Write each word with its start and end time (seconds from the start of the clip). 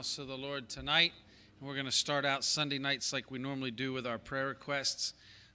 house 0.00 0.16
of 0.16 0.28
the 0.28 0.38
Lord 0.38 0.66
tonight. 0.70 1.12
And 1.58 1.68
we're 1.68 1.74
going 1.74 1.84
to 1.84 1.92
start 1.92 2.24
out 2.24 2.42
Sunday 2.42 2.78
nights 2.78 3.12
like 3.12 3.30
we 3.30 3.38
normally 3.38 3.70
do 3.70 3.92
with 3.92 4.06
our 4.06 4.16
prayer 4.16 4.46
requests. 4.46 5.12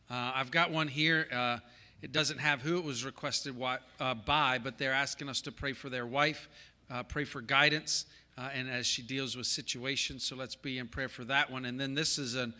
Uh, 0.08 0.34
I've 0.36 0.52
got 0.52 0.70
one 0.70 0.88
here. 0.88 1.28
Uh, 1.34 1.58
it 2.04 2.12
doesn't 2.12 2.38
have 2.38 2.62
who 2.62 2.78
it 2.78 2.84
was 2.84 3.04
requested 3.04 3.56
uh, 3.60 4.14
by, 4.14 4.60
but 4.60 4.78
they're 4.78 4.94
asking 4.94 5.30
us 5.30 5.42
to 5.42 5.52
pray 5.52 5.74
for 5.74 5.90
their 5.90 6.06
wife, 6.06 6.48
uh, 6.92 7.02
pray 7.02 7.24
for 7.24 7.42
guidance, 7.42 8.06
uh, 8.38 8.50
and 8.54 8.70
as 8.70 8.86
she 8.86 9.02
deals 9.02 9.36
with 9.36 9.48
situations. 9.48 10.24
So 10.24 10.36
let's 10.36 10.56
be 10.56 10.78
in 10.78 10.90
prayer 10.90 11.10
for 11.10 11.24
that 11.24 11.52
one. 11.52 11.66
And 11.66 11.80
then 11.80 11.96
this 11.96 12.20
is 12.20 12.36
an 12.36 12.54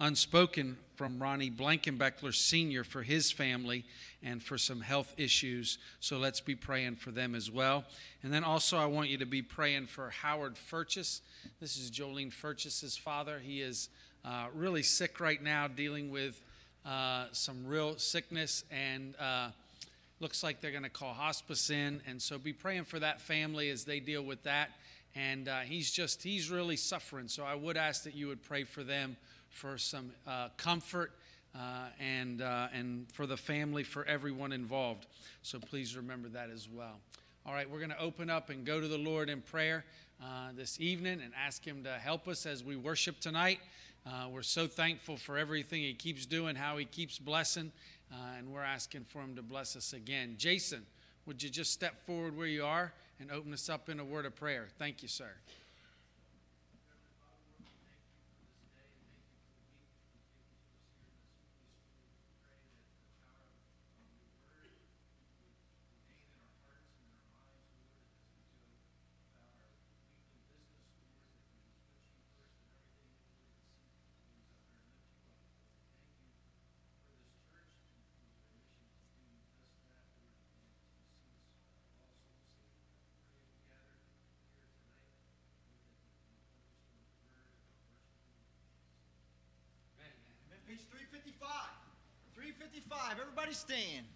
unspoken 0.00 0.76
from 0.98 1.22
Ronnie 1.22 1.48
Blankenbeckler 1.48 2.34
Sr. 2.34 2.82
for 2.82 3.04
his 3.04 3.30
family 3.30 3.84
and 4.20 4.42
for 4.42 4.58
some 4.58 4.80
health 4.80 5.14
issues. 5.16 5.78
So 6.00 6.18
let's 6.18 6.40
be 6.40 6.56
praying 6.56 6.96
for 6.96 7.12
them 7.12 7.36
as 7.36 7.52
well. 7.52 7.84
And 8.24 8.34
then 8.34 8.42
also, 8.42 8.76
I 8.76 8.86
want 8.86 9.08
you 9.08 9.16
to 9.18 9.24
be 9.24 9.40
praying 9.40 9.86
for 9.86 10.10
Howard 10.10 10.58
Furchess. 10.58 11.22
This 11.60 11.76
is 11.76 11.92
Jolene 11.92 12.32
Furchess's 12.32 12.96
father. 12.96 13.38
He 13.38 13.60
is 13.60 13.90
uh, 14.24 14.46
really 14.52 14.82
sick 14.82 15.20
right 15.20 15.40
now, 15.40 15.68
dealing 15.68 16.10
with 16.10 16.42
uh, 16.84 17.26
some 17.30 17.64
real 17.64 17.96
sickness, 17.96 18.64
and 18.68 19.14
uh, 19.20 19.50
looks 20.18 20.42
like 20.42 20.60
they're 20.60 20.72
going 20.72 20.82
to 20.82 20.90
call 20.90 21.14
hospice 21.14 21.70
in. 21.70 22.00
And 22.08 22.20
so 22.20 22.38
be 22.38 22.52
praying 22.52 22.84
for 22.84 22.98
that 22.98 23.20
family 23.20 23.70
as 23.70 23.84
they 23.84 24.00
deal 24.00 24.22
with 24.22 24.42
that. 24.42 24.70
And 25.14 25.48
uh, 25.48 25.60
he's 25.60 25.92
just, 25.92 26.24
he's 26.24 26.50
really 26.50 26.76
suffering. 26.76 27.28
So 27.28 27.44
I 27.44 27.54
would 27.54 27.76
ask 27.76 28.02
that 28.02 28.16
you 28.16 28.26
would 28.26 28.42
pray 28.42 28.64
for 28.64 28.82
them 28.82 29.16
for 29.50 29.78
some 29.78 30.12
uh, 30.26 30.48
comfort 30.56 31.12
uh, 31.54 31.86
and, 31.98 32.42
uh, 32.42 32.68
and 32.72 33.10
for 33.12 33.26
the 33.26 33.36
family, 33.36 33.82
for 33.82 34.04
everyone 34.06 34.52
involved. 34.52 35.06
So 35.42 35.58
please 35.58 35.96
remember 35.96 36.28
that 36.28 36.50
as 36.50 36.68
well. 36.68 37.00
All 37.46 37.52
right, 37.52 37.68
we're 37.68 37.78
going 37.78 37.90
to 37.90 38.00
open 38.00 38.30
up 38.30 38.50
and 38.50 38.64
go 38.64 38.80
to 38.80 38.88
the 38.88 38.98
Lord 38.98 39.30
in 39.30 39.40
prayer 39.40 39.84
uh, 40.22 40.50
this 40.54 40.80
evening 40.80 41.20
and 41.24 41.32
ask 41.36 41.64
Him 41.64 41.84
to 41.84 41.92
help 41.92 42.28
us 42.28 42.46
as 42.46 42.62
we 42.62 42.76
worship 42.76 43.20
tonight. 43.20 43.60
Uh, 44.06 44.28
we're 44.30 44.42
so 44.42 44.66
thankful 44.66 45.16
for 45.16 45.38
everything 45.38 45.82
He 45.82 45.94
keeps 45.94 46.26
doing, 46.26 46.56
how 46.56 46.76
He 46.76 46.84
keeps 46.84 47.18
blessing, 47.18 47.72
and 48.36 48.52
we're 48.52 48.62
asking 48.62 49.04
for 49.04 49.20
Him 49.20 49.34
to 49.36 49.42
bless 49.42 49.76
us 49.76 49.92
again. 49.92 50.34
Jason, 50.38 50.84
would 51.26 51.42
you 51.42 51.50
just 51.50 51.72
step 51.72 52.04
forward 52.06 52.36
where 52.36 52.46
you 52.46 52.64
are 52.64 52.92
and 53.20 53.30
open 53.30 53.52
us 53.52 53.68
up 53.68 53.88
in 53.88 54.00
a 54.00 54.04
word 54.04 54.26
of 54.26 54.34
prayer? 54.34 54.68
Thank 54.78 55.02
you, 55.02 55.08
sir. 55.08 55.30
Page 90.68 90.84
355. 90.92 91.78
355. 92.70 93.18
Everybody 93.20 93.52
stand. 93.52 94.06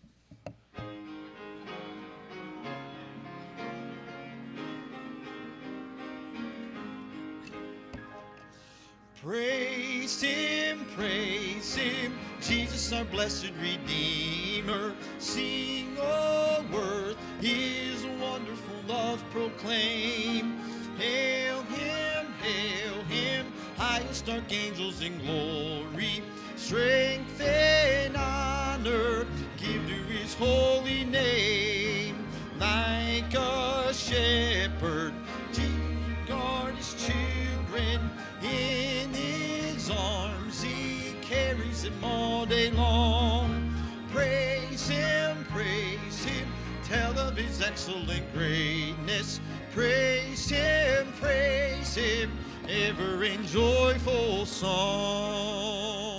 Praise 9.22 10.20
him, 10.20 10.84
praise 10.96 11.76
him, 11.76 12.18
Jesus 12.40 12.92
our 12.92 13.04
blessed 13.04 13.52
Redeemer. 13.60 14.94
Sing, 15.18 15.96
O 16.00 16.64
worth, 16.72 17.16
his 17.40 18.04
wonderful 18.20 18.76
love 18.88 19.22
proclaim. 19.30 20.58
Hail 20.98 21.62
him, 21.62 22.32
hail 22.42 23.02
him, 23.04 23.46
highest 23.76 24.28
archangels 24.28 25.02
in 25.02 25.18
glory 25.20 26.22
strength 26.62 27.40
and 27.40 28.16
honor 28.16 29.26
give 29.56 29.84
to 29.88 29.94
his 30.14 30.32
holy 30.34 31.04
name. 31.04 32.24
Like 32.60 33.34
a 33.34 33.92
shepherd, 33.92 35.12
Jesus 35.52 35.82
guard 36.28 36.76
his 36.76 36.94
children 36.94 38.10
in 38.42 39.12
his 39.12 39.90
arms. 39.90 40.62
He 40.62 41.14
carries 41.20 41.82
them 41.82 42.04
all 42.04 42.46
day 42.46 42.70
long. 42.70 43.74
Praise 44.12 44.88
him, 44.88 45.44
praise 45.50 46.24
him, 46.24 46.46
tell 46.84 47.18
of 47.18 47.36
his 47.36 47.60
excellent 47.60 48.32
greatness. 48.32 49.40
Praise 49.74 50.48
him, 50.48 51.12
praise 51.20 51.96
him, 51.96 52.30
ever 52.68 53.24
in 53.24 53.44
joyful 53.48 54.46
song. 54.46 56.11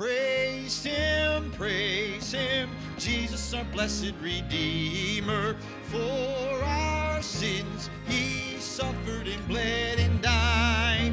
Praise 0.00 0.82
him, 0.82 1.50
praise 1.50 2.32
him, 2.32 2.70
Jesus 2.96 3.52
our 3.52 3.64
blessed 3.64 4.14
Redeemer. 4.22 5.54
For 5.82 6.64
our 6.64 7.20
sins 7.20 7.90
he 8.08 8.58
suffered 8.58 9.28
and 9.28 9.46
bled 9.46 10.00
and 10.00 10.22
died. 10.22 11.12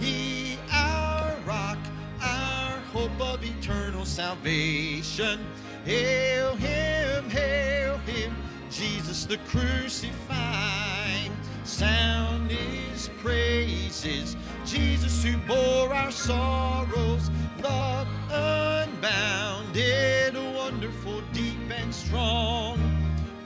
He 0.00 0.56
our 0.72 1.36
rock, 1.46 1.76
our 2.22 2.78
hope 2.94 3.20
of 3.20 3.44
eternal 3.44 4.06
salvation. 4.06 5.44
Hail 5.84 6.56
him, 6.56 7.28
hail 7.28 7.98
him, 7.98 8.34
Jesus 8.70 9.26
the 9.26 9.36
crucified. 9.46 11.30
Sound 11.64 12.50
his 12.50 13.10
praises, 13.18 14.36
Jesus 14.64 15.22
who 15.22 15.36
bore 15.46 15.92
our 15.92 16.10
sorrows 16.10 17.30
love 17.62 18.08
unbounded, 18.30 20.34
wonderful, 20.54 21.22
deep, 21.32 21.58
and 21.70 21.94
strong. 21.94 22.78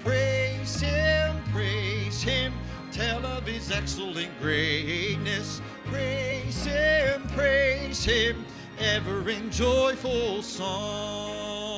Praise 0.03 0.81
Him, 0.81 1.37
praise 1.53 2.21
Him, 2.23 2.53
tell 2.93 3.27
of 3.27 3.47
His 3.47 3.71
excellent 3.71 4.31
greatness. 4.41 5.61
Praise 5.85 6.65
Him, 6.65 7.29
praise 7.29 8.03
Him, 8.05 8.45
ever 8.79 9.29
in 9.29 9.51
joyful 9.51 10.43
song. 10.43 11.75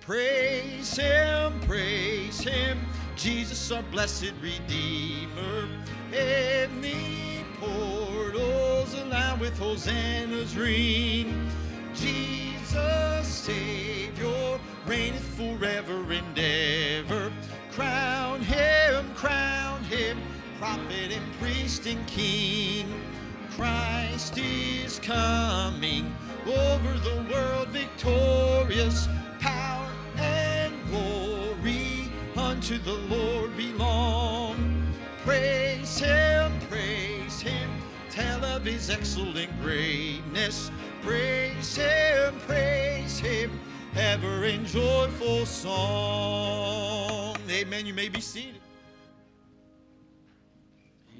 Praise 0.00 0.96
Him, 0.96 1.60
praise 1.62 2.40
Him, 2.40 2.80
Jesus 3.16 3.70
our 3.70 3.82
blessed 3.84 4.32
Redeemer. 4.40 5.68
Heavenly 6.10 7.35
portals 7.60 8.94
allow 8.94 9.36
with 9.36 9.58
Hosanna's 9.58 10.56
ring. 10.56 11.48
Jesus, 11.94 13.26
Savior, 13.26 14.58
reigneth 14.86 15.24
forever 15.36 16.04
and 16.12 16.38
ever. 16.38 17.32
Crown 17.72 18.40
him, 18.40 19.12
crown 19.14 19.82
him, 19.84 20.18
prophet 20.58 21.12
and 21.12 21.32
priest 21.38 21.86
and 21.86 22.06
king. 22.06 22.86
Christ 23.50 24.36
is 24.38 24.98
coming 24.98 26.14
over 26.46 26.98
the 26.98 27.26
world 27.32 27.68
victorious. 27.68 29.08
Power 29.40 29.90
and 30.16 30.74
glory 30.88 32.10
unto 32.36 32.78
the 32.78 32.98
Lord 33.08 33.56
belong. 33.56 34.92
Praise 35.24 35.98
him, 35.98 36.52
praise 36.68 37.05
tell 38.16 38.42
of 38.46 38.64
his 38.64 38.88
excellent 38.88 39.50
greatness. 39.60 40.70
Praise 41.02 41.76
him, 41.76 42.34
praise 42.46 43.18
him, 43.18 43.60
ever 43.94 44.46
in 44.46 44.64
joyful 44.64 45.44
song. 45.44 47.36
Amen. 47.50 47.84
You 47.84 47.92
may 47.92 48.08
be 48.08 48.22
seated. 48.22 48.62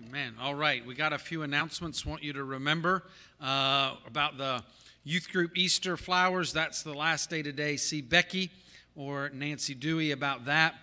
Amen. 0.09 0.37
All 0.41 0.55
right, 0.55 0.87
we 0.87 0.95
got 0.95 1.12
a 1.12 1.19
few 1.19 1.43
announcements. 1.43 2.07
Want 2.07 2.23
you 2.23 2.33
to 2.33 2.45
remember 2.45 3.03
uh, 3.43 3.97
about 4.07 4.38
the 4.38 4.65
youth 5.05 5.31
group 5.31 5.59
Easter 5.59 5.99
flowers. 5.99 6.55
That's 6.55 6.83
the 6.83 6.95
last 6.95 7.29
day 7.29 7.43
today. 7.43 7.76
See 7.76 8.00
Becky 8.00 8.50
or 8.95 9.29
Nancy 9.35 9.75
Dewey 9.75 10.12
about 10.12 10.47
that. 10.47 10.75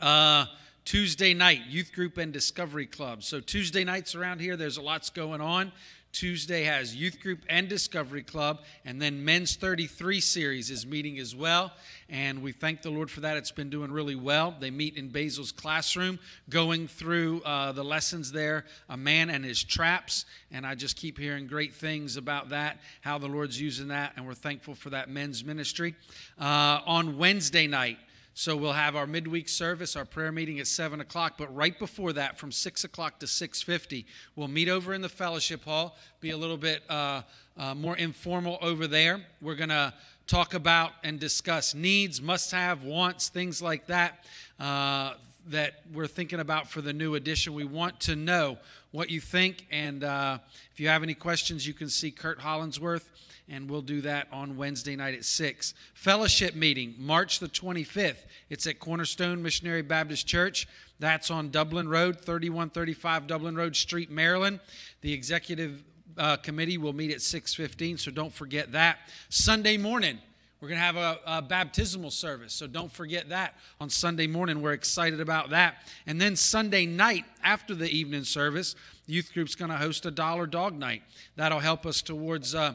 Uh, 0.00 0.46
Tuesday 0.84 1.34
night, 1.34 1.62
youth 1.68 1.92
group 1.92 2.16
and 2.18 2.32
discovery 2.32 2.86
club. 2.86 3.22
So, 3.22 3.40
Tuesday 3.40 3.84
nights 3.84 4.14
around 4.14 4.40
here, 4.40 4.56
there's 4.56 4.76
a 4.76 4.82
lots 4.82 5.10
going 5.10 5.40
on. 5.40 5.72
Tuesday 6.12 6.64
has 6.64 6.94
youth 6.94 7.20
group 7.20 7.38
and 7.48 7.68
discovery 7.68 8.22
club, 8.22 8.62
and 8.84 9.00
then 9.00 9.24
men's 9.24 9.54
33 9.54 10.20
series 10.20 10.68
is 10.68 10.84
meeting 10.84 11.18
as 11.20 11.36
well. 11.36 11.72
And 12.08 12.42
we 12.42 12.50
thank 12.50 12.82
the 12.82 12.90
Lord 12.90 13.10
for 13.10 13.20
that. 13.20 13.36
It's 13.36 13.52
been 13.52 13.70
doing 13.70 13.92
really 13.92 14.16
well. 14.16 14.54
They 14.58 14.72
meet 14.72 14.96
in 14.96 15.08
Basil's 15.08 15.52
classroom, 15.52 16.18
going 16.48 16.88
through 16.88 17.42
uh, 17.42 17.70
the 17.72 17.84
lessons 17.84 18.32
there, 18.32 18.64
a 18.88 18.96
man 18.96 19.30
and 19.30 19.44
his 19.44 19.62
traps. 19.62 20.24
And 20.50 20.66
I 20.66 20.74
just 20.74 20.96
keep 20.96 21.16
hearing 21.16 21.46
great 21.46 21.74
things 21.74 22.16
about 22.16 22.48
that, 22.48 22.78
how 23.02 23.18
the 23.18 23.28
Lord's 23.28 23.60
using 23.60 23.88
that, 23.88 24.12
and 24.16 24.26
we're 24.26 24.34
thankful 24.34 24.74
for 24.74 24.90
that 24.90 25.08
men's 25.08 25.44
ministry. 25.44 25.94
Uh, 26.40 26.80
on 26.86 27.18
Wednesday 27.18 27.68
night, 27.68 27.98
so 28.40 28.56
we'll 28.56 28.72
have 28.72 28.96
our 28.96 29.06
midweek 29.06 29.50
service, 29.50 29.96
our 29.96 30.06
prayer 30.06 30.32
meeting 30.32 30.60
at 30.60 30.66
seven 30.66 31.02
o'clock. 31.02 31.34
But 31.36 31.54
right 31.54 31.78
before 31.78 32.14
that, 32.14 32.38
from 32.38 32.50
six 32.50 32.84
o'clock 32.84 33.18
to 33.18 33.26
six 33.26 33.60
fifty, 33.60 34.06
we'll 34.34 34.48
meet 34.48 34.66
over 34.66 34.94
in 34.94 35.02
the 35.02 35.10
fellowship 35.10 35.62
hall. 35.62 35.98
Be 36.20 36.30
a 36.30 36.38
little 36.38 36.56
bit 36.56 36.82
uh, 36.88 37.20
uh, 37.58 37.74
more 37.74 37.98
informal 37.98 38.56
over 38.62 38.86
there. 38.86 39.20
We're 39.42 39.56
gonna 39.56 39.92
talk 40.26 40.54
about 40.54 40.92
and 41.04 41.20
discuss 41.20 41.74
needs, 41.74 42.22
must-have, 42.22 42.82
wants, 42.82 43.28
things 43.28 43.60
like 43.60 43.88
that. 43.88 44.24
Uh, 44.58 45.16
that 45.48 45.82
we're 45.92 46.06
thinking 46.06 46.40
about 46.40 46.66
for 46.66 46.80
the 46.80 46.94
new 46.94 47.16
edition. 47.16 47.52
We 47.52 47.64
want 47.64 48.00
to 48.00 48.16
know 48.16 48.56
what 48.90 49.10
you 49.10 49.20
think, 49.20 49.66
and 49.70 50.02
uh, 50.02 50.38
if 50.72 50.80
you 50.80 50.88
have 50.88 51.02
any 51.02 51.14
questions, 51.14 51.66
you 51.66 51.74
can 51.74 51.90
see 51.90 52.10
Kurt 52.10 52.38
Hollinsworth 52.40 53.04
and 53.50 53.68
we'll 53.68 53.82
do 53.82 54.00
that 54.02 54.28
on 54.32 54.56
Wednesday 54.56 54.94
night 54.94 55.14
at 55.14 55.24
6. 55.24 55.74
Fellowship 55.92 56.54
meeting, 56.54 56.94
March 56.96 57.40
the 57.40 57.48
25th. 57.48 58.24
It's 58.48 58.66
at 58.66 58.78
Cornerstone 58.78 59.42
Missionary 59.42 59.82
Baptist 59.82 60.26
Church. 60.26 60.68
That's 61.00 61.30
on 61.30 61.50
Dublin 61.50 61.88
Road, 61.88 62.20
3135 62.20 63.26
Dublin 63.26 63.56
Road 63.56 63.74
Street, 63.74 64.10
Maryland. 64.10 64.60
The 65.00 65.12
executive 65.12 65.82
uh, 66.16 66.36
committee 66.36 66.78
will 66.78 66.92
meet 66.92 67.10
at 67.10 67.18
6:15, 67.18 67.98
so 67.98 68.10
don't 68.10 68.32
forget 68.32 68.72
that. 68.72 68.98
Sunday 69.30 69.76
morning, 69.76 70.18
we're 70.60 70.68
going 70.68 70.78
to 70.78 70.84
have 70.84 70.96
a, 70.96 71.18
a, 71.26 71.42
baptismal 71.42 72.10
service, 72.10 72.52
so 72.52 72.66
don't 72.66 72.92
forget 72.92 73.30
that 73.30 73.54
on 73.80 73.88
Sunday 73.88 74.26
morning. 74.26 74.60
We're 74.60 74.74
excited 74.74 75.20
about 75.20 75.50
that. 75.50 75.76
And 76.06 76.20
then 76.20 76.36
Sunday 76.36 76.84
night, 76.84 77.24
after 77.42 77.74
the 77.74 77.88
evening 77.88 78.24
service, 78.24 78.76
the 79.06 79.14
youth 79.14 79.32
group's 79.32 79.54
going 79.54 79.70
to 79.70 79.78
host 79.78 80.04
a 80.04 80.10
dollar 80.10 80.46
dog 80.46 80.74
night. 80.74 81.02
That'll 81.36 81.60
help 81.60 81.86
us 81.86 82.02
towards. 82.02 82.54
Uh, 82.54 82.74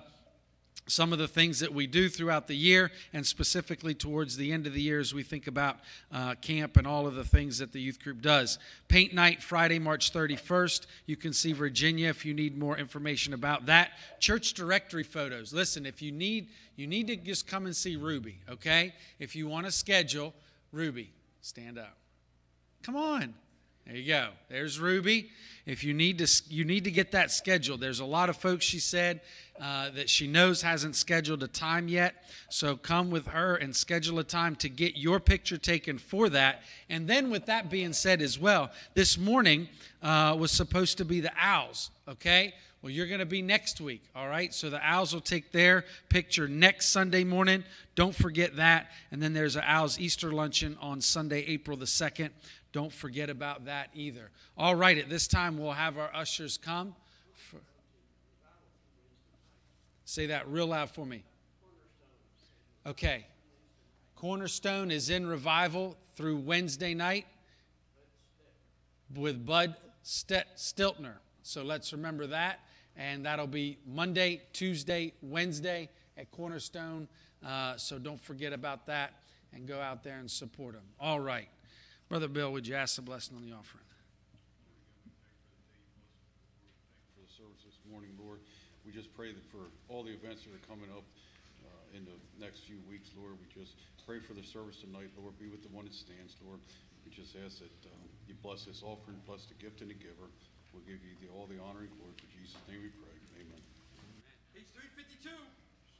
some 0.87 1.11
of 1.11 1.19
the 1.19 1.27
things 1.27 1.59
that 1.59 1.73
we 1.73 1.87
do 1.87 2.09
throughout 2.09 2.47
the 2.47 2.55
year, 2.55 2.91
and 3.11 3.25
specifically 3.25 3.93
towards 3.93 4.37
the 4.37 4.51
end 4.51 4.67
of 4.67 4.73
the 4.73 4.81
year 4.81 4.99
as 4.99 5.13
we 5.13 5.23
think 5.23 5.47
about 5.47 5.77
uh, 6.11 6.35
camp 6.35 6.77
and 6.77 6.85
all 6.85 7.07
of 7.07 7.15
the 7.15 7.23
things 7.23 7.57
that 7.57 7.71
the 7.71 7.81
youth 7.81 8.01
group 8.03 8.21
does. 8.21 8.59
Paint 8.87 9.13
night, 9.13 9.41
Friday, 9.41 9.79
March 9.79 10.13
31st. 10.13 10.85
You 11.05 11.15
can 11.15 11.33
see 11.33 11.53
Virginia 11.53 12.09
if 12.09 12.25
you 12.25 12.33
need 12.33 12.57
more 12.57 12.77
information 12.77 13.33
about 13.33 13.65
that. 13.65 13.91
Church 14.19 14.53
directory 14.53 15.03
photos. 15.03 15.53
Listen, 15.53 15.85
if 15.85 16.01
you 16.01 16.11
need, 16.11 16.49
you 16.75 16.85
need 16.85 17.07
to 17.07 17.15
just 17.15 17.47
come 17.47 17.65
and 17.65 17.75
see 17.75 17.95
Ruby, 17.95 18.39
okay? 18.49 18.93
If 19.19 19.35
you 19.35 19.47
want 19.47 19.65
to 19.65 19.71
schedule, 19.71 20.33
Ruby, 20.71 21.11
stand 21.41 21.79
up. 21.79 21.97
Come 22.83 22.95
on. 22.95 23.33
There 23.85 23.95
you 23.95 24.07
go. 24.07 24.29
There's 24.49 24.79
Ruby. 24.79 25.29
If 25.67 25.83
you 25.83 25.93
need 25.93 26.17
to, 26.17 26.43
you 26.49 26.65
need 26.65 26.85
to 26.85 26.91
get 26.91 27.11
that 27.11 27.29
scheduled. 27.29 27.81
There's 27.81 27.99
a 27.99 28.05
lot 28.05 28.29
of 28.29 28.37
folks. 28.37 28.65
She 28.65 28.79
said 28.79 29.21
uh, 29.61 29.91
that 29.91 30.09
she 30.09 30.27
knows 30.27 30.63
hasn't 30.63 30.95
scheduled 30.95 31.43
a 31.43 31.47
time 31.47 31.87
yet. 31.87 32.15
So 32.49 32.77
come 32.77 33.11
with 33.11 33.27
her 33.27 33.55
and 33.55 33.75
schedule 33.75 34.17
a 34.17 34.23
time 34.23 34.55
to 34.57 34.69
get 34.69 34.97
your 34.97 35.19
picture 35.19 35.57
taken 35.57 35.99
for 35.99 36.29
that. 36.29 36.61
And 36.89 37.07
then, 37.07 37.29
with 37.29 37.45
that 37.45 37.69
being 37.69 37.93
said, 37.93 38.21
as 38.21 38.39
well, 38.39 38.71
this 38.95 39.19
morning 39.19 39.69
uh, 40.01 40.35
was 40.37 40.51
supposed 40.51 40.97
to 40.97 41.05
be 41.05 41.19
the 41.19 41.31
owls. 41.39 41.91
Okay. 42.07 42.53
Well, 42.85 42.91
you're 42.91 43.07
going 43.07 43.19
to 43.19 43.25
be 43.25 43.41
next 43.41 43.81
week, 43.81 44.03
all 44.15 44.27
right? 44.27 44.53
So 44.53 44.69
the 44.69 44.79
Owls 44.79 45.11
will 45.11 45.19
take 45.19 45.51
their 45.51 45.85
picture 46.07 46.47
next 46.47 46.89
Sunday 46.89 47.23
morning. 47.23 47.63
Don't 47.95 48.13
forget 48.13 48.57
that. 48.57 48.91
And 49.09 49.19
then 49.23 49.33
there's 49.33 49.55
an 49.55 49.63
Owls 49.65 49.99
Easter 49.99 50.31
luncheon 50.31 50.77
on 50.79 51.01
Sunday, 51.01 51.43
April 51.47 51.77
the 51.77 51.85
2nd. 51.85 52.29
Don't 52.75 52.91
forget 52.91 53.29
about 53.29 53.67
that 53.67 53.89
either. 53.93 54.31
All 54.57 54.75
right, 54.75 54.97
at 54.97 55.09
this 55.09 55.29
time, 55.29 55.57
we'll 55.57 55.71
have 55.71 55.97
our 55.97 56.13
ushers 56.13 56.57
come. 56.57 56.93
For... 57.33 57.61
Say 60.03 60.25
that 60.25 60.49
real 60.49 60.67
loud 60.67 60.89
for 60.89 61.05
me. 61.05 61.23
Okay. 62.85 63.27
Cornerstone 64.17 64.91
is 64.91 65.09
in 65.09 65.25
revival 65.25 65.95
through 66.17 66.35
Wednesday 66.35 66.93
night 66.93 67.25
with 69.15 69.45
Bud 69.45 69.77
Stiltner. 70.03 71.13
So 71.43 71.63
let's 71.63 71.93
remember 71.93 72.27
that. 72.27 72.59
And 72.97 73.25
that'll 73.25 73.47
be 73.47 73.77
Monday, 73.87 74.41
Tuesday, 74.51 75.13
Wednesday 75.21 75.87
at 76.17 76.29
Cornerstone. 76.29 77.07
Uh, 77.41 77.77
so 77.77 77.97
don't 77.97 78.19
forget 78.19 78.51
about 78.51 78.85
that 78.87 79.13
and 79.53 79.65
go 79.65 79.79
out 79.79 80.03
there 80.03 80.19
and 80.19 80.29
support 80.29 80.73
them. 80.73 80.83
All 80.99 81.21
right. 81.21 81.47
Brother 82.09 82.27
Bill, 82.27 82.51
would 82.53 82.67
you 82.67 82.75
ask 82.75 82.95
the 82.95 83.01
blessing 83.01 83.35
on 83.35 83.41
the 83.41 83.51
offering? 83.51 83.83
For 87.17 87.25
the 87.25 87.31
service 87.33 87.65
this 87.65 87.81
morning, 87.89 88.13
Lord, 88.21 88.39
we 88.85 88.93
just 88.93 89.09
pray 89.17 89.33
that 89.33 89.45
for 89.49 89.65
all 89.89 90.05
the 90.05 90.13
events 90.13 90.45
that 90.45 90.53
are 90.53 90.65
coming 90.69 90.89
up 90.93 91.01
uh, 91.65 91.97
in 91.97 92.05
the 92.05 92.13
next 92.37 92.69
few 92.69 92.77
weeks, 92.85 93.09
Lord, 93.17 93.33
we 93.41 93.49
just 93.49 93.73
pray 94.05 94.21
for 94.21 94.37
the 94.37 94.45
service 94.45 94.77
tonight, 94.85 95.09
Lord. 95.17 95.33
Be 95.41 95.49
with 95.49 95.65
the 95.65 95.73
one 95.73 95.89
that 95.89 95.97
stands, 95.97 96.37
Lord. 96.45 96.61
We 97.01 97.09
just 97.09 97.33
ask 97.41 97.57
that 97.65 97.73
um, 97.89 98.05
you 98.29 98.37
bless 98.45 98.69
this 98.69 98.85
offering, 98.85 99.17
bless 99.25 99.49
the 99.49 99.57
gift 99.57 99.81
and 99.81 99.89
the 99.89 99.97
giver. 99.97 100.29
We'll 100.73 100.85
give 100.85 101.01
you 101.01 101.17
the, 101.17 101.33
all 101.33 101.49
the 101.49 101.57
honor 101.57 101.89
and 101.89 101.93
glory. 101.97 102.13
For 102.21 102.29
Jesus' 102.37 102.61
name 102.69 102.85
we 102.85 102.93
pray. 103.01 103.17
Amen. 103.41 103.61
Page 104.53 104.69
352. 104.77 105.33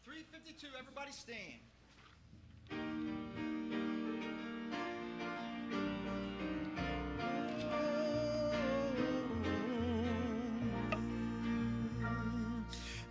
352. 0.05 0.69
Everybody 0.77 1.09
stand. 1.17 1.65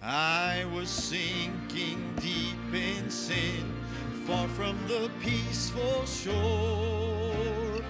I 0.06 0.66
was 0.74 0.90
sinking 0.90 2.14
deep 2.20 2.74
in 2.74 3.08
sin, 3.08 3.72
far 4.26 4.46
from 4.48 4.76
the 4.86 5.10
peaceful 5.22 6.04
shore, 6.04 7.80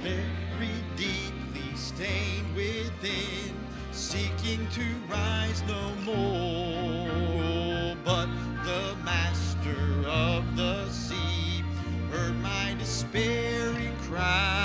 very 0.00 0.74
deeply 0.96 1.76
stained 1.76 2.56
within, 2.56 3.54
seeking 3.92 4.66
to 4.70 4.84
rise 5.08 5.62
no 5.68 5.94
more. 6.04 7.96
But 8.04 8.26
the 8.64 8.96
master 9.04 10.08
of 10.08 10.56
the 10.56 10.88
sea 10.90 11.62
heard 12.10 12.34
my 12.42 12.74
despairing 12.80 13.96
cry. 14.08 14.59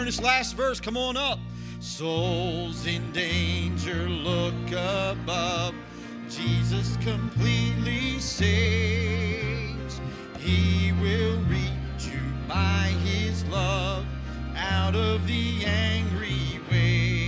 In 0.00 0.06
this 0.06 0.20
last 0.20 0.56
verse, 0.56 0.80
come 0.80 0.96
on 0.96 1.16
up. 1.16 1.38
Souls 1.80 2.86
in 2.86 3.12
danger, 3.12 4.08
look 4.08 4.54
above. 4.70 5.74
Jesus 6.28 6.96
completely 7.02 8.18
saves. 8.20 10.00
He 10.38 10.92
will 11.00 11.38
reach 11.42 12.06
you 12.06 12.20
by 12.48 12.94
his 13.04 13.44
love 13.46 14.06
out 14.56 14.94
of 14.94 15.26
the 15.26 15.64
angry 15.64 16.60
waves. 16.70 17.21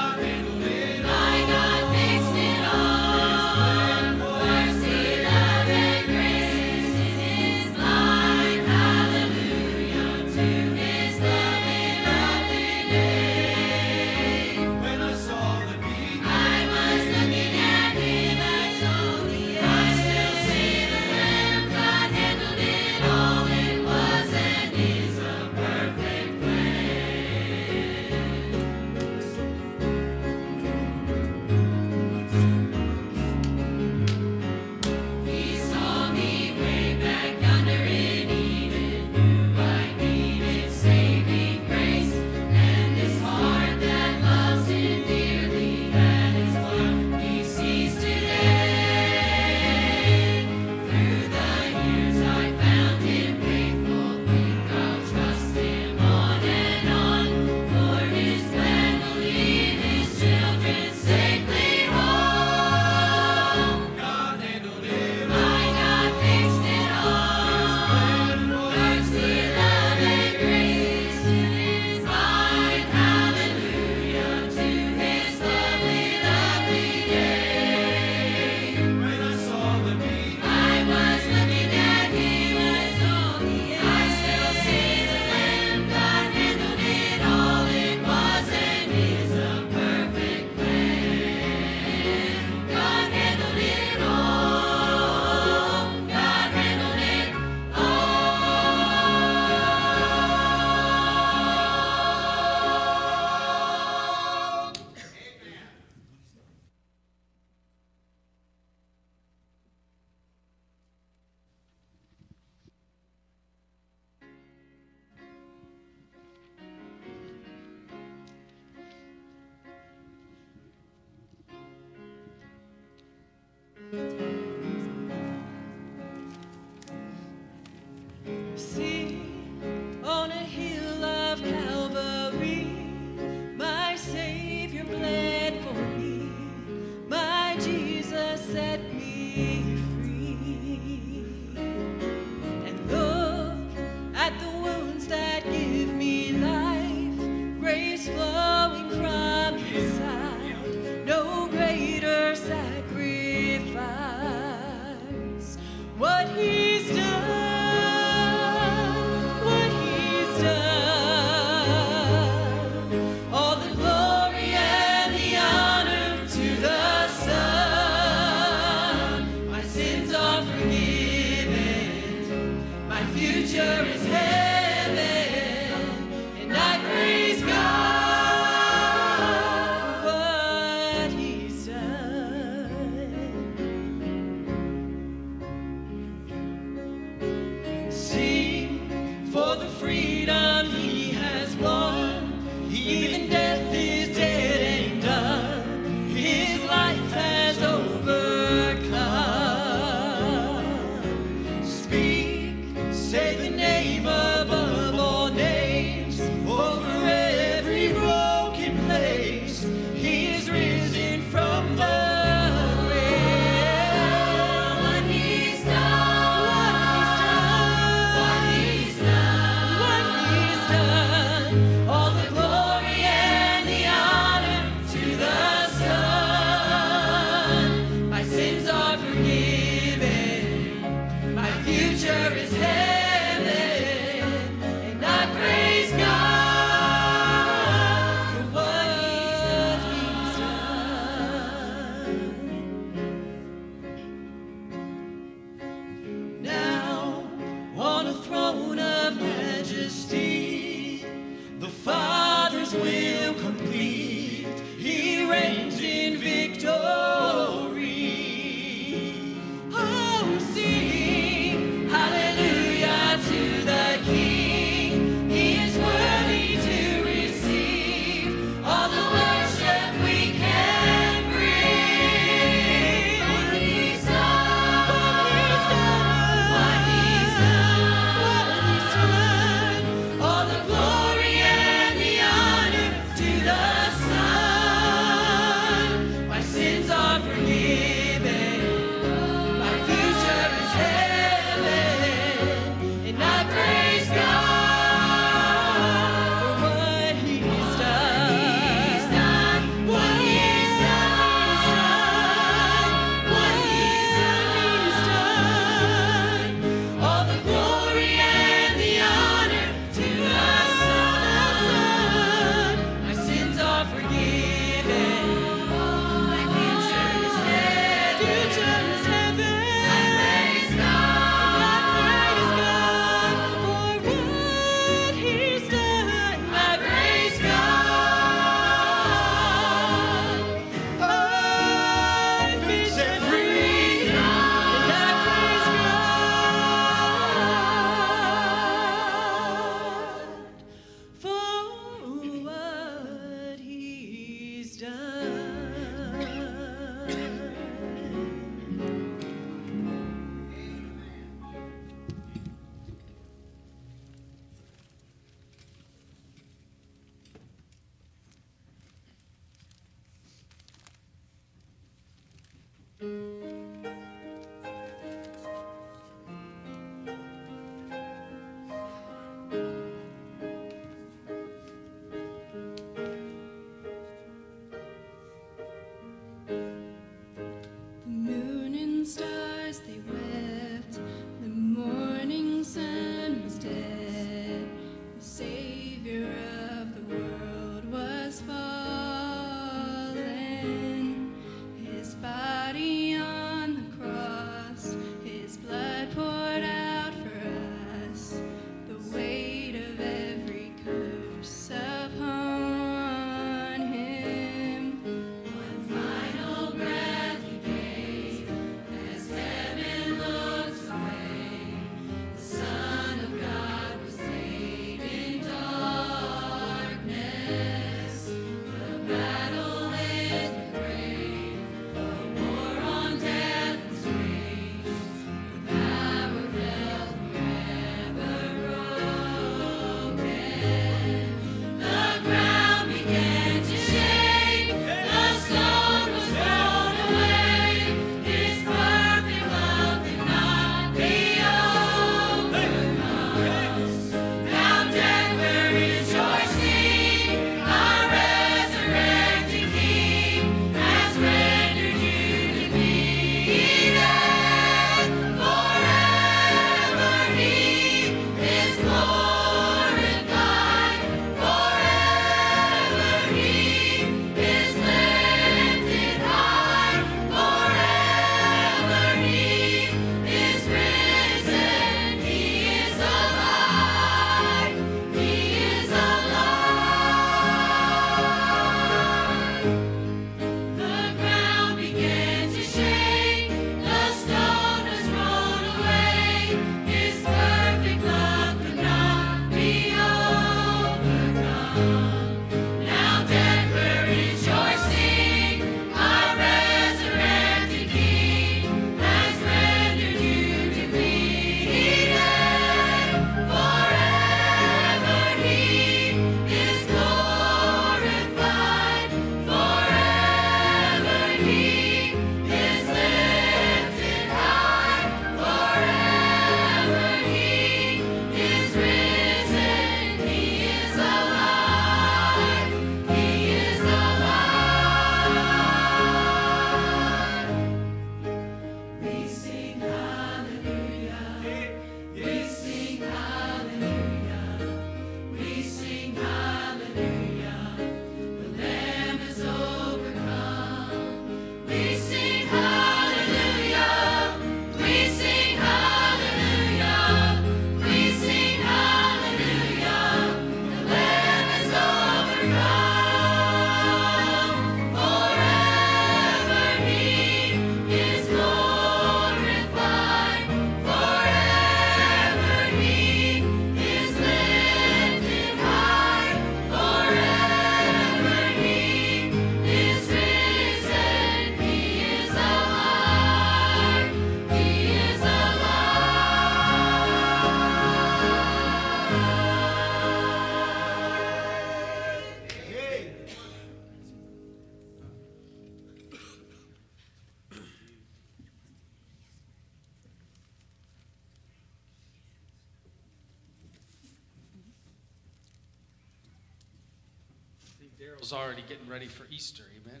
Daryl's 598.06 598.32
already 598.32 598.62
getting 598.68 598.88
ready 598.88 599.08
for 599.08 599.26
Easter, 599.32 599.64
amen? 599.84 600.00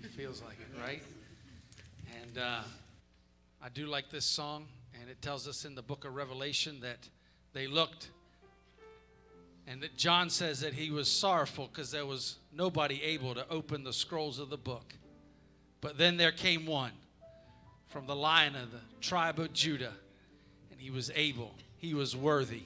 He 0.00 0.06
feels 0.08 0.40
like 0.40 0.56
it, 0.60 0.80
right? 0.80 1.02
And 2.22 2.38
uh, 2.38 2.60
I 3.60 3.68
do 3.70 3.86
like 3.86 4.08
this 4.08 4.24
song, 4.24 4.66
and 5.00 5.10
it 5.10 5.20
tells 5.20 5.48
us 5.48 5.64
in 5.64 5.74
the 5.74 5.82
book 5.82 6.04
of 6.04 6.14
Revelation 6.14 6.78
that 6.82 7.08
they 7.54 7.66
looked, 7.66 8.10
and 9.66 9.82
that 9.82 9.96
John 9.96 10.30
says 10.30 10.60
that 10.60 10.74
he 10.74 10.92
was 10.92 11.10
sorrowful 11.10 11.68
because 11.72 11.90
there 11.90 12.06
was 12.06 12.36
nobody 12.52 13.02
able 13.02 13.34
to 13.34 13.44
open 13.50 13.82
the 13.82 13.92
scrolls 13.92 14.38
of 14.38 14.48
the 14.48 14.56
book. 14.56 14.94
But 15.80 15.98
then 15.98 16.18
there 16.18 16.32
came 16.32 16.66
one 16.66 16.92
from 17.88 18.06
the 18.06 18.16
lion 18.16 18.54
of 18.54 18.70
the 18.70 18.80
tribe 19.00 19.40
of 19.40 19.52
Judah, 19.52 19.94
and 20.70 20.80
he 20.80 20.90
was 20.90 21.10
able, 21.16 21.52
he 21.78 21.94
was 21.94 22.14
worthy. 22.14 22.62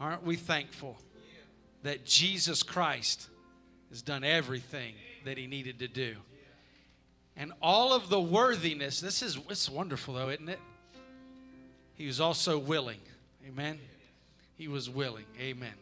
Aren't 0.00 0.22
we 0.22 0.36
thankful 0.36 0.98
that 1.82 2.04
Jesus 2.04 2.62
Christ 2.62 3.28
has 3.90 4.02
done 4.02 4.24
everything 4.24 4.94
that 5.24 5.38
he 5.38 5.46
needed 5.46 5.78
to 5.80 5.88
do? 5.88 6.16
And 7.36 7.52
all 7.60 7.92
of 7.92 8.08
the 8.08 8.20
worthiness, 8.20 9.00
this 9.00 9.22
is 9.22 9.38
it's 9.50 9.68
wonderful 9.68 10.14
though, 10.14 10.30
isn't 10.30 10.48
it? 10.48 10.60
He 11.94 12.06
was 12.06 12.20
also 12.20 12.58
willing. 12.58 13.00
Amen. 13.46 13.78
He 14.56 14.68
was 14.68 14.88
willing. 14.88 15.24
Amen. 15.40 15.72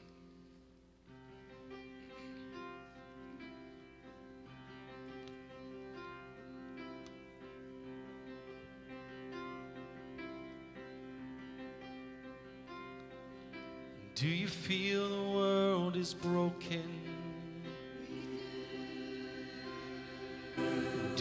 Do 14.15 14.29
you 14.29 14.47
feel 14.47 15.09
the 15.09 15.37
world 15.37 15.97
is 15.97 16.15
broken? 16.15 17.14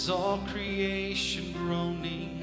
is 0.00 0.08
all 0.08 0.38
creation 0.46 1.52
groaning. 1.52 2.42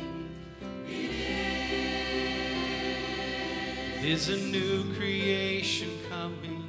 It 3.97 4.05
is 4.05 4.29
a 4.29 4.37
new 4.37 4.93
creation 4.93 5.89
coming. 6.07 6.63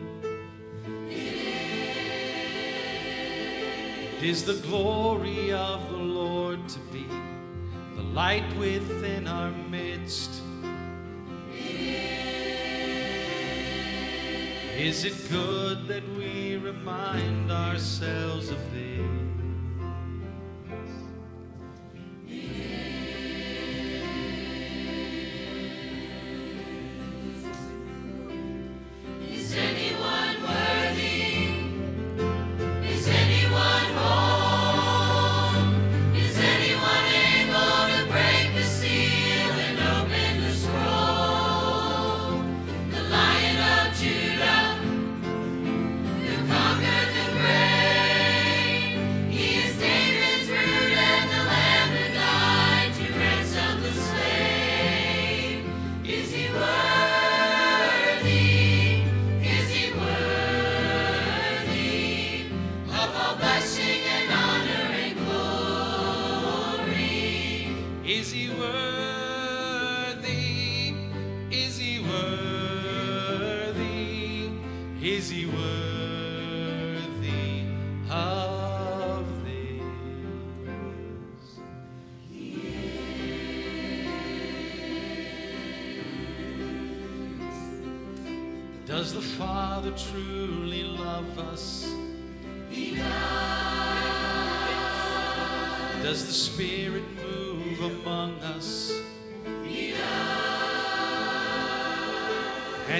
It 4.16 4.22
is 4.22 4.44
the 4.46 4.54
glory 4.66 5.52
of 5.52 5.90
the 5.90 5.98
Lord 5.98 6.66
to 6.70 6.78
be 6.90 7.06
the 7.94 8.02
light 8.02 8.50
within 8.56 9.26
our 9.26 9.50
midst. 9.50 10.40
Is 14.74 15.04
it 15.04 15.28
good 15.30 15.86
that 15.88 16.08
we 16.16 16.56
remind 16.56 17.52
ourselves 17.52 18.48
of 18.48 18.72
this? 18.72 19.27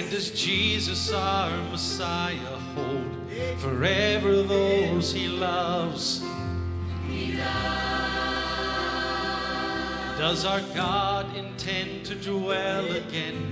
does 0.09 0.31
Jesus, 0.31 1.11
our 1.11 1.55
Messiah, 1.69 2.57
hold 2.75 3.31
forever 3.57 4.41
those 4.41 5.13
he 5.13 5.27
loves? 5.27 6.23
He. 7.07 7.37
Does 10.17 10.45
our 10.45 10.61
God 10.75 11.33
intend 11.37 12.05
to 12.07 12.15
dwell 12.15 12.91
again 12.91 13.48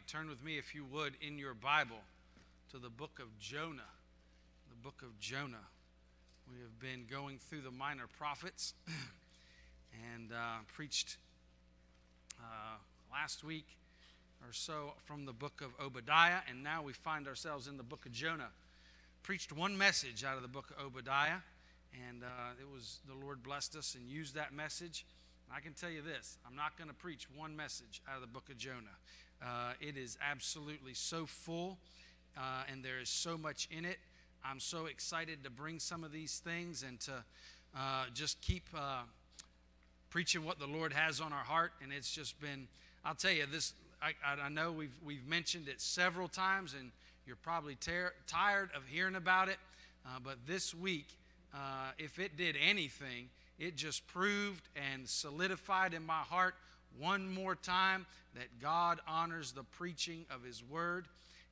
turn 0.00 0.28
with 0.28 0.42
me, 0.42 0.58
if 0.58 0.74
you 0.74 0.84
would, 0.84 1.14
in 1.20 1.38
your 1.38 1.54
Bible 1.54 2.00
to 2.70 2.78
the 2.78 2.88
book 2.88 3.20
of 3.20 3.38
Jonah. 3.38 3.82
The 4.68 4.76
book 4.82 5.02
of 5.02 5.18
Jonah. 5.20 5.68
We 6.50 6.60
have 6.60 6.78
been 6.80 7.06
going 7.08 7.38
through 7.38 7.60
the 7.60 7.70
minor 7.70 8.06
prophets 8.18 8.74
and 10.14 10.32
uh, 10.32 10.58
preached 10.72 11.18
uh, 12.40 12.78
last 13.12 13.44
week 13.44 13.66
or 14.46 14.52
so 14.52 14.94
from 15.04 15.24
the 15.24 15.32
book 15.32 15.62
of 15.62 15.70
Obadiah, 15.84 16.40
and 16.48 16.62
now 16.62 16.82
we 16.82 16.92
find 16.92 17.28
ourselves 17.28 17.68
in 17.68 17.76
the 17.76 17.82
book 17.82 18.04
of 18.04 18.12
Jonah. 18.12 18.50
Preached 19.22 19.52
one 19.52 19.78
message 19.78 20.24
out 20.24 20.36
of 20.36 20.42
the 20.42 20.48
book 20.48 20.72
of 20.76 20.86
Obadiah, 20.86 21.38
and 22.08 22.24
uh, 22.24 22.60
it 22.60 22.68
was 22.70 22.98
the 23.08 23.14
Lord 23.14 23.42
blessed 23.42 23.76
us 23.76 23.94
and 23.94 24.08
used 24.08 24.34
that 24.34 24.52
message. 24.52 25.06
I 25.52 25.60
can 25.60 25.72
tell 25.72 25.90
you 25.90 26.02
this 26.02 26.38
I'm 26.46 26.56
not 26.56 26.76
going 26.76 26.88
to 26.88 26.94
preach 26.94 27.26
one 27.34 27.56
message 27.56 28.02
out 28.08 28.16
of 28.16 28.20
the 28.20 28.26
book 28.26 28.48
of 28.50 28.56
Jonah. 28.56 28.98
Uh, 29.42 29.72
it 29.80 29.96
is 29.96 30.16
absolutely 30.22 30.94
so 30.94 31.26
full, 31.26 31.78
uh, 32.36 32.62
and 32.70 32.84
there 32.84 33.00
is 33.00 33.08
so 33.08 33.36
much 33.36 33.68
in 33.70 33.84
it. 33.84 33.98
I'm 34.44 34.60
so 34.60 34.86
excited 34.86 35.44
to 35.44 35.50
bring 35.50 35.78
some 35.78 36.04
of 36.04 36.12
these 36.12 36.38
things 36.38 36.82
and 36.86 37.00
to 37.00 37.12
uh, 37.76 38.04
just 38.12 38.40
keep 38.40 38.64
uh, 38.76 39.02
preaching 40.10 40.44
what 40.44 40.58
the 40.58 40.66
Lord 40.66 40.92
has 40.92 41.20
on 41.20 41.32
our 41.32 41.44
heart. 41.44 41.72
And 41.82 41.92
it's 41.92 42.10
just 42.10 42.40
been, 42.40 42.68
I'll 43.04 43.14
tell 43.14 43.32
you, 43.32 43.46
this, 43.50 43.72
I, 44.02 44.12
I 44.40 44.48
know 44.48 44.70
we've, 44.70 44.96
we've 45.04 45.26
mentioned 45.26 45.68
it 45.68 45.80
several 45.80 46.28
times, 46.28 46.74
and 46.78 46.90
you're 47.26 47.36
probably 47.36 47.74
ter- 47.74 48.12
tired 48.26 48.70
of 48.76 48.82
hearing 48.86 49.16
about 49.16 49.48
it. 49.48 49.56
Uh, 50.06 50.18
but 50.22 50.36
this 50.46 50.74
week, 50.74 51.08
uh, 51.54 51.92
if 51.98 52.18
it 52.18 52.36
did 52.36 52.56
anything, 52.62 53.28
it 53.58 53.76
just 53.76 54.06
proved 54.06 54.68
and 54.92 55.08
solidified 55.08 55.94
in 55.94 56.04
my 56.04 56.20
heart 56.20 56.54
one 56.98 57.32
more 57.32 57.54
time 57.54 58.06
that 58.34 58.60
God 58.60 59.00
honors 59.06 59.52
the 59.52 59.62
preaching 59.62 60.26
of 60.30 60.42
His 60.42 60.62
Word 60.62 61.06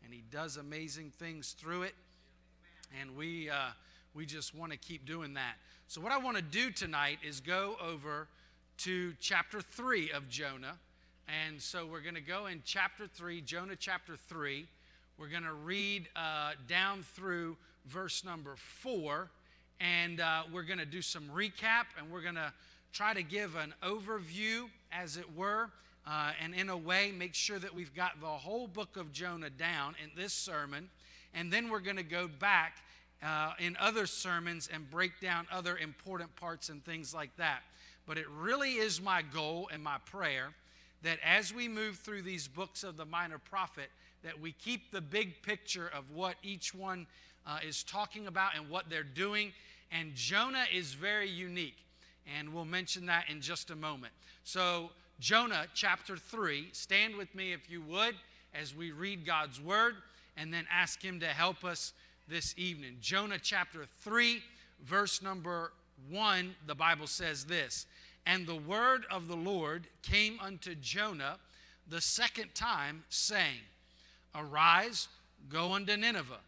and 0.05 0.13
He 0.13 0.23
does 0.31 0.57
amazing 0.57 1.13
things 1.19 1.53
through 1.53 1.83
it. 1.83 1.95
And 3.01 3.17
we, 3.17 3.49
uh, 3.49 3.71
we 4.15 4.27
just 4.27 4.55
want 4.55 4.73
to 4.73 4.79
keep 4.79 5.07
doing 5.07 5.35
that. 5.35 5.55
So, 5.89 6.01
what 6.01 6.13
I 6.13 6.19
want 6.19 6.37
to 6.37 6.43
do 6.43 6.71
tonight 6.71 7.19
is 7.27 7.41
go 7.41 7.77
over 7.83 8.29
to 8.79 9.15
chapter 9.21 9.61
3 9.61 10.11
of 10.13 10.29
Jonah. 10.29 10.79
And 11.47 11.61
so, 11.61 11.87
we're 11.87 12.01
going 12.01 12.15
to 12.15 12.21
go 12.21 12.47
in 12.47 12.63
chapter 12.65 13.07
3, 13.07 13.41
Jonah 13.43 13.77
chapter 13.77 14.17
3. 14.17 14.67
We're 15.19 15.29
going 15.29 15.45
to 15.45 15.53
read 15.53 16.09
uh, 16.17 16.53
down 16.69 17.03
through 17.03 17.57
verse 17.87 18.25
number 18.25 18.55
4. 18.57 19.31
And 19.81 20.21
uh, 20.21 20.43
we're 20.53 20.63
going 20.63 20.79
to 20.79 20.87
do 20.87 21.03
some 21.03 21.25
recap 21.35 21.87
and 21.99 22.11
we're 22.11 22.23
going 22.23 22.37
to 22.37 22.53
try 22.93 23.15
to 23.15 23.23
give 23.23 23.57
an 23.57 23.75
overview, 23.83 24.69
as 24.93 25.17
it 25.17 25.37
were, 25.37 25.71
uh, 26.07 26.33
and 26.43 26.55
in 26.55 26.69
a 26.69 26.77
way 26.77 27.13
make 27.17 27.35
sure 27.35 27.59
that 27.59 27.75
we've 27.75 27.95
got 27.95 28.21
the 28.21 28.27
whole 28.27 28.67
book 28.67 28.97
of 28.97 29.13
Jonah 29.13 29.51
down 29.51 29.95
in 30.03 30.11
this 30.17 30.33
sermon. 30.33 30.89
And 31.35 31.53
then 31.53 31.71
we're 31.71 31.81
going 31.81 31.97
to 31.97 32.03
go 32.03 32.29
back 32.29 32.79
uh, 33.23 33.53
in 33.59 33.77
other 33.81 34.07
sermons 34.07 34.69
and 34.73 34.91
break 34.91 35.21
down 35.21 35.47
other 35.51 35.79
important 35.79 36.35
parts 36.37 36.69
and 36.69 36.85
things 36.85 37.15
like 37.15 37.35
that. 37.37 37.63
But 38.07 38.19
it 38.19 38.27
really 38.29 38.73
is 38.73 39.01
my 39.01 39.23
goal 39.23 39.69
and 39.73 39.83
my 39.83 39.99
prayer 40.07 40.49
that 41.03 41.19
as 41.25 41.53
we 41.53 41.69
move 41.69 41.97
through 41.97 42.23
these 42.23 42.49
books 42.49 42.85
of 42.85 42.97
the 42.97 43.05
minor 43.05 43.39
prophet, 43.39 43.91
that 44.23 44.41
we 44.41 44.53
keep 44.53 44.91
the 44.91 45.01
big 45.01 45.43
picture 45.43 45.91
of 45.97 46.13
what 46.13 46.37
each 46.43 46.75
one 46.75 47.07
uh, 47.47 47.59
is 47.67 47.83
talking 47.83 48.27
about 48.27 48.57
and 48.57 48.69
what 48.69 48.89
they're 48.89 49.03
doing. 49.03 49.53
And 49.91 50.15
Jonah 50.15 50.65
is 50.73 50.95
very 50.95 51.29
unique, 51.29 51.77
and 52.39 52.53
we'll 52.55 52.65
mention 52.65 53.07
that 53.07 53.29
in 53.29 53.41
just 53.41 53.71
a 53.71 53.77
moment. 53.77 54.13
So, 54.45 54.91
Jonah 55.21 55.67
chapter 55.75 56.17
3, 56.17 56.71
stand 56.73 57.17
with 57.17 57.35
me 57.35 57.53
if 57.53 57.71
you 57.71 57.83
would 57.83 58.15
as 58.55 58.75
we 58.75 58.91
read 58.91 59.25
God's 59.25 59.61
word 59.61 59.95
and 60.37 60.53
then 60.53 60.67
ask 60.71 61.03
Him 61.03 61.21
to 61.21 61.27
help 61.27 61.65
us 61.65 61.93
this 62.29 62.55
evening. 62.57 62.97
Jonah 63.01 63.39
chapter 63.41 63.85
3, 64.03 64.43
verse 64.85 65.23
number 65.23 65.73
1, 66.11 66.55
the 66.67 66.75
Bible 66.75 67.07
says 67.07 67.45
this 67.45 67.87
And 68.27 68.47
the 68.47 68.57
word 68.57 69.05
of 69.11 69.29
the 69.29 69.37
Lord 69.37 69.87
came 70.03 70.39
unto 70.41 70.75
Jonah 70.75 71.39
the 71.89 72.01
second 72.01 72.55
time, 72.55 73.05
saying, 73.09 73.61
Arise, 74.35 75.09
go 75.49 75.73
unto 75.73 75.97
Nineveh, 75.97 76.41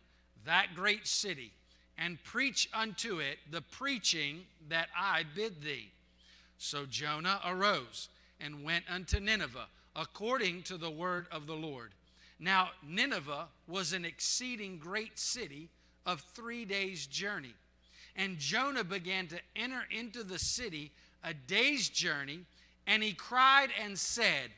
that 0.44 0.74
great 0.74 1.06
city, 1.06 1.52
and 1.98 2.22
preach 2.24 2.68
unto 2.74 3.18
it 3.18 3.38
the 3.50 3.62
preaching 3.62 4.42
that 4.68 4.88
I 4.96 5.24
bid 5.34 5.62
thee. 5.62 5.90
So 6.58 6.86
Jonah 6.86 7.40
arose 7.46 8.08
and 8.40 8.64
went 8.64 8.84
unto 8.90 9.20
Nineveh, 9.20 9.66
according 9.96 10.62
to 10.64 10.76
the 10.76 10.90
word 10.90 11.26
of 11.30 11.46
the 11.46 11.54
Lord. 11.54 11.92
Now, 12.40 12.70
Nineveh 12.86 13.46
was 13.68 13.92
an 13.92 14.04
exceeding 14.04 14.78
great 14.78 15.18
city 15.18 15.68
of 16.04 16.20
three 16.34 16.64
days' 16.64 17.06
journey. 17.06 17.54
And 18.16 18.38
Jonah 18.38 18.84
began 18.84 19.26
to 19.28 19.38
enter 19.56 19.82
into 19.90 20.22
the 20.22 20.38
city 20.38 20.92
a 21.22 21.32
day's 21.34 21.88
journey, 21.88 22.40
and 22.86 23.02
he 23.02 23.12
cried 23.12 23.70
and 23.82 23.98
said, 23.98 24.50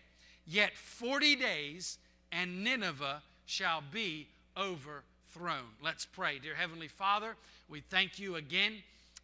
Yet 0.47 0.77
40 0.77 1.37
days, 1.37 1.99
and 2.37 2.63
Nineveh 2.63 3.23
shall 3.47 3.83
be 3.91 4.29
overthrown. 4.59 5.65
Let's 5.83 6.05
pray. 6.05 6.39
Dear 6.39 6.55
Heavenly 6.55 6.89
Father, 6.89 7.35
we 7.69 7.81
thank 7.81 8.19
you 8.19 8.35
again 8.37 8.75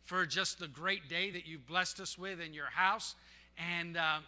for 0.02 0.24
just 0.24 0.58
the 0.58 0.66
great 0.66 1.10
day 1.10 1.30
that 1.30 1.46
you've 1.46 1.66
blessed 1.66 2.00
us 2.00 2.16
with 2.16 2.40
in 2.40 2.54
your 2.54 2.70
house. 2.72 3.14
And 3.58 3.98
uh, 3.98 4.20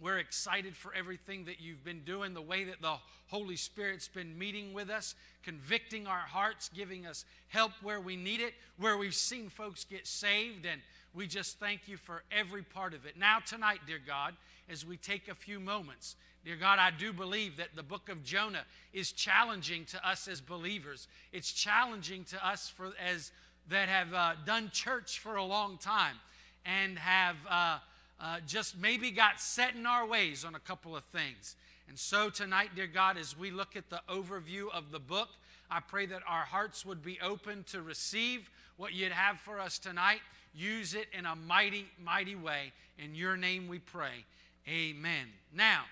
we're 0.00 0.18
excited 0.18 0.76
for 0.76 0.92
everything 0.94 1.44
that 1.44 1.60
you've 1.60 1.84
been 1.84 2.00
doing, 2.00 2.34
the 2.34 2.42
way 2.42 2.64
that 2.64 2.82
the 2.82 2.96
Holy 3.28 3.54
Spirit's 3.54 4.08
been 4.08 4.36
meeting 4.36 4.72
with 4.72 4.90
us, 4.90 5.14
convicting 5.44 6.08
our 6.08 6.18
hearts, 6.18 6.70
giving 6.74 7.06
us 7.06 7.24
help 7.46 7.70
where 7.82 8.00
we 8.00 8.16
need 8.16 8.40
it, 8.40 8.54
where 8.78 8.98
we've 8.98 9.14
seen 9.14 9.48
folks 9.48 9.84
get 9.84 10.08
saved. 10.08 10.66
And 10.66 10.80
we 11.14 11.28
just 11.28 11.60
thank 11.60 11.82
you 11.86 11.96
for 11.96 12.24
every 12.32 12.62
part 12.62 12.94
of 12.94 13.06
it. 13.06 13.16
Now, 13.16 13.38
tonight, 13.38 13.80
dear 13.86 14.00
God, 14.04 14.34
as 14.68 14.84
we 14.84 14.96
take 14.96 15.28
a 15.28 15.36
few 15.36 15.60
moments, 15.60 16.16
dear 16.44 16.56
God, 16.56 16.78
I 16.78 16.90
do 16.90 17.12
believe 17.12 17.56
that 17.56 17.76
the 17.76 17.82
book 17.82 18.08
of 18.08 18.24
Jonah 18.24 18.64
is 18.92 19.12
challenging 19.12 19.84
to 19.86 20.08
us 20.08 20.28
as 20.28 20.40
believers. 20.40 21.08
It's 21.32 21.52
challenging 21.52 22.24
to 22.24 22.46
us 22.46 22.68
for 22.68 22.92
as 23.04 23.32
that 23.68 23.88
have 23.88 24.14
uh, 24.14 24.32
done 24.46 24.70
church 24.72 25.18
for 25.18 25.36
a 25.36 25.44
long 25.44 25.78
time 25.78 26.16
and 26.64 26.98
have. 26.98 27.36
Uh, 27.48 27.78
uh, 28.20 28.38
just 28.46 28.76
maybe 28.76 29.10
got 29.10 29.40
set 29.40 29.74
in 29.74 29.86
our 29.86 30.06
ways 30.06 30.44
on 30.44 30.54
a 30.54 30.58
couple 30.58 30.96
of 30.96 31.04
things. 31.04 31.56
And 31.88 31.98
so 31.98 32.30
tonight, 32.30 32.70
dear 32.74 32.86
God, 32.86 33.16
as 33.16 33.38
we 33.38 33.50
look 33.50 33.76
at 33.76 33.88
the 33.90 34.00
overview 34.08 34.66
of 34.72 34.90
the 34.90 34.98
book, 34.98 35.28
I 35.70 35.80
pray 35.80 36.06
that 36.06 36.22
our 36.26 36.42
hearts 36.42 36.84
would 36.84 37.02
be 37.02 37.18
open 37.20 37.64
to 37.70 37.82
receive 37.82 38.50
what 38.76 38.92
you'd 38.92 39.12
have 39.12 39.38
for 39.38 39.60
us 39.60 39.78
tonight. 39.78 40.20
Use 40.54 40.94
it 40.94 41.06
in 41.16 41.26
a 41.26 41.36
mighty, 41.36 41.86
mighty 42.02 42.34
way. 42.34 42.72
In 42.98 43.14
your 43.14 43.36
name 43.36 43.68
we 43.68 43.78
pray. 43.78 44.24
Amen. 44.68 45.28
Now, 45.54 45.84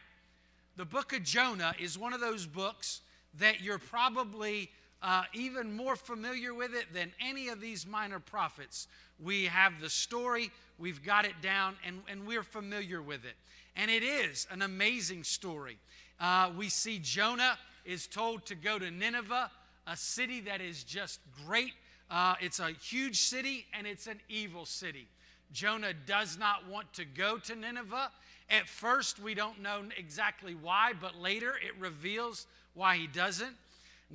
the 0.76 0.84
book 0.84 1.14
of 1.14 1.22
Jonah 1.22 1.74
is 1.80 1.98
one 1.98 2.12
of 2.12 2.20
those 2.20 2.46
books 2.46 3.00
that 3.38 3.60
you're 3.60 3.78
probably 3.78 4.70
uh, 5.02 5.24
even 5.32 5.74
more 5.74 5.96
familiar 5.96 6.52
with 6.54 6.74
it 6.74 6.92
than 6.92 7.12
any 7.20 7.48
of 7.48 7.60
these 7.60 7.86
minor 7.86 8.18
prophets. 8.18 8.88
We 9.22 9.44
have 9.44 9.80
the 9.80 9.88
story, 9.88 10.50
we've 10.78 11.02
got 11.02 11.24
it 11.24 11.40
down, 11.42 11.76
and, 11.86 12.00
and 12.10 12.26
we're 12.26 12.42
familiar 12.42 13.00
with 13.00 13.24
it. 13.24 13.34
And 13.76 13.90
it 13.90 14.02
is 14.02 14.46
an 14.50 14.62
amazing 14.62 15.24
story. 15.24 15.78
Uh, 16.20 16.50
we 16.56 16.68
see 16.68 16.98
Jonah 16.98 17.58
is 17.84 18.06
told 18.06 18.44
to 18.46 18.54
go 18.54 18.78
to 18.78 18.90
Nineveh, 18.90 19.50
a 19.86 19.96
city 19.96 20.40
that 20.40 20.60
is 20.60 20.82
just 20.82 21.20
great. 21.46 21.72
Uh, 22.10 22.34
it's 22.40 22.58
a 22.58 22.70
huge 22.70 23.20
city 23.20 23.66
and 23.72 23.86
it's 23.86 24.06
an 24.06 24.20
evil 24.28 24.66
city. 24.66 25.08
Jonah 25.52 25.92
does 25.94 26.38
not 26.38 26.68
want 26.68 26.92
to 26.94 27.04
go 27.04 27.38
to 27.38 27.54
Nineveh. 27.54 28.10
At 28.50 28.68
first, 28.68 29.18
we 29.18 29.34
don't 29.34 29.60
know 29.60 29.82
exactly 29.96 30.54
why, 30.54 30.92
but 30.98 31.16
later 31.16 31.54
it 31.64 31.72
reveals 31.78 32.46
why 32.74 32.96
he 32.96 33.06
doesn't. 33.06 33.54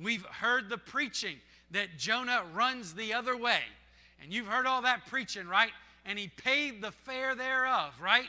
We've 0.00 0.24
heard 0.24 0.68
the 0.68 0.78
preaching 0.78 1.36
that 1.72 1.98
Jonah 1.98 2.42
runs 2.54 2.94
the 2.94 3.12
other 3.12 3.36
way. 3.36 3.60
And 4.22 4.32
you've 4.32 4.46
heard 4.46 4.66
all 4.66 4.82
that 4.82 5.06
preaching, 5.06 5.48
right? 5.48 5.72
And 6.06 6.18
he 6.18 6.28
paid 6.28 6.80
the 6.80 6.92
fare 6.92 7.34
thereof, 7.34 7.94
right? 8.00 8.28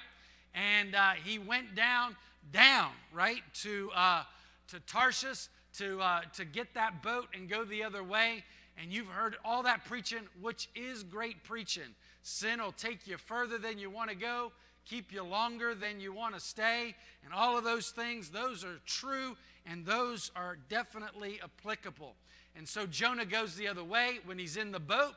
And 0.56 0.96
uh, 0.96 1.12
he 1.24 1.40
went 1.40 1.76
down, 1.76 2.16
down, 2.52 2.92
right, 3.14 3.42
to, 3.62 3.92
uh, 3.96 4.24
to 4.70 4.80
Tarshish 4.82 5.48
to, 5.78 6.00
uh, 6.02 6.22
to 6.36 6.46
get 6.46 6.74
that 6.74 7.02
boat 7.02 7.28
and 7.34 7.50
go 7.50 7.64
the 7.64 7.84
other 7.84 8.04
way. 8.04 8.44
And 8.82 8.92
you've 8.92 9.08
heard 9.08 9.36
all 9.46 9.64
that 9.64 9.86
preaching, 9.86 10.22
which 10.42 10.70
is 10.76 11.04
great 11.04 11.44
preaching. 11.44 11.96
Sin 12.24 12.62
will 12.62 12.72
take 12.72 13.06
you 13.06 13.18
further 13.18 13.58
than 13.58 13.78
you 13.78 13.90
want 13.90 14.10
to 14.10 14.16
go, 14.16 14.52
keep 14.86 15.12
you 15.12 15.24
longer 15.24 15.76
than 15.76 16.00
you 16.00 16.12
want 16.12 16.34
to 16.34 16.40
stay, 16.40 16.96
and 17.24 17.34
all 17.34 17.58
of 17.58 17.64
those 17.64 17.92
things, 17.92 18.30
those 18.30 18.64
are 18.64 18.80
true 18.86 19.38
and 19.66 19.86
those 19.86 20.32
are 20.36 20.58
definitely 20.70 21.40
applicable. 21.44 22.16
And 22.56 22.68
so 22.68 22.86
Jonah 22.86 23.26
goes 23.26 23.56
the 23.56 23.68
other 23.68 23.84
way. 23.84 24.20
When 24.26 24.38
he's 24.38 24.58
in 24.58 24.72
the 24.72 24.80
boat, 24.80 25.14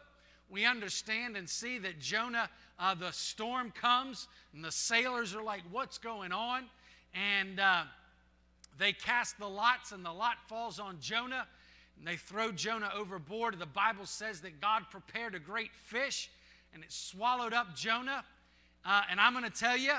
we 0.49 0.65
understand 0.65 1.37
and 1.37 1.49
see 1.49 1.79
that 1.79 1.99
Jonah, 1.99 2.49
uh, 2.79 2.95
the 2.95 3.11
storm 3.11 3.73
comes, 3.73 4.29
and 4.55 4.65
the 4.65 4.71
sailors 4.71 5.35
are 5.35 5.43
like, 5.43 5.63
What's 5.71 5.99
going 5.99 6.33
on? 6.33 6.65
And 7.15 7.59
uh, 7.59 7.83
they 8.79 8.93
cast 8.93 9.39
the 9.39 9.49
lots, 9.49 9.93
and 9.93 10.05
the 10.05 10.13
lot 10.13 10.37
falls 10.49 10.79
on 10.79 10.99
Jonah, 11.01 11.47
and 11.99 12.07
they 12.07 12.17
throw 12.17 12.53
Jonah 12.53 12.91
overboard. 12.95 13.59
The 13.59 13.67
Bible 13.67 14.07
says 14.07 14.41
that 14.43 14.61
God 14.61 14.85
prepared 14.91 15.35
a 15.35 15.41
great 15.41 15.75
fish, 15.75 16.31
and 16.77 16.85
it 16.85 16.93
swallowed 16.93 17.55
up 17.55 17.75
Jonah. 17.75 18.23
Uh, 18.85 19.01
and 19.11 19.19
I'm 19.19 19.33
going 19.33 19.51
to 19.51 19.51
tell 19.51 19.79
you, 19.79 19.95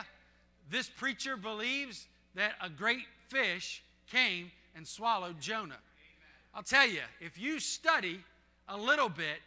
this 0.69 0.88
preacher 0.88 1.36
believes 1.36 2.07
that 2.36 2.53
a 2.61 2.69
great 2.69 3.07
fish 3.30 3.82
came 4.11 4.51
and 4.75 4.88
swallowed 4.88 5.41
Jonah. 5.41 5.80
I'll 6.53 6.61
tell 6.61 6.88
you, 6.88 7.01
if 7.19 7.39
you 7.39 7.59
study 7.59 8.19
a 8.69 8.78
little 8.78 9.09
bit, 9.09 9.39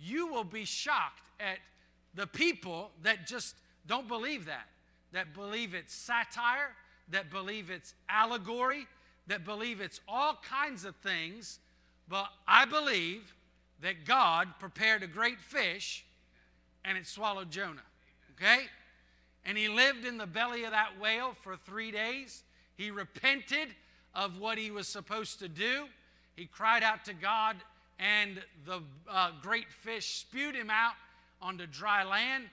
you 0.00 0.28
will 0.28 0.44
be 0.44 0.64
shocked 0.64 1.20
at 1.38 1.58
the 2.14 2.26
people 2.26 2.90
that 3.02 3.26
just 3.26 3.54
don't 3.86 4.08
believe 4.08 4.46
that, 4.46 4.66
that 5.12 5.34
believe 5.34 5.74
it's 5.74 5.92
satire, 5.92 6.70
that 7.10 7.30
believe 7.30 7.68
it's 7.68 7.92
allegory, 8.08 8.86
that 9.26 9.44
believe 9.44 9.82
it's 9.82 10.00
all 10.08 10.38
kinds 10.42 10.86
of 10.86 10.96
things. 10.96 11.58
But 12.08 12.28
I 12.46 12.64
believe 12.64 13.34
that 13.82 14.06
God 14.06 14.48
prepared 14.58 15.02
a 15.02 15.06
great 15.06 15.38
fish 15.38 16.06
and 16.88 16.96
it 16.96 17.06
swallowed 17.06 17.50
Jonah. 17.50 17.82
Okay? 18.34 18.62
And 19.44 19.58
he 19.58 19.68
lived 19.68 20.06
in 20.06 20.16
the 20.16 20.26
belly 20.26 20.64
of 20.64 20.70
that 20.70 20.98
whale 21.00 21.34
for 21.42 21.56
three 21.56 21.90
days. 21.90 22.42
He 22.76 22.90
repented 22.90 23.68
of 24.14 24.40
what 24.40 24.56
he 24.56 24.70
was 24.70 24.88
supposed 24.88 25.38
to 25.40 25.48
do. 25.48 25.84
He 26.34 26.46
cried 26.46 26.82
out 26.82 27.04
to 27.04 27.14
God, 27.14 27.56
and 27.98 28.42
the 28.64 28.80
uh, 29.08 29.32
great 29.42 29.70
fish 29.70 30.20
spewed 30.20 30.54
him 30.54 30.70
out 30.70 30.94
onto 31.42 31.66
dry 31.66 32.04
land. 32.04 32.44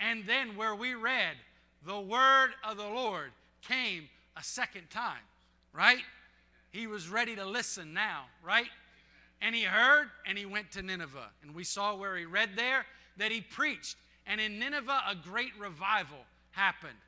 And 0.00 0.26
then, 0.26 0.56
where 0.56 0.74
we 0.74 0.94
read, 0.94 1.36
the 1.86 2.00
word 2.00 2.50
of 2.68 2.76
the 2.76 2.88
Lord 2.88 3.30
came 3.62 4.08
a 4.36 4.42
second 4.42 4.90
time, 4.90 5.22
right? 5.72 6.02
He 6.70 6.86
was 6.86 7.08
ready 7.08 7.36
to 7.36 7.44
listen 7.44 7.94
now, 7.94 8.24
right? 8.44 8.70
And 9.40 9.54
he 9.54 9.62
heard 9.62 10.08
and 10.26 10.36
he 10.36 10.46
went 10.46 10.72
to 10.72 10.82
Nineveh. 10.82 11.30
And 11.42 11.54
we 11.54 11.64
saw 11.64 11.94
where 11.94 12.16
he 12.16 12.24
read 12.24 12.50
there 12.56 12.86
that 13.16 13.30
he 13.32 13.40
preached. 13.40 13.96
And 14.26 14.40
in 14.40 14.58
Nineveh, 14.58 15.02
a 15.08 15.14
great 15.14 15.52
revival 15.58 16.18
happened. 16.52 16.98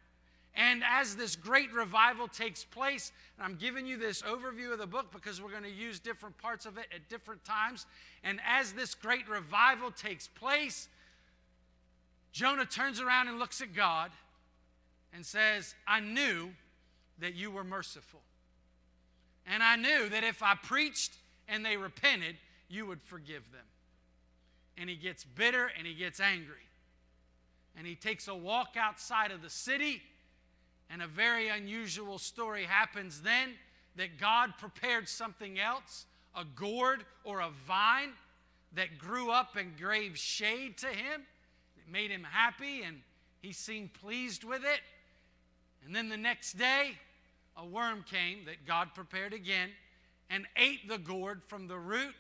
And 0.55 0.83
as 0.89 1.17
this 1.17 1.37
great 1.37 1.73
revival 1.73 2.29
takes 2.29 2.65
place, 2.65 3.13
and 3.37 3.45
I'm 3.45 3.57
giving 3.57 3.87
you 3.87 3.99
this 3.99 4.23
overview 4.23 4.73
of 4.73 4.79
the 4.79 4.87
book 4.87 5.13
because 5.13 5.41
we're 5.41 5.51
going 5.51 5.65
to 5.65 5.71
use 5.71 5.99
different 5.99 6.39
parts 6.39 6.65
of 6.65 6.79
it 6.79 6.87
at 6.95 7.09
different 7.11 7.45
times. 7.45 7.85
And 8.25 8.41
as 8.47 8.73
this 8.73 8.95
great 8.95 9.29
revival 9.29 9.91
takes 9.91 10.29
place, 10.29 10.89
Jonah 12.33 12.65
turns 12.65 13.01
around 13.01 13.29
and 13.29 13.39
looks 13.39 13.61
at 13.61 13.75
God 13.75 14.11
and 15.13 15.25
says, 15.25 15.75
I 15.87 16.01
knew 16.01 16.51
that 17.19 17.35
you 17.35 17.51
were 17.51 17.65
merciful. 17.65 18.21
And 19.47 19.63
I 19.63 19.77
knew 19.77 20.09
that 20.09 20.25
if 20.25 20.43
I 20.43 20.55
preached 20.55 21.13
and 21.49 21.65
they 21.65 21.77
repented, 21.77 22.37
you 22.69 22.87
would 22.87 23.03
forgive 23.03 23.51
them. 23.53 23.65
And 24.79 24.91
he 24.91 24.97
gets 24.97 25.25
bitter 25.25 25.71
and 25.77 25.87
he 25.87 25.95
gets 25.95 26.21
angry. 26.21 26.69
And 27.77 27.87
he 27.87 27.95
takes 27.95 28.29
a 28.29 28.35
walk 28.35 28.77
outside 28.79 29.31
of 29.31 29.43
the 29.43 29.51
city, 29.51 30.03
and 30.89 31.03
a 31.03 31.07
very 31.07 31.49
unusual 31.49 32.19
story 32.19 32.65
happens 32.65 33.21
then 33.21 33.51
that 33.97 34.19
God 34.19 34.55
prepared 34.59 35.09
something 35.09 35.59
else, 35.59 36.07
a 36.35 36.45
gourd 36.45 37.05
or 37.25 37.41
a 37.41 37.51
vine 37.67 38.13
that 38.75 38.99
grew 38.99 39.31
up 39.31 39.57
and 39.57 39.77
gave 39.77 40.17
shade 40.17 40.79
to 40.79 40.87
him. 40.87 41.23
It 41.77 41.91
made 41.91 42.11
him 42.11 42.25
happy, 42.25 42.83
and 42.83 43.01
he 43.43 43.53
seemed 43.53 43.93
pleased 43.95 44.45
with 44.45 44.63
it. 44.65 44.81
And 45.85 45.95
then 45.95 46.09
the 46.09 46.17
next 46.17 46.55
day, 46.55 46.93
a 47.57 47.65
worm 47.65 48.05
came 48.11 48.45
that 48.47 48.67
God 48.67 48.95
prepared 48.95 49.33
again 49.33 49.71
and 50.29 50.47
ate 50.57 50.89
the 50.89 50.99
gourd 50.99 51.43
from 51.47 51.69
the 51.69 51.79
root, 51.79 52.15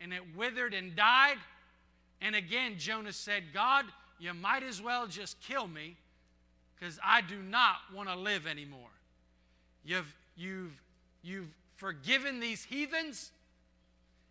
and 0.00 0.12
it 0.12 0.36
withered 0.36 0.72
and 0.72 0.96
died. 0.96 1.36
And 2.20 2.34
again, 2.34 2.74
Jonah 2.78 3.12
said, 3.12 3.44
God, 3.54 3.86
you 4.18 4.34
might 4.34 4.62
as 4.62 4.82
well 4.82 5.06
just 5.06 5.40
kill 5.40 5.66
me 5.66 5.96
because 6.74 6.98
I 7.04 7.20
do 7.20 7.42
not 7.42 7.76
want 7.94 8.08
to 8.08 8.16
live 8.16 8.46
anymore. 8.46 8.90
You've, 9.84 10.14
you've, 10.36 10.80
you've 11.22 11.48
forgiven 11.76 12.40
these 12.40 12.64
heathens, 12.64 13.32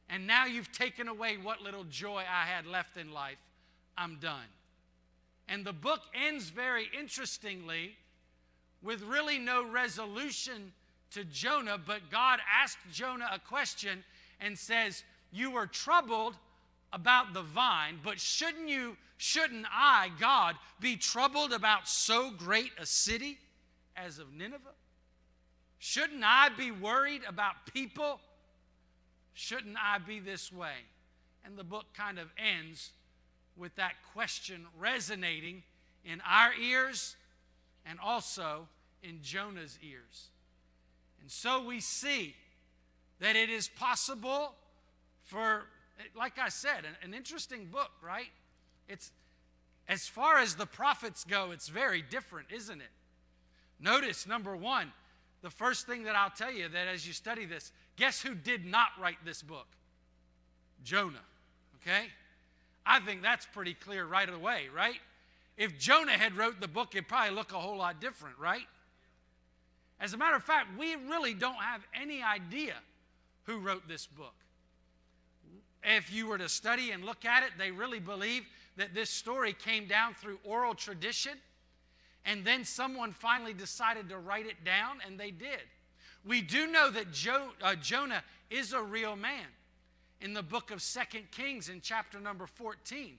and 0.10 0.28
now 0.28 0.46
you've 0.46 0.72
taken 0.72 1.08
away 1.08 1.38
what 1.38 1.62
little 1.62 1.84
joy 1.86 2.24
I 2.30 2.46
had 2.46 2.66
left 2.66 2.98
in 2.98 3.12
life. 3.12 3.40
I'm 3.98 4.18
done. 4.20 4.46
And 5.48 5.66
the 5.66 5.74
book 5.74 6.02
ends 6.14 6.50
very 6.50 6.88
interestingly 6.98 7.96
with 8.84 9.02
really 9.02 9.40
no 9.40 9.68
resolution 9.68 10.72
to 11.12 11.24
Jonah, 11.24 11.80
but 11.84 12.12
God 12.12 12.40
asked 12.62 12.78
Jonah 12.92 13.30
a 13.34 13.40
question 13.40 14.04
and 14.40 14.58
says, 14.58 15.04
You 15.32 15.52
were 15.52 15.66
troubled 15.66 16.36
about 16.92 17.34
the 17.34 17.42
vine, 17.42 18.00
but 18.04 18.20
shouldn't 18.20 18.70
you, 18.70 18.98
shouldn't 19.18 19.66
I, 19.72 20.10
God, 20.20 20.56
be 20.80 20.96
troubled 20.96 21.54
about 21.54 21.88
so 21.88 22.32
great 22.32 22.72
a 22.80 22.86
city 22.86 23.38
as 23.96 24.20
of 24.20 24.34
Nineveh? 24.34 24.74
Shouldn't 25.78 26.24
I 26.26 26.50
be 26.50 26.72
worried 26.72 27.22
about 27.28 27.54
people? 27.74 28.20
Shouldn't 29.34 29.78
I 29.82 30.00
be 30.00 30.20
this 30.20 30.52
way? 30.52 30.74
And 31.46 31.58
the 31.58 31.64
book 31.64 31.86
kind 31.96 32.20
of 32.20 32.28
ends 32.38 32.92
with 33.56 33.76
that 33.76 33.94
question 34.14 34.66
resonating 34.78 35.64
in 36.04 36.22
our 36.22 36.54
ears 36.54 37.16
and 37.86 38.00
also 38.04 38.68
in 39.04 39.20
Jonah's 39.22 39.78
ears. 39.82 40.30
And 41.22 41.30
so 41.30 41.64
we 41.64 41.80
see 41.80 42.36
that 43.20 43.36
it 43.36 43.50
is 43.50 43.68
possible 43.68 44.54
for, 45.24 45.64
like 46.16 46.39
I 46.39 46.50
said, 46.50 46.86
an, 46.86 46.95
an, 47.04 47.14
interesting 47.14 47.66
book, 47.66 47.91
right? 48.02 48.30
It's 48.88 49.12
as 49.88 50.08
far 50.08 50.38
as 50.38 50.56
the 50.56 50.66
prophets 50.66 51.24
go, 51.24 51.52
it's 51.52 51.68
very 51.68 52.02
different, 52.02 52.47
isn't 52.52 52.80
it? 52.80 52.91
Notice 53.80 54.28
number 54.28 54.56
one, 54.56 54.91
the 55.41 55.50
first 55.50 55.88
thing 55.88 56.04
that 56.04 56.16
I'll 56.16 56.30
tell 56.30 56.52
you 56.52 56.68
that 56.70 56.88
as 56.88 57.08
you 57.08 57.14
study 57.14 57.45
this, 57.45 57.72
guess 57.95 58.22
who 58.22 58.36
did 58.36 58.66
not 58.66 58.89
write 59.00 59.18
this 59.26 59.41
book? 59.41 59.68
Jonah. 60.84 61.24
Okay? 61.82 62.08
I 62.86 63.00
think 63.00 63.22
that's 63.22 63.45
pretty 63.45 63.74
clear 63.74 64.06
right 64.06 64.30
away, 64.30 64.68
right? 64.74 65.00
If 65.58 65.78
Jonah 65.78 66.14
had 66.14 66.38
wrote 66.38 66.62
the 66.62 66.68
book, 66.68 66.95
it'd 66.95 67.08
probably 67.08 67.36
look 67.36 67.52
a 67.52 67.60
whole 67.60 67.78
lot 67.78 68.00
different, 68.00 68.38
right? 68.39 68.68
As 70.00 70.14
a 70.14 70.18
matter 70.18 70.36
of 70.36 70.43
fact, 70.43 70.70
we 70.78 70.95
really 70.95 71.34
don't 71.34 71.56
have 71.56 71.82
any 71.93 72.24
idea 72.24 72.76
who 73.43 73.60
wrote 73.60 73.88
this 73.88 74.08
book. 74.08 74.36
If 75.84 76.12
you 76.12 76.28
were 76.28 76.38
to 76.38 76.50
study 76.50 76.92
and 76.92 77.06
look 77.06 77.26
at 77.26 77.44
it, 77.44 77.52
they 77.58 77.72
really 77.72 78.00
believe 78.00 78.46
that 78.78 78.94
this 78.94 79.10
story 79.10 79.54
came 79.54 79.88
down 79.88 80.14
through 80.14 80.40
oral 80.44 80.74
tradition, 80.74 81.34
and 82.26 82.46
then 82.46 82.64
someone 82.64 83.12
finally 83.12 83.54
decided 83.54 84.10
to 84.10 84.18
write 84.18 84.46
it 84.46 84.64
down, 84.64 85.00
and 85.06 85.20
they 85.20 85.32
did. 85.32 85.62
We 86.26 86.42
do 86.42 86.68
know 86.68 86.90
that 86.92 87.12
jo- 87.12 87.52
uh, 87.62 87.76
Jonah 87.76 88.24
is 88.50 88.74
a 88.74 88.82
real 88.82 89.16
man. 89.16 89.46
In 90.22 90.34
the 90.34 90.44
book 90.44 90.72
of 90.72 90.82
Second 90.82 91.32
Kings, 91.32 91.70
in 91.70 91.80
chapter 91.80 92.20
number 92.20 92.46
14, 92.46 93.18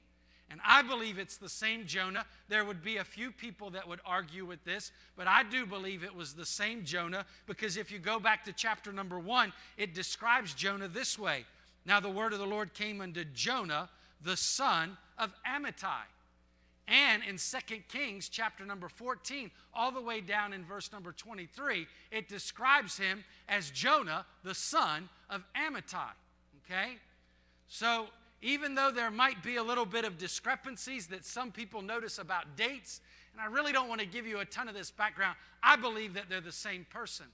and 0.51 0.61
I 0.67 0.83
believe 0.83 1.19
it's 1.19 1.37
the 1.37 1.49
same 1.49 1.87
Jonah. 1.87 2.27
There 2.49 2.65
would 2.65 2.83
be 2.83 2.97
a 2.97 3.05
few 3.05 3.31
people 3.31 3.71
that 3.71 3.87
would 3.89 4.01
argue 4.05 4.45
with 4.45 4.65
this, 4.65 4.91
but 5.17 5.29
I 5.29 5.45
do 5.45 5.65
believe 5.65 6.03
it 6.03 6.15
was 6.15 6.35
the 6.35 6.45
same 6.45 6.85
Jonah 6.85 7.25
because 7.47 7.77
if 7.77 7.93
you 7.93 8.01
go 8.01 8.19
back 8.19 8.45
to 8.45 8.53
chapter 8.53 8.93
number 8.93 9.19
one, 9.19 9.53
it 9.77 9.95
describes 9.95 10.53
Jonah 10.53 10.89
this 10.89 11.19
way. 11.19 11.45
Now, 11.87 12.01
the 12.01 12.11
word 12.11 12.33
of 12.33 12.39
the 12.39 12.47
Lord 12.47 12.74
came 12.74 13.01
unto 13.01 13.24
Jonah, 13.24 13.89
the 14.22 14.37
son 14.37 14.97
of 15.18 15.33
Amittai. 15.47 16.05
And 16.87 17.22
in 17.22 17.37
2 17.37 17.76
Kings 17.89 18.28
chapter 18.28 18.66
number 18.66 18.89
14, 18.89 19.51
all 19.72 19.93
the 19.93 20.01
way 20.01 20.20
down 20.20 20.53
in 20.53 20.64
verse 20.64 20.93
number 20.93 21.12
23, 21.12 21.87
it 22.11 22.28
describes 22.28 22.99
him 22.99 23.24
as 23.49 23.70
Jonah, 23.70 24.26
the 24.43 24.55
son 24.55 25.09
of 25.31 25.45
Amittai. 25.57 26.11
Okay? 26.64 26.97
So 27.68 28.07
even 28.43 28.74
though 28.74 28.91
there 28.91 29.11
might 29.11 29.43
be 29.43 29.57
a 29.57 29.62
little 29.62 29.87
bit 29.87 30.05
of 30.05 30.18
discrepancies 30.18 31.07
that 31.09 31.24
some 31.24 31.53
people 31.53 31.81
notice 31.81 32.18
about 32.18 32.57
dates, 32.57 33.01
and 33.33 33.41
I 33.41 33.47
really 33.47 33.72
don't 33.72 33.89
want 33.89 34.01
to 34.01 34.07
give 34.07 34.26
you 34.26 34.41
a 34.41 34.45
ton 34.45 34.68
of 34.68 34.74
this 34.74 34.91
background, 34.91 35.37
I 35.62 35.76
believe 35.76 36.14
that 36.14 36.24
they're 36.28 36.41
the 36.41 36.51
same 36.51 36.87
person. 36.91 37.26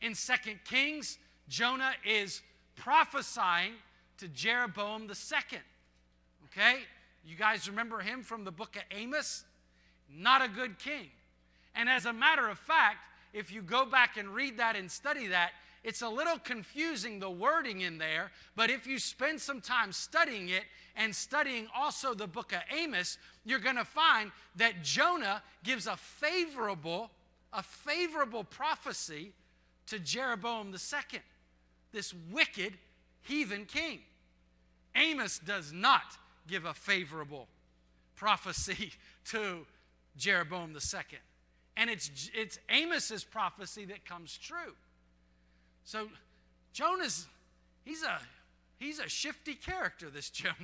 In 0.00 0.14
Second 0.14 0.60
Kings, 0.64 1.18
Jonah 1.48 1.92
is 2.04 2.40
prophesying 2.80 3.74
to 4.18 4.28
Jeroboam 4.28 5.06
the 5.06 5.14
second. 5.14 5.60
Okay? 6.46 6.80
You 7.24 7.36
guys 7.36 7.68
remember 7.68 8.00
him 8.00 8.22
from 8.22 8.44
the 8.44 8.50
book 8.50 8.76
of 8.76 8.82
Amos? 8.90 9.44
Not 10.12 10.42
a 10.42 10.48
good 10.48 10.78
king. 10.78 11.10
And 11.74 11.88
as 11.88 12.06
a 12.06 12.12
matter 12.12 12.48
of 12.48 12.58
fact, 12.58 12.98
if 13.32 13.52
you 13.52 13.62
go 13.62 13.84
back 13.84 14.16
and 14.16 14.28
read 14.34 14.56
that 14.58 14.76
and 14.76 14.90
study 14.90 15.28
that, 15.28 15.52
it's 15.82 16.02
a 16.02 16.08
little 16.08 16.38
confusing, 16.38 17.20
the 17.20 17.30
wording 17.30 17.82
in 17.82 17.98
there, 17.98 18.32
but 18.54 18.68
if 18.68 18.86
you 18.86 18.98
spend 18.98 19.40
some 19.40 19.60
time 19.60 19.92
studying 19.92 20.50
it 20.50 20.64
and 20.94 21.14
studying 21.14 21.68
also 21.74 22.12
the 22.12 22.26
book 22.26 22.52
of 22.52 22.60
Amos, 22.76 23.16
you're 23.44 23.60
going 23.60 23.76
to 23.76 23.84
find 23.84 24.30
that 24.56 24.82
Jonah 24.82 25.42
gives 25.64 25.86
a 25.86 25.96
favorable, 25.96 27.10
a 27.52 27.62
favorable 27.62 28.44
prophecy 28.44 29.32
to 29.86 29.98
Jeroboam 29.98 30.68
II, 30.68 31.20
this 31.92 32.14
wicked 32.30 32.74
heathen 33.22 33.64
king. 33.64 34.00
Amos 34.94 35.38
does 35.38 35.72
not 35.72 36.18
give 36.48 36.64
a 36.64 36.74
favorable 36.74 37.48
prophecy 38.16 38.92
to 39.26 39.66
Jeroboam 40.16 40.72
II. 40.72 41.18
And 41.76 41.88
it's, 41.88 42.30
it's 42.34 42.58
Amos's 42.68 43.24
prophecy 43.24 43.84
that 43.86 44.04
comes 44.04 44.36
true. 44.36 44.74
So 45.84 46.08
Jonah's, 46.72 47.26
he's 47.84 48.02
a, 48.02 48.18
he's 48.78 48.98
a 48.98 49.08
shifty 49.08 49.54
character, 49.54 50.10
this 50.10 50.30
Jonah. 50.30 50.54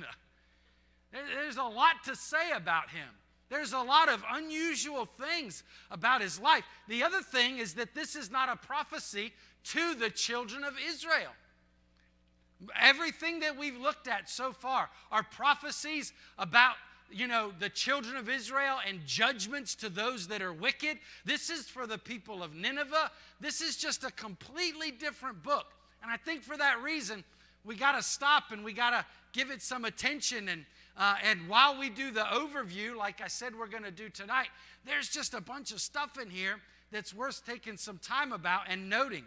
There's 1.11 1.57
a 1.57 1.63
lot 1.63 2.03
to 2.05 2.15
say 2.15 2.51
about 2.55 2.89
him. 2.89 3.07
There's 3.49 3.71
a 3.71 3.79
lot 3.79 4.09
of 4.09 4.23
unusual 4.29 5.05
things 5.05 5.63
about 5.89 6.21
his 6.21 6.39
life. 6.39 6.65
The 6.89 7.03
other 7.03 7.21
thing 7.21 7.59
is 7.59 7.75
that 7.75 7.95
this 7.95 8.15
is 8.15 8.29
not 8.29 8.49
a 8.49 8.57
prophecy 8.57 9.31
to 9.71 9.95
the 9.95 10.09
children 10.09 10.63
of 10.63 10.73
Israel. 10.89 11.31
Everything 12.79 13.41
that 13.41 13.57
we've 13.57 13.77
looked 13.77 14.07
at 14.07 14.29
so 14.29 14.51
far 14.51 14.89
are 15.11 15.23
prophecies 15.23 16.13
about 16.37 16.75
you 17.09 17.27
know 17.27 17.53
the 17.59 17.69
children 17.69 18.17
of 18.17 18.27
Israel 18.27 18.77
and 18.85 19.05
judgments 19.05 19.75
to 19.75 19.89
those 19.89 20.27
that 20.27 20.41
are 20.41 20.53
wicked. 20.53 20.97
This 21.23 21.49
is 21.49 21.67
for 21.67 21.87
the 21.87 21.97
people 21.97 22.43
of 22.43 22.55
Nineveh. 22.55 23.11
This 23.39 23.61
is 23.61 23.77
just 23.77 24.03
a 24.03 24.11
completely 24.11 24.91
different 24.91 25.43
book. 25.43 25.67
And 26.01 26.11
I 26.11 26.17
think 26.17 26.43
for 26.43 26.57
that 26.57 26.81
reason, 26.81 27.23
we 27.63 27.75
got 27.75 27.93
to 27.93 28.03
stop 28.03 28.51
and 28.51 28.63
we 28.63 28.73
got 28.73 28.89
to 28.91 29.05
give 29.33 29.51
it 29.51 29.61
some 29.61 29.85
attention 29.85 30.49
and 30.49 30.65
uh, 30.97 31.15
and 31.23 31.47
while 31.47 31.77
we 31.77 31.91
do 31.91 32.09
the 32.09 32.21
overview, 32.21 32.95
like 32.95 33.21
I 33.21 33.27
said, 33.27 33.53
we're 33.55 33.67
going 33.67 33.83
to 33.83 33.91
do 33.91 34.09
tonight, 34.09 34.47
there's 34.83 35.09
just 35.09 35.35
a 35.35 35.41
bunch 35.41 35.71
of 35.71 35.79
stuff 35.79 36.19
in 36.19 36.29
here 36.29 36.55
that's 36.91 37.13
worth 37.13 37.45
taking 37.45 37.77
some 37.77 37.99
time 37.99 38.31
about 38.31 38.61
and 38.67 38.89
noting. 38.89 39.25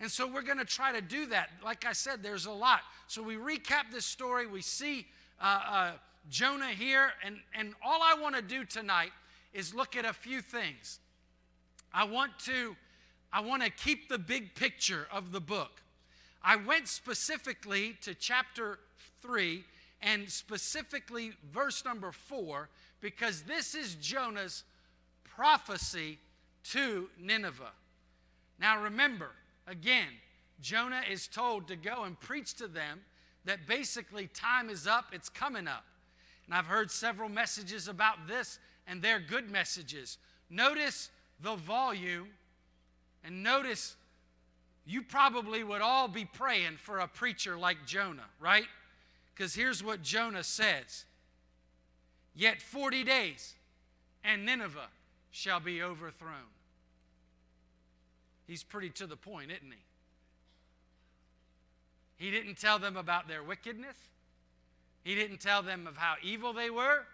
And 0.00 0.10
so 0.10 0.26
we're 0.26 0.42
going 0.42 0.58
to 0.58 0.64
try 0.64 0.92
to 0.92 1.00
do 1.00 1.26
that. 1.26 1.50
Like 1.64 1.84
I 1.86 1.92
said, 1.92 2.22
there's 2.22 2.46
a 2.46 2.52
lot. 2.52 2.80
So 3.06 3.22
we 3.22 3.36
recap 3.36 3.90
this 3.92 4.04
story. 4.04 4.46
We 4.46 4.62
see 4.62 5.06
uh, 5.40 5.60
uh, 5.68 5.90
Jonah 6.28 6.68
here. 6.68 7.12
And, 7.24 7.38
and 7.54 7.74
all 7.84 8.00
I 8.02 8.14
want 8.20 8.34
to 8.36 8.42
do 8.42 8.64
tonight 8.64 9.12
is 9.52 9.74
look 9.74 9.96
at 9.96 10.04
a 10.04 10.12
few 10.12 10.40
things. 10.40 10.98
I 11.92 12.04
want 12.04 12.38
to 12.46 12.76
I 13.34 13.40
want 13.40 13.62
to 13.62 13.70
keep 13.70 14.10
the 14.10 14.18
big 14.18 14.54
picture 14.54 15.06
of 15.10 15.32
the 15.32 15.40
book. 15.40 15.80
I 16.44 16.56
went 16.56 16.86
specifically 16.86 17.96
to 18.02 18.14
chapter 18.14 18.78
3 19.22 19.64
and 20.02 20.28
specifically 20.28 21.32
verse 21.50 21.82
number 21.84 22.12
4 22.12 22.68
because 23.00 23.42
this 23.42 23.74
is 23.74 23.94
Jonah's 23.94 24.64
prophecy 25.24 26.18
to 26.64 27.08
Nineveh. 27.18 27.72
Now 28.60 28.82
remember, 28.82 29.30
again, 29.66 30.08
Jonah 30.60 31.02
is 31.10 31.26
told 31.26 31.68
to 31.68 31.76
go 31.76 32.04
and 32.04 32.18
preach 32.18 32.54
to 32.54 32.68
them 32.68 33.00
that 33.44 33.66
basically 33.66 34.28
time 34.28 34.70
is 34.70 34.86
up, 34.86 35.06
it's 35.12 35.28
coming 35.28 35.66
up. 35.66 35.84
And 36.46 36.54
I've 36.54 36.66
heard 36.66 36.90
several 36.90 37.28
messages 37.28 37.88
about 37.88 38.28
this, 38.28 38.58
and 38.86 39.02
they're 39.02 39.20
good 39.20 39.50
messages. 39.50 40.18
Notice 40.50 41.10
the 41.40 41.56
volume, 41.56 42.28
and 43.24 43.42
notice 43.42 43.96
you 44.84 45.02
probably 45.02 45.64
would 45.64 45.80
all 45.80 46.08
be 46.08 46.24
praying 46.24 46.76
for 46.76 46.98
a 46.98 47.08
preacher 47.08 47.56
like 47.56 47.86
Jonah, 47.86 48.26
right? 48.40 48.66
Because 49.34 49.54
here's 49.54 49.82
what 49.82 50.02
Jonah 50.02 50.44
says 50.44 51.04
Yet 52.34 52.62
40 52.62 53.04
days, 53.04 53.54
and 54.24 54.46
Nineveh 54.46 54.88
shall 55.30 55.60
be 55.60 55.82
overthrown. 55.82 56.50
He's 58.46 58.62
pretty 58.62 58.90
to 58.90 59.06
the 59.06 59.16
point, 59.16 59.50
isn't 59.50 59.72
he? 62.18 62.24
He 62.24 62.30
didn't 62.30 62.58
tell 62.58 62.78
them 62.78 62.96
about 62.96 63.28
their 63.28 63.42
wickedness. 63.42 63.96
He 65.04 65.14
didn't 65.14 65.40
tell 65.40 65.62
them 65.62 65.86
of 65.86 65.96
how 65.96 66.14
evil 66.22 66.52
they 66.52 66.70
were. 66.70 67.04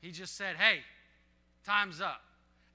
He 0.00 0.12
just 0.12 0.36
said, 0.36 0.56
hey, 0.56 0.80
time's 1.64 2.00
up. 2.00 2.22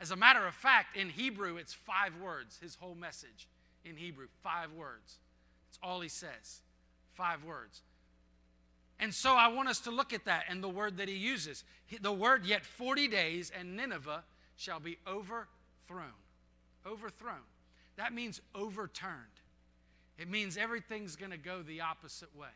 As 0.01 0.11
a 0.11 0.15
matter 0.15 0.45
of 0.45 0.53
fact, 0.53 0.97
in 0.97 1.09
Hebrew, 1.09 1.57
it's 1.57 1.73
five 1.73 2.17
words, 2.17 2.57
his 2.61 2.75
whole 2.75 2.95
message. 2.95 3.47
In 3.85 3.95
Hebrew, 3.95 4.27
five 4.43 4.73
words. 4.73 5.19
That's 5.69 5.79
all 5.81 6.01
he 6.01 6.09
says. 6.09 6.61
Five 7.13 7.43
words. 7.43 7.81
And 8.99 9.13
so 9.13 9.33
I 9.33 9.47
want 9.47 9.69
us 9.69 9.79
to 9.81 9.91
look 9.91 10.11
at 10.13 10.25
that 10.25 10.45
and 10.49 10.63
the 10.63 10.69
word 10.69 10.97
that 10.97 11.07
he 11.07 11.15
uses. 11.15 11.63
The 12.01 12.11
word, 12.11 12.45
yet 12.45 12.65
40 12.65 13.07
days, 13.07 13.51
and 13.57 13.75
Nineveh 13.75 14.23
shall 14.57 14.79
be 14.79 14.97
overthrown. 15.07 16.20
Overthrown. 16.85 17.43
That 17.97 18.13
means 18.13 18.41
overturned. 18.55 19.15
It 20.17 20.29
means 20.29 20.57
everything's 20.57 21.15
going 21.15 21.31
to 21.31 21.37
go 21.37 21.61
the 21.61 21.81
opposite 21.81 22.35
way. 22.35 22.47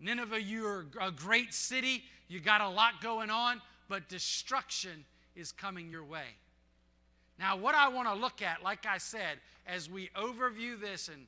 Nineveh, 0.00 0.42
you're 0.42 0.86
a 1.00 1.10
great 1.10 1.54
city, 1.54 2.04
you 2.28 2.40
got 2.40 2.60
a 2.60 2.68
lot 2.68 3.00
going 3.00 3.30
on, 3.30 3.62
but 3.88 4.08
destruction 4.08 5.04
is 5.34 5.52
coming 5.52 5.90
your 5.90 6.04
way. 6.04 6.36
Now, 7.38 7.56
what 7.56 7.74
I 7.74 7.88
want 7.88 8.08
to 8.08 8.14
look 8.14 8.42
at, 8.42 8.62
like 8.62 8.86
I 8.86 8.98
said, 8.98 9.38
as 9.66 9.90
we 9.90 10.10
overview 10.16 10.80
this 10.80 11.08
in 11.08 11.26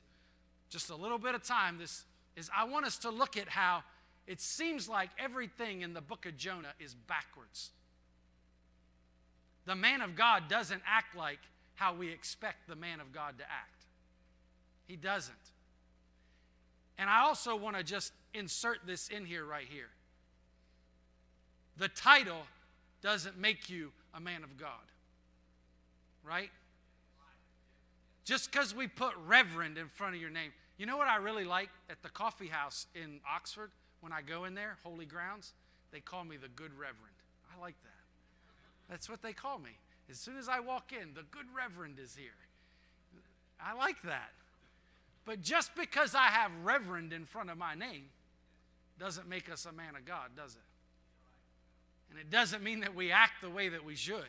just 0.69 0.89
a 0.89 0.95
little 0.95 1.17
bit 1.17 1.35
of 1.35 1.43
time, 1.43 1.77
this 1.77 2.05
is 2.35 2.49
I 2.55 2.63
want 2.65 2.85
us 2.85 2.97
to 2.99 3.09
look 3.09 3.37
at 3.37 3.49
how 3.49 3.83
it 4.27 4.39
seems 4.39 4.87
like 4.87 5.09
everything 5.17 5.81
in 5.81 5.93
the 5.93 6.01
book 6.01 6.25
of 6.25 6.37
Jonah 6.37 6.73
is 6.79 6.93
backwards. 6.93 7.71
The 9.65 9.75
man 9.75 10.01
of 10.01 10.15
God 10.15 10.47
doesn't 10.47 10.81
act 10.87 11.15
like 11.15 11.39
how 11.79 11.93
we 11.93 12.11
expect 12.11 12.67
the 12.67 12.75
man 12.75 12.99
of 12.99 13.13
God 13.13 13.37
to 13.37 13.43
act. 13.45 13.85
He 14.85 14.97
doesn't. 14.97 15.35
And 16.97 17.09
I 17.09 17.21
also 17.21 17.55
want 17.55 17.77
to 17.77 17.83
just 17.83 18.11
insert 18.33 18.79
this 18.85 19.07
in 19.07 19.25
here 19.25 19.45
right 19.45 19.65
here. 19.67 19.87
The 21.77 21.87
title 21.87 22.41
doesn't 23.01 23.39
make 23.39 23.69
you 23.69 23.93
a 24.13 24.19
man 24.19 24.43
of 24.43 24.57
God, 24.57 24.71
right? 26.21 26.49
Just 28.25 28.51
because 28.51 28.75
we 28.75 28.87
put 28.87 29.13
reverend 29.25 29.77
in 29.77 29.87
front 29.87 30.15
of 30.15 30.21
your 30.21 30.29
name. 30.29 30.51
You 30.77 30.85
know 30.85 30.97
what 30.97 31.07
I 31.07 31.15
really 31.15 31.45
like 31.45 31.69
at 31.89 32.03
the 32.03 32.09
coffee 32.09 32.47
house 32.47 32.87
in 32.93 33.21
Oxford 33.33 33.71
when 34.01 34.11
I 34.11 34.21
go 34.21 34.43
in 34.43 34.53
there, 34.53 34.77
Holy 34.83 35.05
Grounds? 35.05 35.53
They 35.91 36.01
call 36.01 36.25
me 36.25 36.35
the 36.35 36.49
good 36.49 36.73
reverend. 36.73 37.15
I 37.55 37.61
like 37.61 37.75
that. 37.83 38.89
That's 38.89 39.09
what 39.09 39.21
they 39.21 39.31
call 39.31 39.59
me. 39.59 39.71
As 40.09 40.17
soon 40.19 40.37
as 40.37 40.49
I 40.49 40.59
walk 40.59 40.91
in, 40.91 41.13
the 41.13 41.23
good 41.31 41.45
reverend 41.55 41.99
is 41.99 42.15
here. 42.15 42.31
I 43.61 43.73
like 43.73 44.01
that. 44.03 44.31
But 45.25 45.41
just 45.41 45.75
because 45.75 46.15
I 46.15 46.27
have 46.27 46.51
reverend 46.63 47.13
in 47.13 47.25
front 47.25 47.49
of 47.49 47.57
my 47.57 47.75
name 47.75 48.05
doesn't 48.97 49.29
make 49.29 49.51
us 49.51 49.65
a 49.65 49.71
man 49.71 49.95
of 49.95 50.05
God, 50.05 50.31
does 50.35 50.55
it? 50.55 50.61
And 52.09 52.19
it 52.19 52.31
doesn't 52.31 52.63
mean 52.63 52.79
that 52.79 52.95
we 52.95 53.11
act 53.11 53.41
the 53.41 53.49
way 53.49 53.69
that 53.69 53.85
we 53.85 53.95
should. 53.95 54.25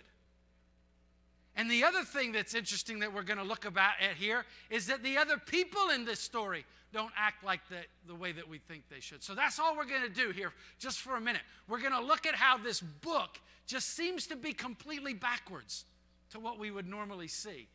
And 1.56 1.70
the 1.70 1.84
other 1.84 2.04
thing 2.04 2.32
that's 2.32 2.54
interesting 2.54 3.00
that 3.00 3.12
we're 3.12 3.22
going 3.22 3.38
to 3.38 3.44
look 3.44 3.64
about 3.64 3.94
at 4.00 4.16
here 4.16 4.44
is 4.68 4.86
that 4.86 5.02
the 5.02 5.16
other 5.16 5.36
people 5.36 5.90
in 5.94 6.04
this 6.04 6.20
story 6.20 6.64
don't 6.92 7.12
act 7.16 7.44
like 7.44 7.60
the, 7.68 7.78
the 8.06 8.14
way 8.14 8.32
that 8.32 8.48
we 8.48 8.58
think 8.58 8.82
they 8.90 9.00
should. 9.00 9.22
So 9.22 9.34
that's 9.34 9.58
all 9.58 9.76
we're 9.76 9.84
going 9.84 10.02
to 10.02 10.08
do 10.08 10.30
here 10.30 10.52
just 10.78 11.00
for 11.00 11.16
a 11.16 11.20
minute. 11.20 11.42
We're 11.68 11.80
going 11.80 11.92
to 11.92 12.02
look 12.02 12.26
at 12.26 12.34
how 12.34 12.58
this 12.58 12.80
book 12.80 13.38
just 13.70 13.94
seems 13.94 14.26
to 14.26 14.36
be 14.36 14.52
completely 14.52 15.14
backwards 15.14 15.84
to 16.30 16.40
what 16.40 16.58
we 16.58 16.72
would 16.72 16.88
normally 16.88 17.28
see. 17.28 17.68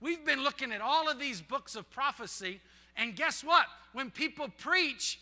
We've 0.00 0.24
been 0.24 0.42
looking 0.42 0.72
at 0.72 0.80
all 0.80 1.08
of 1.08 1.18
these 1.18 1.42
books 1.42 1.76
of 1.76 1.90
prophecy, 1.90 2.60
and 2.96 3.14
guess 3.14 3.44
what? 3.44 3.66
When 3.92 4.10
people 4.10 4.48
preach, 4.58 5.20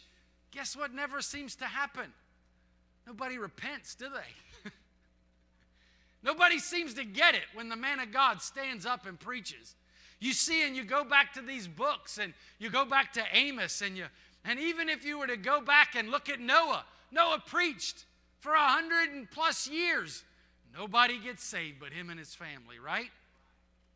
guess 0.53 0.77
what 0.77 0.95
never 0.95 1.21
seems 1.21 1.57
to 1.57 1.65
happen? 1.65 2.13
Nobody 3.05 3.37
repents, 3.37 3.97
do 3.97 4.07
they? 4.09 4.71
Nobody 6.23 6.61
seems 6.61 6.95
to 6.95 7.05
get 7.05 7.35
it 7.35 7.43
when 7.55 7.69
the 7.69 7.77
man 7.77 7.99
of 7.99 8.13
God 8.13 8.41
stands 8.41 8.87
up 8.87 9.07
and 9.07 9.19
preaches. 9.19 9.75
You 10.21 10.33
see, 10.33 10.65
and 10.65 10.77
you 10.77 10.85
go 10.85 11.03
back 11.03 11.33
to 11.35 11.43
these 11.43 11.67
books, 11.67 12.19
and 12.19 12.33
you 12.61 12.71
go 12.71 12.85
back 12.85 13.13
to 13.15 13.25
Amos, 13.33 13.83
and 13.83 13.97
you, 13.97 14.05
and 14.45 14.61
even 14.61 14.89
if 14.89 15.05
you 15.05 15.19
were 15.19 15.27
to 15.27 15.37
go 15.37 15.61
back 15.61 15.97
and 15.97 16.11
look 16.11 16.29
at 16.29 16.39
Noah, 16.39 16.85
Noah 17.11 17.43
preached 17.45 18.05
for 18.43 18.55
a 18.55 18.59
hundred 18.59 19.15
and 19.15 19.31
plus 19.31 19.69
years. 19.69 20.25
Nobody 20.77 21.19
gets 21.19 21.45
saved 21.45 21.77
but 21.79 21.93
him 21.93 22.11
and 22.11 22.19
his 22.19 22.35
family, 22.35 22.81
right? 22.85 23.11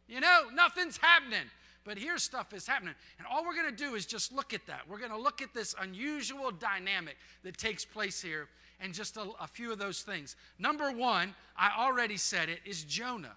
You 0.09 0.21
know, 0.21 0.43
nothing's 0.55 0.97
happening. 0.97 1.51
But 1.85 1.99
here 1.99 2.17
stuff 2.17 2.53
is 2.53 2.67
happening. 2.67 2.95
And 3.19 3.27
all 3.27 3.45
we're 3.45 3.55
going 3.55 3.71
to 3.71 3.85
do 3.85 3.97
is 3.97 4.07
just 4.07 4.33
look 4.33 4.55
at 4.55 4.65
that. 4.69 4.83
We're 4.89 4.99
going 4.99 5.11
to 5.11 5.19
look 5.19 5.43
at 5.43 5.53
this 5.53 5.75
unusual 5.81 6.53
dynamic 6.53 7.17
that 7.43 7.59
takes 7.59 7.85
place 7.85 8.23
here 8.23 8.47
and 8.81 8.95
just 8.95 9.17
a, 9.17 9.27
a 9.41 9.49
few 9.49 9.73
of 9.73 9.79
those 9.79 10.03
things. 10.03 10.37
Number 10.61 10.93
one, 10.93 11.35
I 11.57 11.73
already 11.77 12.17
said 12.17 12.49
it, 12.49 12.61
is 12.65 12.85
Jonah. 12.85 13.35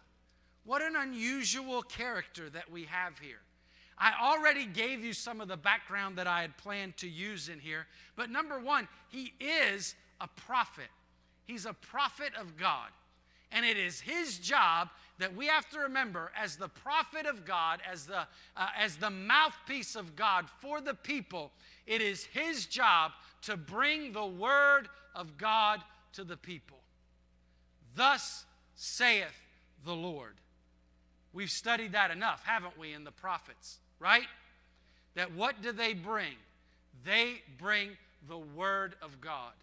What 0.63 0.83
an 0.83 0.95
unusual 0.95 1.81
character 1.81 2.51
that 2.51 2.69
we 2.71 2.83
have 2.83 3.17
here. 3.17 3.39
I 3.97 4.13
already 4.21 4.67
gave 4.67 5.03
you 5.03 5.13
some 5.13 5.41
of 5.41 5.47
the 5.47 5.57
background 5.57 6.17
that 6.17 6.27
I 6.27 6.41
had 6.41 6.55
planned 6.57 6.97
to 6.97 7.09
use 7.09 7.49
in 7.49 7.59
here. 7.59 7.87
But 8.15 8.29
number 8.29 8.59
one, 8.59 8.87
he 9.09 9.33
is 9.39 9.95
a 10.21 10.27
prophet. 10.27 10.89
He's 11.49 11.65
a 11.65 11.73
prophet 11.73 12.33
of 12.39 12.57
God. 12.57 12.89
And 13.51 13.65
it 13.65 13.75
is 13.75 13.99
his 13.99 14.37
job 14.37 14.89
that 15.17 15.35
we 15.35 15.47
have 15.47 15.67
to 15.71 15.79
remember 15.79 16.31
as 16.39 16.57
the 16.57 16.67
prophet 16.67 17.25
of 17.25 17.43
God, 17.43 17.79
as 17.91 18.05
the, 18.05 18.27
uh, 18.55 18.67
as 18.77 18.97
the 18.97 19.09
mouthpiece 19.09 19.95
of 19.95 20.15
God 20.15 20.45
for 20.61 20.79
the 20.79 20.93
people, 20.93 21.51
it 21.87 22.03
is 22.03 22.23
his 22.25 22.67
job 22.67 23.13
to 23.41 23.57
bring 23.57 24.13
the 24.13 24.27
word 24.27 24.89
of 25.15 25.39
God 25.39 25.81
to 26.13 26.23
the 26.23 26.37
people. 26.37 26.77
Thus 27.95 28.45
saith 28.75 29.41
the 29.83 29.95
Lord. 29.95 30.35
We've 31.33 31.49
studied 31.49 31.93
that 31.93 32.11
enough, 32.11 32.43
haven't 32.45 32.77
we, 32.77 32.93
in 32.93 33.03
the 33.03 33.11
prophets, 33.11 33.79
right? 33.99 34.27
That 35.15 35.33
what 35.33 35.63
do 35.63 35.71
they 35.71 35.95
bring? 35.95 36.35
They 37.03 37.41
bring 37.57 37.97
the 38.27 38.37
word 38.37 38.93
of 39.01 39.19
God. 39.19 39.53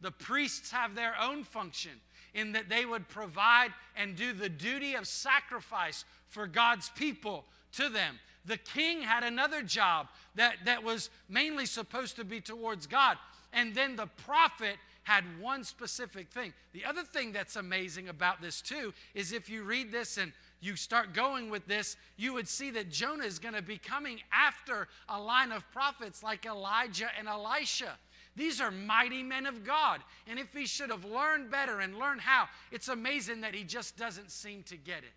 The 0.00 0.10
priests 0.10 0.70
have 0.70 0.94
their 0.94 1.14
own 1.20 1.44
function 1.44 1.92
in 2.34 2.52
that 2.52 2.68
they 2.68 2.84
would 2.84 3.08
provide 3.08 3.72
and 3.96 4.16
do 4.16 4.32
the 4.32 4.48
duty 4.48 4.94
of 4.94 5.06
sacrifice 5.06 6.04
for 6.28 6.46
God's 6.46 6.90
people 6.90 7.44
to 7.72 7.88
them. 7.88 8.18
The 8.44 8.58
king 8.58 9.02
had 9.02 9.24
another 9.24 9.62
job 9.62 10.08
that, 10.36 10.56
that 10.64 10.82
was 10.82 11.10
mainly 11.28 11.66
supposed 11.66 12.16
to 12.16 12.24
be 12.24 12.40
towards 12.40 12.86
God. 12.86 13.18
And 13.52 13.74
then 13.74 13.96
the 13.96 14.06
prophet 14.06 14.76
had 15.04 15.24
one 15.40 15.64
specific 15.64 16.30
thing. 16.30 16.52
The 16.72 16.84
other 16.84 17.02
thing 17.02 17.32
that's 17.32 17.56
amazing 17.56 18.08
about 18.08 18.42
this, 18.42 18.60
too, 18.60 18.92
is 19.14 19.32
if 19.32 19.48
you 19.48 19.62
read 19.64 19.90
this 19.90 20.18
and 20.18 20.32
you 20.60 20.76
start 20.76 21.14
going 21.14 21.50
with 21.50 21.66
this, 21.66 21.96
you 22.16 22.34
would 22.34 22.48
see 22.48 22.70
that 22.72 22.90
Jonah 22.90 23.24
is 23.24 23.38
going 23.38 23.54
to 23.54 23.62
be 23.62 23.78
coming 23.78 24.20
after 24.32 24.88
a 25.08 25.18
line 25.18 25.50
of 25.50 25.70
prophets 25.72 26.22
like 26.22 26.44
Elijah 26.44 27.08
and 27.18 27.26
Elisha. 27.26 27.96
These 28.38 28.60
are 28.60 28.70
mighty 28.70 29.22
men 29.22 29.44
of 29.46 29.64
God. 29.64 30.00
And 30.28 30.38
if 30.38 30.54
he 30.54 30.64
should 30.64 30.90
have 30.90 31.04
learned 31.04 31.50
better 31.50 31.80
and 31.80 31.98
learned 31.98 32.20
how, 32.20 32.48
it's 32.70 32.88
amazing 32.88 33.40
that 33.40 33.54
he 33.54 33.64
just 33.64 33.96
doesn't 33.96 34.30
seem 34.30 34.62
to 34.64 34.76
get 34.76 34.98
it. 34.98 35.12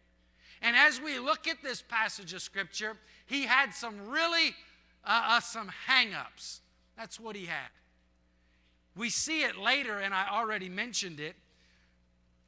And 0.61 0.75
as 0.75 0.99
we 0.99 1.19
look 1.19 1.47
at 1.47 1.61
this 1.63 1.81
passage 1.81 2.33
of 2.33 2.41
scripture, 2.41 2.97
he 3.27 3.43
had 3.43 3.73
some 3.73 4.09
really 4.09 4.55
uh, 5.03 5.21
uh, 5.25 5.39
some 5.39 5.69
hang-ups. 5.87 6.61
That's 6.97 7.19
what 7.19 7.35
he 7.35 7.45
had. 7.45 7.69
We 8.95 9.09
see 9.09 9.43
it 9.43 9.57
later, 9.57 9.99
and 9.99 10.13
I 10.13 10.27
already 10.29 10.69
mentioned 10.69 11.19
it. 11.19 11.35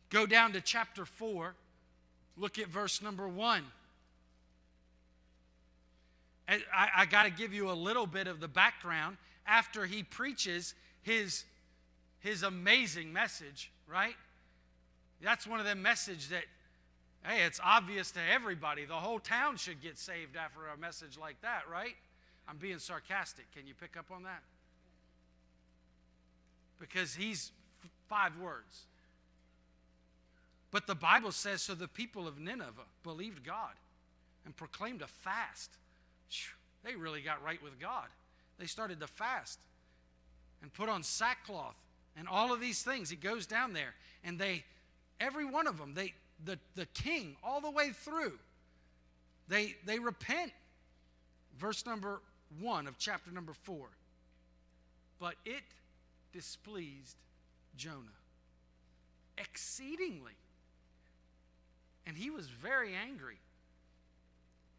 Go 0.09 0.25
down 0.25 0.53
to 0.53 0.61
chapter 0.61 1.05
4, 1.05 1.55
look 2.37 2.59
at 2.59 2.67
verse 2.67 3.01
number 3.01 3.27
1. 3.27 3.63
I, 6.47 6.89
I 6.97 7.05
got 7.05 7.23
to 7.23 7.31
give 7.31 7.53
you 7.53 7.71
a 7.71 7.73
little 7.73 8.05
bit 8.05 8.27
of 8.27 8.39
the 8.39 8.47
background 8.47 9.17
after 9.45 9.85
he 9.85 10.03
preaches 10.03 10.73
his, 11.01 11.43
his 12.19 12.43
amazing 12.43 13.11
message, 13.11 13.71
right? 13.87 14.15
That's 15.21 15.47
one 15.47 15.59
of 15.59 15.65
the 15.65 15.75
messages 15.75 16.29
that, 16.29 16.43
hey, 17.25 17.43
it's 17.43 17.59
obvious 17.63 18.11
to 18.11 18.19
everybody. 18.31 18.85
The 18.85 18.93
whole 18.93 19.19
town 19.19 19.57
should 19.57 19.81
get 19.81 19.97
saved 19.97 20.35
after 20.35 20.67
a 20.67 20.77
message 20.77 21.17
like 21.17 21.41
that, 21.41 21.63
right? 21.71 21.95
I'm 22.47 22.57
being 22.57 22.79
sarcastic. 22.79 23.45
Can 23.55 23.67
you 23.67 23.73
pick 23.73 23.97
up 23.97 24.11
on 24.11 24.23
that? 24.23 24.43
because 26.83 27.15
he's 27.15 27.51
f- 27.83 27.89
five 28.09 28.37
words. 28.37 28.81
But 30.69 30.85
the 30.85 30.95
Bible 30.95 31.31
says 31.31 31.61
so 31.61 31.75
the 31.75 31.87
people 31.87 32.27
of 32.27 32.39
Nineveh 32.39 32.87
believed 33.03 33.45
God 33.45 33.73
and 34.45 34.55
proclaimed 34.55 35.01
a 35.01 35.07
fast. 35.07 35.71
They 36.83 36.95
really 36.95 37.21
got 37.21 37.41
right 37.43 37.61
with 37.63 37.79
God. 37.79 38.07
They 38.57 38.65
started 38.65 38.99
to 38.99 39.07
fast 39.07 39.59
and 40.61 40.73
put 40.73 40.89
on 40.89 41.03
sackcloth 41.03 41.75
and 42.15 42.27
all 42.27 42.53
of 42.53 42.59
these 42.59 42.81
things. 42.83 43.09
He 43.09 43.15
goes 43.15 43.45
down 43.45 43.73
there 43.73 43.93
and 44.23 44.39
they, 44.39 44.63
every 45.19 45.45
one 45.45 45.67
of 45.67 45.77
them, 45.77 45.93
they, 45.93 46.13
the, 46.43 46.59
the 46.75 46.85
king, 46.87 47.35
all 47.43 47.61
the 47.61 47.71
way 47.71 47.89
through, 47.89 48.33
they, 49.47 49.75
they 49.85 49.99
repent. 49.99 50.51
Verse 51.57 51.85
number 51.85 52.21
one 52.59 52.87
of 52.87 52.97
chapter 52.97 53.31
number 53.31 53.53
four. 53.53 53.87
But 55.19 55.35
it 55.45 55.63
displeased 56.31 57.15
Jonah 57.77 58.19
exceedingly. 59.37 60.33
And 62.05 62.17
he 62.17 62.29
was 62.29 62.47
very 62.47 62.93
angry. 62.93 63.37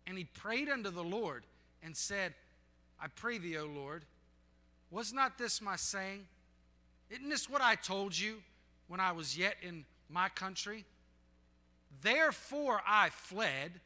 And 0.07 0.18
he 0.18 0.25
prayed 0.25 0.68
unto 0.68 0.91
the 0.91 1.03
Lord 1.03 1.45
and 1.83 1.97
said, 1.97 2.35
I 3.01 3.09
pray 3.09 3.38
thee, 3.38 3.59
O 3.59 3.66
Lord, 3.66 4.05
was 4.90 5.12
not 5.12 5.38
this 5.38 5.61
my 5.61 5.76
saying? 5.76 6.26
Isn't 7.11 7.28
this 7.28 7.49
what 7.49 7.61
I 7.61 7.74
told 7.74 8.16
you 8.16 8.42
when 8.88 9.01
I 9.01 9.12
was 9.12 9.36
yet 9.36 9.57
in 9.62 9.84
my 10.09 10.28
country? 10.28 10.84
Therefore 12.03 12.80
I 12.86 13.11
fled 13.11 13.80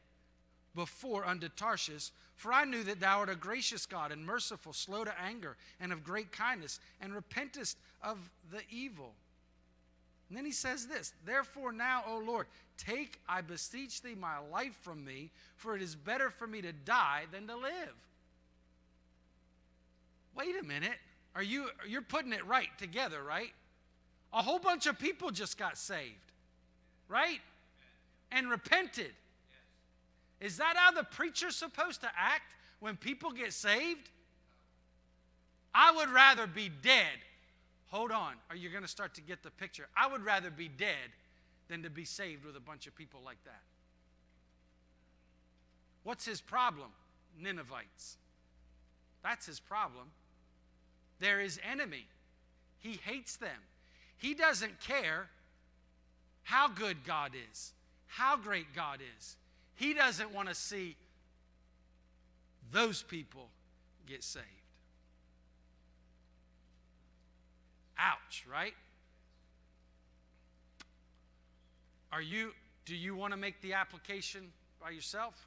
before 0.74 1.26
unto 1.26 1.48
Tarshish, 1.48 2.10
for 2.36 2.52
I 2.52 2.64
knew 2.64 2.84
that 2.84 3.00
thou 3.00 3.18
art 3.20 3.30
a 3.30 3.34
gracious 3.34 3.84
God 3.84 4.12
and 4.12 4.24
merciful, 4.24 4.72
slow 4.72 5.04
to 5.04 5.20
anger, 5.20 5.56
and 5.80 5.92
of 5.92 6.04
great 6.04 6.30
kindness, 6.30 6.78
and 7.00 7.12
repentest 7.12 7.76
of 8.02 8.30
the 8.50 8.60
evil. 8.70 9.12
And 10.28 10.36
then 10.36 10.44
he 10.44 10.52
says 10.52 10.86
this 10.86 11.12
Therefore 11.24 11.72
now, 11.72 12.04
O 12.06 12.18
Lord, 12.18 12.46
take, 12.76 13.18
I 13.28 13.40
beseech 13.40 14.02
thee, 14.02 14.14
my 14.14 14.38
life 14.38 14.76
from 14.82 15.04
me, 15.04 15.30
for 15.56 15.74
it 15.74 15.82
is 15.82 15.94
better 15.96 16.30
for 16.30 16.46
me 16.46 16.62
to 16.62 16.72
die 16.72 17.24
than 17.32 17.46
to 17.48 17.56
live. 17.56 17.94
Wait 20.38 20.54
a 20.58 20.64
minute. 20.64 20.98
Are 21.34 21.42
you 21.42 21.66
you're 21.86 22.00
putting 22.00 22.32
it 22.32 22.46
right 22.46 22.68
together, 22.78 23.22
right? 23.22 23.52
A 24.32 24.40
whole 24.40 24.60
bunch 24.60 24.86
of 24.86 24.98
people 24.98 25.30
just 25.30 25.58
got 25.58 25.76
saved. 25.76 26.14
Right? 27.08 27.40
And 28.30 28.48
repented. 28.48 29.12
Is 30.40 30.58
that 30.58 30.74
how 30.76 30.92
the 30.92 31.02
preacher's 31.02 31.56
supposed 31.56 32.02
to 32.02 32.10
act 32.16 32.54
when 32.78 32.96
people 32.96 33.32
get 33.32 33.52
saved? 33.52 34.10
I 35.74 35.92
would 35.92 36.10
rather 36.10 36.46
be 36.46 36.68
dead. 36.68 37.18
Hold 37.88 38.12
on, 38.12 38.34
are 38.50 38.56
you 38.56 38.68
going 38.68 38.82
to 38.82 38.88
start 38.88 39.14
to 39.14 39.22
get 39.22 39.42
the 39.42 39.50
picture? 39.50 39.88
I 39.96 40.06
would 40.06 40.24
rather 40.24 40.50
be 40.50 40.68
dead 40.68 41.10
than 41.68 41.82
to 41.82 41.90
be 41.90 42.04
saved 42.04 42.44
with 42.44 42.54
a 42.54 42.60
bunch 42.60 42.86
of 42.86 42.94
people 42.94 43.20
like 43.24 43.42
that. 43.44 43.62
What's 46.02 46.26
his 46.26 46.40
problem? 46.40 46.90
Ninevites. 47.40 48.18
That's 49.22 49.46
his 49.46 49.58
problem. 49.58 50.10
They're 51.20 51.40
his 51.40 51.58
enemy. 51.68 52.06
He 52.78 53.00
hates 53.04 53.36
them. 53.36 53.60
He 54.18 54.34
doesn't 54.34 54.80
care 54.80 55.28
how 56.42 56.68
good 56.68 57.04
God 57.04 57.32
is, 57.50 57.72
how 58.06 58.36
great 58.36 58.74
God 58.74 59.00
is. 59.18 59.36
He 59.74 59.94
doesn't 59.94 60.32
want 60.32 60.48
to 60.48 60.54
see 60.54 60.96
those 62.72 63.02
people 63.02 63.48
get 64.06 64.24
saved. 64.24 64.44
Ouch, 67.98 68.44
right? 68.50 68.74
Are 72.12 72.22
you 72.22 72.52
do 72.86 72.96
you 72.96 73.14
want 73.14 73.32
to 73.34 73.36
make 73.36 73.60
the 73.60 73.74
application 73.74 74.50
by 74.80 74.90
yourself? 74.90 75.46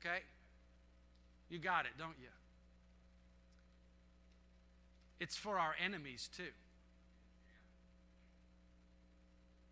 Okay? 0.00 0.18
You 1.48 1.60
got 1.60 1.84
it, 1.84 1.92
don't 1.96 2.16
you? 2.20 2.28
It's 5.20 5.36
for 5.36 5.58
our 5.58 5.74
enemies 5.84 6.28
too. 6.36 6.52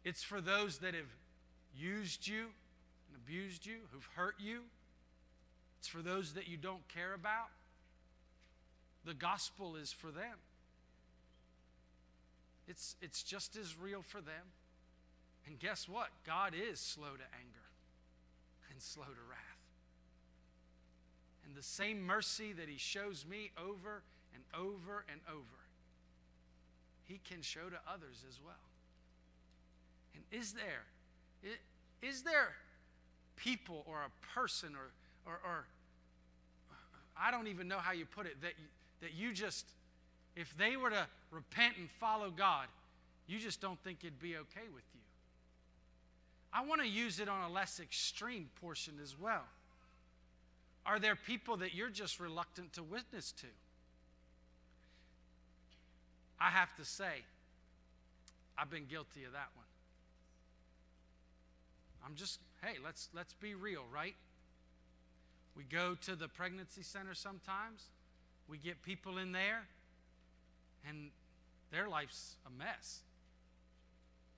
It's 0.04 0.22
for 0.22 0.40
those 0.40 0.78
that 0.78 0.94
have 0.94 1.10
used 1.76 2.28
you 2.28 2.46
and 3.08 3.16
abused 3.16 3.66
you, 3.66 3.78
who've 3.92 4.08
hurt 4.14 4.36
you. 4.38 4.60
It's 5.78 5.88
for 5.88 6.02
those 6.02 6.34
that 6.34 6.48
you 6.48 6.56
don't 6.56 6.86
care 6.88 7.12
about. 7.14 7.48
The 9.04 9.14
gospel 9.14 9.76
is 9.76 9.92
for 9.92 10.10
them. 10.10 10.38
It's, 12.68 12.96
it's 13.00 13.22
just 13.22 13.56
as 13.56 13.78
real 13.78 14.02
for 14.02 14.20
them. 14.20 14.52
And 15.46 15.58
guess 15.58 15.88
what? 15.88 16.08
God 16.26 16.52
is 16.54 16.80
slow 16.80 17.10
to 17.10 17.24
anger 17.38 17.66
and 18.70 18.82
slow 18.82 19.04
to 19.04 19.30
wrath. 19.30 19.40
And 21.46 21.54
the 21.54 21.62
same 21.62 22.02
mercy 22.02 22.52
that 22.52 22.68
He 22.68 22.78
shows 22.78 23.24
me 23.28 23.52
over 23.56 24.02
and 24.36 24.44
over 24.54 25.04
and 25.10 25.20
over, 25.28 25.58
He 27.06 27.18
can 27.28 27.40
show 27.40 27.68
to 27.70 27.78
others 27.90 28.22
as 28.28 28.38
well. 28.44 28.54
And 30.14 30.22
is 30.30 30.52
there, 30.52 30.84
is 32.02 32.22
there 32.22 32.54
people 33.36 33.82
or 33.86 34.02
a 34.02 34.34
person 34.34 34.74
or, 34.74 34.90
or, 35.30 35.40
or 35.44 35.66
I 37.18 37.30
don't 37.30 37.48
even 37.48 37.68
know 37.68 37.78
how 37.78 37.92
you 37.92 38.04
put 38.04 38.26
it, 38.26 38.40
that, 38.42 38.52
that 39.00 39.14
you 39.14 39.32
just, 39.32 39.66
if 40.36 40.56
they 40.56 40.76
were 40.76 40.90
to 40.90 41.06
repent 41.30 41.74
and 41.78 41.90
follow 41.90 42.30
God, 42.30 42.66
you 43.26 43.38
just 43.38 43.60
don't 43.60 43.82
think 43.82 43.98
it'd 44.02 44.20
be 44.20 44.36
okay 44.36 44.68
with 44.74 44.84
you. 44.94 45.00
I 46.52 46.64
want 46.64 46.80
to 46.80 46.88
use 46.88 47.20
it 47.20 47.28
on 47.28 47.50
a 47.50 47.52
less 47.52 47.80
extreme 47.80 48.48
portion 48.60 48.94
as 49.02 49.18
well. 49.18 49.44
Are 50.86 50.98
there 50.98 51.16
people 51.16 51.56
that 51.58 51.74
you're 51.74 51.90
just 51.90 52.20
reluctant 52.20 52.72
to 52.74 52.82
witness 52.82 53.32
to? 53.32 53.46
I 56.40 56.50
have 56.50 56.74
to 56.76 56.84
say, 56.84 57.24
I've 58.58 58.70
been 58.70 58.86
guilty 58.86 59.24
of 59.24 59.32
that 59.32 59.48
one. 59.54 59.66
I'm 62.04 62.14
just, 62.14 62.38
hey, 62.62 62.76
let's 62.84 63.08
let's 63.14 63.34
be 63.34 63.54
real, 63.54 63.82
right? 63.92 64.14
We 65.56 65.64
go 65.64 65.96
to 66.02 66.14
the 66.14 66.28
pregnancy 66.28 66.82
center 66.82 67.14
sometimes. 67.14 67.86
We 68.48 68.58
get 68.58 68.82
people 68.82 69.18
in 69.18 69.32
there 69.32 69.62
and 70.88 71.10
their 71.72 71.88
life's 71.88 72.36
a 72.46 72.50
mess. 72.50 73.00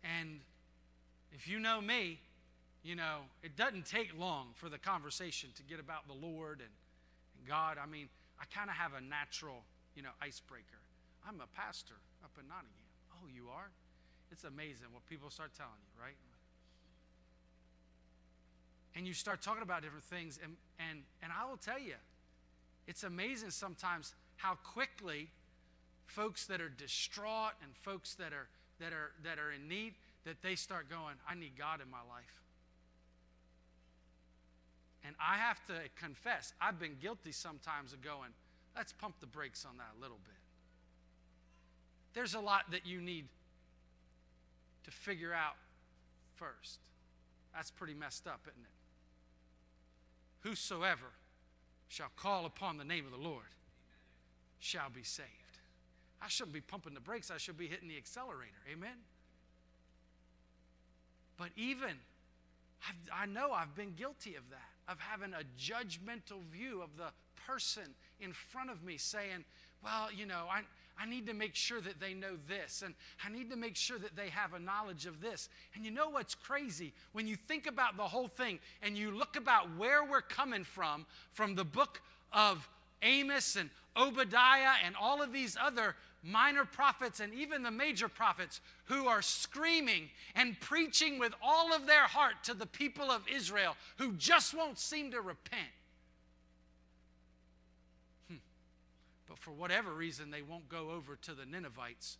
And 0.02 0.40
if 1.32 1.48
you 1.48 1.58
know 1.58 1.80
me, 1.80 2.20
you 2.82 2.94
know, 2.94 3.18
it 3.42 3.56
doesn't 3.56 3.84
take 3.84 4.18
long 4.18 4.48
for 4.54 4.68
the 4.68 4.78
conversation 4.78 5.50
to 5.56 5.62
get 5.62 5.80
about 5.80 6.06
the 6.06 6.14
Lord 6.14 6.60
and, 6.60 6.70
and 7.38 7.48
God. 7.48 7.76
I 7.82 7.86
mean, 7.86 8.08
I 8.40 8.44
kind 8.46 8.70
of 8.70 8.76
have 8.76 8.92
a 8.94 9.00
natural, 9.00 9.56
you 9.94 10.02
know, 10.02 10.10
icebreaker. 10.22 10.77
I'm 11.28 11.40
a 11.40 11.46
pastor 11.54 11.94
up 12.24 12.30
in 12.40 12.48
Nottingham. 12.48 12.88
Oh, 13.12 13.28
you 13.28 13.48
are? 13.52 13.68
It's 14.32 14.44
amazing 14.44 14.86
what 14.92 15.06
people 15.06 15.28
start 15.28 15.52
telling 15.54 15.76
you, 15.76 16.02
right? 16.02 16.16
And 18.96 19.06
you 19.06 19.12
start 19.12 19.42
talking 19.42 19.62
about 19.62 19.82
different 19.82 20.04
things, 20.04 20.40
and, 20.42 20.56
and, 20.80 21.00
and 21.22 21.30
I 21.30 21.48
will 21.48 21.58
tell 21.58 21.78
you, 21.78 21.94
it's 22.86 23.04
amazing 23.04 23.50
sometimes 23.50 24.14
how 24.36 24.54
quickly 24.54 25.28
folks 26.06 26.46
that 26.46 26.62
are 26.62 26.70
distraught 26.70 27.52
and 27.62 27.76
folks 27.76 28.14
that 28.14 28.32
are, 28.32 28.48
that 28.80 28.94
are, 28.94 29.12
that 29.22 29.38
are 29.38 29.52
in 29.52 29.68
need, 29.68 29.94
that 30.24 30.40
they 30.42 30.54
start 30.54 30.88
going, 30.88 31.16
I 31.28 31.34
need 31.34 31.52
God 31.58 31.80
in 31.82 31.90
my 31.90 31.98
life. 31.98 32.42
And 35.04 35.14
I 35.20 35.36
have 35.36 35.64
to 35.66 35.74
confess, 36.00 36.54
I've 36.60 36.80
been 36.80 36.96
guilty 37.00 37.32
sometimes 37.32 37.92
of 37.92 38.02
going, 38.02 38.30
let's 38.74 38.92
pump 38.92 39.16
the 39.20 39.26
brakes 39.26 39.66
on 39.68 39.76
that 39.76 39.90
a 39.98 40.00
little 40.00 40.18
bit. 40.24 40.37
There's 42.14 42.34
a 42.34 42.40
lot 42.40 42.70
that 42.70 42.86
you 42.86 43.00
need 43.00 43.26
to 44.84 44.90
figure 44.90 45.32
out 45.32 45.56
first. 46.34 46.80
That's 47.54 47.70
pretty 47.70 47.94
messed 47.94 48.26
up, 48.26 48.40
isn't 48.46 48.62
it? 48.62 50.48
Whosoever 50.48 51.12
shall 51.88 52.10
call 52.16 52.46
upon 52.46 52.76
the 52.76 52.84
name 52.84 53.04
of 53.04 53.12
the 53.12 53.18
Lord 53.18 53.44
shall 54.58 54.90
be 54.90 55.02
saved. 55.02 55.28
I 56.20 56.28
shouldn't 56.28 56.54
be 56.54 56.60
pumping 56.60 56.94
the 56.94 57.00
brakes, 57.00 57.30
I 57.30 57.38
should 57.38 57.56
be 57.56 57.66
hitting 57.66 57.88
the 57.88 57.96
accelerator. 57.96 58.58
Amen? 58.72 58.96
But 61.36 61.50
even, 61.56 61.94
I've, 62.86 63.22
i 63.22 63.26
know 63.26 63.52
I've 63.52 63.74
been 63.74 63.94
guilty 63.94 64.34
of 64.34 64.42
that, 64.50 64.92
of 64.92 64.98
having 64.98 65.32
a 65.32 65.42
judgmental 65.58 66.42
view 66.50 66.82
of 66.82 66.96
the 66.96 67.10
person 67.46 67.94
in 68.20 68.32
front 68.32 68.70
of 68.70 68.82
me 68.82 68.96
saying, 68.96 69.44
well, 69.82 70.08
you 70.12 70.26
know, 70.26 70.46
I, 70.50 70.62
I 71.00 71.06
need 71.06 71.26
to 71.26 71.34
make 71.34 71.54
sure 71.54 71.80
that 71.80 72.00
they 72.00 72.12
know 72.12 72.36
this, 72.48 72.82
and 72.84 72.94
I 73.24 73.30
need 73.30 73.50
to 73.50 73.56
make 73.56 73.76
sure 73.76 73.98
that 73.98 74.16
they 74.16 74.30
have 74.30 74.54
a 74.54 74.58
knowledge 74.58 75.06
of 75.06 75.20
this. 75.20 75.48
And 75.74 75.84
you 75.84 75.90
know 75.90 76.08
what's 76.10 76.34
crazy? 76.34 76.92
When 77.12 77.28
you 77.28 77.36
think 77.36 77.66
about 77.66 77.96
the 77.96 78.02
whole 78.02 78.28
thing 78.28 78.58
and 78.82 78.98
you 78.98 79.10
look 79.10 79.36
about 79.36 79.76
where 79.76 80.04
we're 80.04 80.20
coming 80.20 80.64
from, 80.64 81.06
from 81.30 81.54
the 81.54 81.64
book 81.64 82.00
of 82.32 82.68
Amos 83.02 83.56
and 83.56 83.70
Obadiah 83.96 84.74
and 84.84 84.94
all 85.00 85.22
of 85.22 85.32
these 85.32 85.56
other 85.60 85.94
minor 86.22 86.64
prophets 86.64 87.20
and 87.20 87.32
even 87.32 87.62
the 87.62 87.70
major 87.70 88.08
prophets 88.08 88.60
who 88.86 89.06
are 89.06 89.22
screaming 89.22 90.10
and 90.34 90.58
preaching 90.60 91.18
with 91.18 91.32
all 91.42 91.72
of 91.72 91.86
their 91.86 92.04
heart 92.04 92.34
to 92.44 92.54
the 92.54 92.66
people 92.66 93.10
of 93.10 93.22
Israel 93.32 93.76
who 93.98 94.12
just 94.14 94.54
won't 94.54 94.78
seem 94.78 95.10
to 95.12 95.20
repent. 95.20 95.70
Hmm. 98.28 99.27
But 99.38 99.44
for 99.44 99.50
whatever 99.52 99.92
reason, 99.92 100.30
they 100.30 100.42
won't 100.42 100.68
go 100.68 100.90
over 100.90 101.16
to 101.16 101.32
the 101.32 101.46
Ninevites 101.46 102.18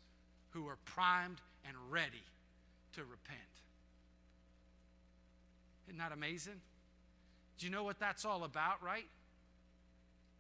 who 0.51 0.69
are 0.69 0.79
primed 0.85 1.41
and 1.67 1.77
ready 1.91 2.23
to 2.95 3.03
repent. 3.03 3.39
Isn't 5.89 5.99
that 5.99 6.13
amazing? 6.13 6.61
Do 7.59 7.67
you 7.67 7.73
know 7.73 7.83
what 7.83 7.99
that's 7.99 8.25
all 8.25 8.45
about, 8.45 8.83
right? 8.83 9.07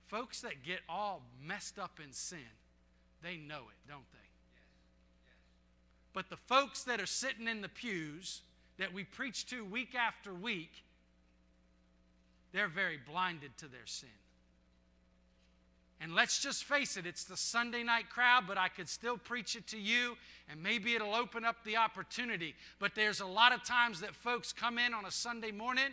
Folks 0.06 0.40
that 0.42 0.62
get 0.64 0.80
all 0.88 1.22
messed 1.44 1.78
up 1.78 1.98
in 2.02 2.12
sin 2.12 2.38
they 3.22 3.36
know 3.36 3.62
it, 3.68 3.88
don't 3.88 4.10
they? 4.12 4.18
But 6.12 6.30
the 6.30 6.36
folks 6.36 6.84
that 6.84 7.00
are 7.00 7.06
sitting 7.06 7.48
in 7.48 7.60
the 7.60 7.68
pews 7.68 8.42
that 8.78 8.92
we 8.92 9.04
preach 9.04 9.46
to 9.46 9.64
week 9.64 9.94
after 9.94 10.32
week, 10.32 10.84
they're 12.52 12.68
very 12.68 12.98
blinded 12.98 13.56
to 13.58 13.66
their 13.66 13.86
sin. 13.86 14.08
And 16.00 16.14
let's 16.14 16.40
just 16.40 16.64
face 16.64 16.96
it, 16.96 17.06
it's 17.06 17.24
the 17.24 17.36
Sunday 17.36 17.82
night 17.82 18.08
crowd, 18.08 18.44
but 18.46 18.56
I 18.56 18.68
could 18.68 18.88
still 18.88 19.18
preach 19.18 19.56
it 19.56 19.66
to 19.68 19.78
you, 19.78 20.16
and 20.48 20.62
maybe 20.62 20.94
it'll 20.94 21.14
open 21.14 21.44
up 21.44 21.64
the 21.64 21.76
opportunity. 21.76 22.54
But 22.78 22.94
there's 22.94 23.20
a 23.20 23.26
lot 23.26 23.52
of 23.52 23.64
times 23.64 24.00
that 24.00 24.14
folks 24.14 24.52
come 24.52 24.78
in 24.78 24.94
on 24.94 25.04
a 25.04 25.10
Sunday 25.10 25.50
morning 25.50 25.90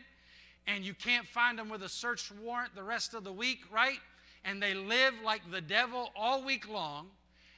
and 0.67 0.83
you 0.83 0.93
can't 0.93 1.27
find 1.27 1.59
them 1.59 1.69
with 1.69 1.83
a 1.83 1.89
search 1.89 2.31
warrant 2.43 2.73
the 2.75 2.83
rest 2.83 3.13
of 3.13 3.23
the 3.23 3.31
week, 3.31 3.59
right? 3.71 3.99
and 4.45 4.61
they 4.61 4.75
live 4.75 5.15
like 5.23 5.41
the 5.51 5.59
devil 5.59 6.11
all 6.15 6.43
week 6.43 6.69
long, 6.69 7.07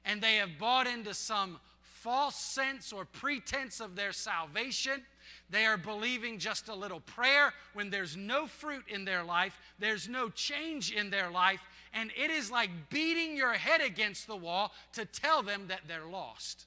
and 0.06 0.22
they 0.22 0.38
have 0.38 0.58
bought 0.58 0.88
into 0.88 1.14
some 1.14 1.60
false 1.84 2.38
sense 2.38 2.94
or 2.94 3.04
pretense 3.04 3.82
of 3.82 3.96
their 3.96 4.14
salvation. 4.14 5.04
They 5.50 5.66
are 5.66 5.78
believing 5.78 6.40
just 6.40 6.70
a 6.70 6.76
little 6.76 7.02
prayer 7.02 7.54
when 7.74 7.90
there's 7.90 8.16
no 8.16 8.48
fruit 8.48 8.86
in 8.88 9.04
their 9.04 9.24
life, 9.24 9.60
there's 9.78 10.08
no 10.08 10.30
change 10.30 10.92
in 10.92 11.10
their 11.10 11.30
life, 11.30 11.60
and 11.94 12.12
it 12.16 12.30
is 12.30 12.52
like 12.52 12.70
beating 12.90 13.36
your 13.36 13.54
head 13.54 13.82
against 13.82 14.28
the 14.28 14.36
wall 14.36 14.74
to 14.94 15.06
tell 15.06 15.44
them 15.44 15.68
that 15.68 15.82
they're 15.88 16.06
lost. 16.06 16.66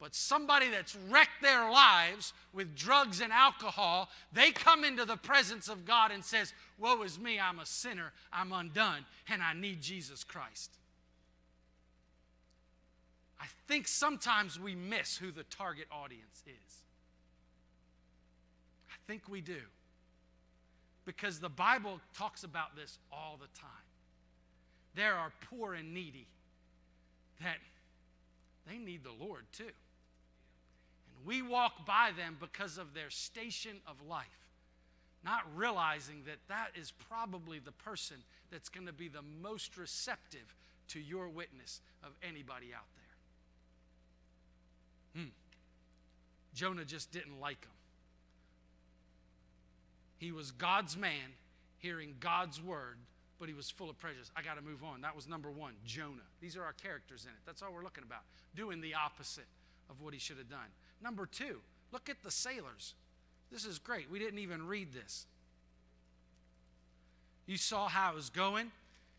But 0.00 0.14
somebody 0.14 0.70
that's 0.70 0.94
wrecked 0.94 1.42
their 1.42 1.70
lives 1.70 2.32
with 2.52 2.76
drugs 2.76 3.20
and 3.20 3.32
alcohol, 3.32 4.08
they 4.32 4.52
come 4.52 4.84
into 4.84 5.04
the 5.04 5.16
presence 5.16 5.68
of 5.68 5.84
God 5.84 6.12
and 6.12 6.24
says, 6.24 6.54
"Woe 6.78 7.02
is 7.02 7.18
me, 7.18 7.40
I'm 7.40 7.58
a 7.58 7.66
sinner, 7.66 8.12
I'm 8.32 8.52
undone, 8.52 9.06
and 9.26 9.42
I 9.42 9.54
need 9.54 9.82
Jesus 9.82 10.22
Christ." 10.22 10.78
I 13.40 13.46
think 13.66 13.88
sometimes 13.88 14.58
we 14.58 14.74
miss 14.74 15.16
who 15.16 15.32
the 15.32 15.44
target 15.44 15.88
audience 15.90 16.42
is. 16.46 16.82
I 18.90 18.96
think 19.06 19.28
we 19.28 19.40
do. 19.40 19.62
Because 21.08 21.40
the 21.40 21.48
Bible 21.48 22.00
talks 22.14 22.44
about 22.44 22.76
this 22.76 22.98
all 23.10 23.38
the 23.40 23.46
time. 23.58 23.70
There 24.94 25.14
are 25.14 25.32
poor 25.48 25.72
and 25.72 25.94
needy 25.94 26.26
that 27.40 27.56
they 28.68 28.76
need 28.76 29.04
the 29.04 29.24
Lord 29.24 29.44
too. 29.50 29.64
And 29.64 31.24
we 31.24 31.40
walk 31.40 31.86
by 31.86 32.10
them 32.14 32.36
because 32.38 32.76
of 32.76 32.92
their 32.92 33.08
station 33.08 33.76
of 33.86 34.06
life, 34.06 34.50
not 35.24 35.44
realizing 35.56 36.24
that 36.26 36.40
that 36.48 36.72
is 36.78 36.92
probably 37.08 37.58
the 37.58 37.72
person 37.72 38.18
that's 38.50 38.68
going 38.68 38.86
to 38.86 38.92
be 38.92 39.08
the 39.08 39.24
most 39.40 39.78
receptive 39.78 40.54
to 40.88 41.00
your 41.00 41.30
witness 41.30 41.80
of 42.04 42.10
anybody 42.22 42.74
out 42.76 42.84
there. 45.14 45.22
Hmm. 45.22 45.30
Jonah 46.52 46.84
just 46.84 47.10
didn't 47.12 47.40
like 47.40 47.64
him. 47.64 47.77
He 50.18 50.32
was 50.32 50.50
God's 50.50 50.96
man, 50.96 51.32
hearing 51.78 52.14
God's 52.20 52.60
word, 52.60 52.98
but 53.38 53.48
he 53.48 53.54
was 53.54 53.70
full 53.70 53.88
of 53.88 53.98
prejudice. 53.98 54.30
I 54.36 54.42
got 54.42 54.56
to 54.56 54.62
move 54.62 54.82
on. 54.82 55.00
That 55.00 55.14
was 55.14 55.28
number 55.28 55.50
one, 55.50 55.74
Jonah. 55.86 56.26
These 56.40 56.56
are 56.56 56.64
our 56.64 56.72
characters 56.72 57.24
in 57.24 57.30
it. 57.30 57.38
That's 57.46 57.62
all 57.62 57.72
we're 57.72 57.84
looking 57.84 58.04
about. 58.04 58.22
Doing 58.54 58.80
the 58.80 58.94
opposite 58.94 59.46
of 59.88 60.00
what 60.00 60.12
he 60.12 60.20
should 60.20 60.38
have 60.38 60.50
done. 60.50 60.68
Number 61.02 61.24
two, 61.24 61.58
look 61.92 62.10
at 62.10 62.22
the 62.22 62.30
sailors. 62.30 62.94
This 63.50 63.64
is 63.64 63.78
great. 63.78 64.10
We 64.10 64.18
didn't 64.18 64.40
even 64.40 64.66
read 64.66 64.92
this. 64.92 65.26
You 67.46 67.56
saw 67.56 67.88
how 67.88 68.12
it 68.12 68.14
was 68.14 68.28
going. 68.28 68.72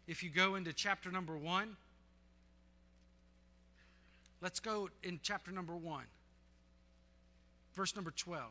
If 0.07 0.21
you 0.21 0.29
go 0.29 0.55
into 0.55 0.73
chapter 0.73 1.11
number 1.11 1.37
one, 1.37 1.77
let's 4.41 4.59
go 4.59 4.89
in 5.03 5.19
chapter 5.23 5.51
number 5.51 5.75
one, 5.75 6.05
verse 7.73 7.95
number 7.95 8.11
12. 8.11 8.43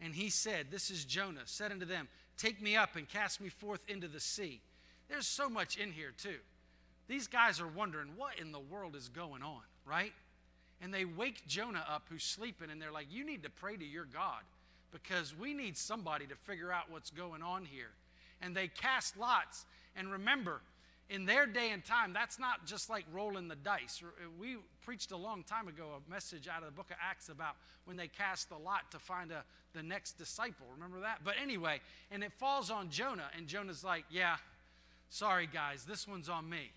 And 0.00 0.14
he 0.14 0.30
said, 0.30 0.66
This 0.70 0.90
is 0.90 1.04
Jonah, 1.04 1.42
said 1.44 1.72
unto 1.72 1.86
them, 1.86 2.08
Take 2.36 2.60
me 2.60 2.76
up 2.76 2.96
and 2.96 3.08
cast 3.08 3.40
me 3.40 3.48
forth 3.48 3.80
into 3.88 4.08
the 4.08 4.20
sea. 4.20 4.60
There's 5.08 5.26
so 5.26 5.48
much 5.48 5.76
in 5.76 5.92
here, 5.92 6.12
too. 6.16 6.38
These 7.06 7.26
guys 7.26 7.60
are 7.60 7.68
wondering, 7.68 8.08
What 8.16 8.38
in 8.38 8.52
the 8.52 8.60
world 8.60 8.96
is 8.96 9.08
going 9.08 9.42
on, 9.42 9.62
right? 9.86 10.12
And 10.80 10.92
they 10.92 11.04
wake 11.04 11.46
Jonah 11.46 11.84
up 11.88 12.04
who's 12.10 12.24
sleeping, 12.24 12.70
and 12.70 12.80
they're 12.80 12.92
like, 12.92 13.06
You 13.10 13.24
need 13.24 13.42
to 13.44 13.50
pray 13.50 13.76
to 13.76 13.84
your 13.84 14.04
God 14.04 14.42
because 14.92 15.34
we 15.36 15.52
need 15.54 15.76
somebody 15.76 16.26
to 16.26 16.36
figure 16.36 16.72
out 16.72 16.90
what's 16.90 17.10
going 17.10 17.42
on 17.42 17.64
here. 17.64 17.90
And 18.40 18.54
they 18.54 18.68
cast 18.68 19.18
lots. 19.18 19.66
And 19.96 20.10
remember, 20.10 20.60
in 21.10 21.26
their 21.26 21.46
day 21.46 21.70
and 21.70 21.84
time, 21.84 22.12
that's 22.12 22.38
not 22.38 22.66
just 22.66 22.88
like 22.88 23.04
rolling 23.12 23.48
the 23.48 23.56
dice. 23.56 24.02
We 24.38 24.56
preached 24.82 25.12
a 25.12 25.16
long 25.16 25.42
time 25.42 25.68
ago 25.68 25.90
a 25.96 26.10
message 26.10 26.48
out 26.48 26.62
of 26.62 26.66
the 26.66 26.72
book 26.72 26.90
of 26.90 26.96
Acts 27.02 27.28
about 27.28 27.56
when 27.84 27.96
they 27.96 28.08
cast 28.08 28.48
the 28.48 28.56
lot 28.56 28.90
to 28.92 28.98
find 28.98 29.30
a, 29.30 29.44
the 29.74 29.82
next 29.82 30.12
disciple. 30.12 30.66
Remember 30.74 31.00
that? 31.00 31.20
But 31.22 31.34
anyway, 31.40 31.80
and 32.10 32.22
it 32.22 32.32
falls 32.32 32.70
on 32.70 32.90
Jonah, 32.90 33.30
and 33.36 33.46
Jonah's 33.46 33.84
like, 33.84 34.04
Yeah, 34.10 34.36
sorry 35.10 35.46
guys, 35.46 35.84
this 35.84 36.08
one's 36.08 36.28
on 36.28 36.48
me. 36.48 36.70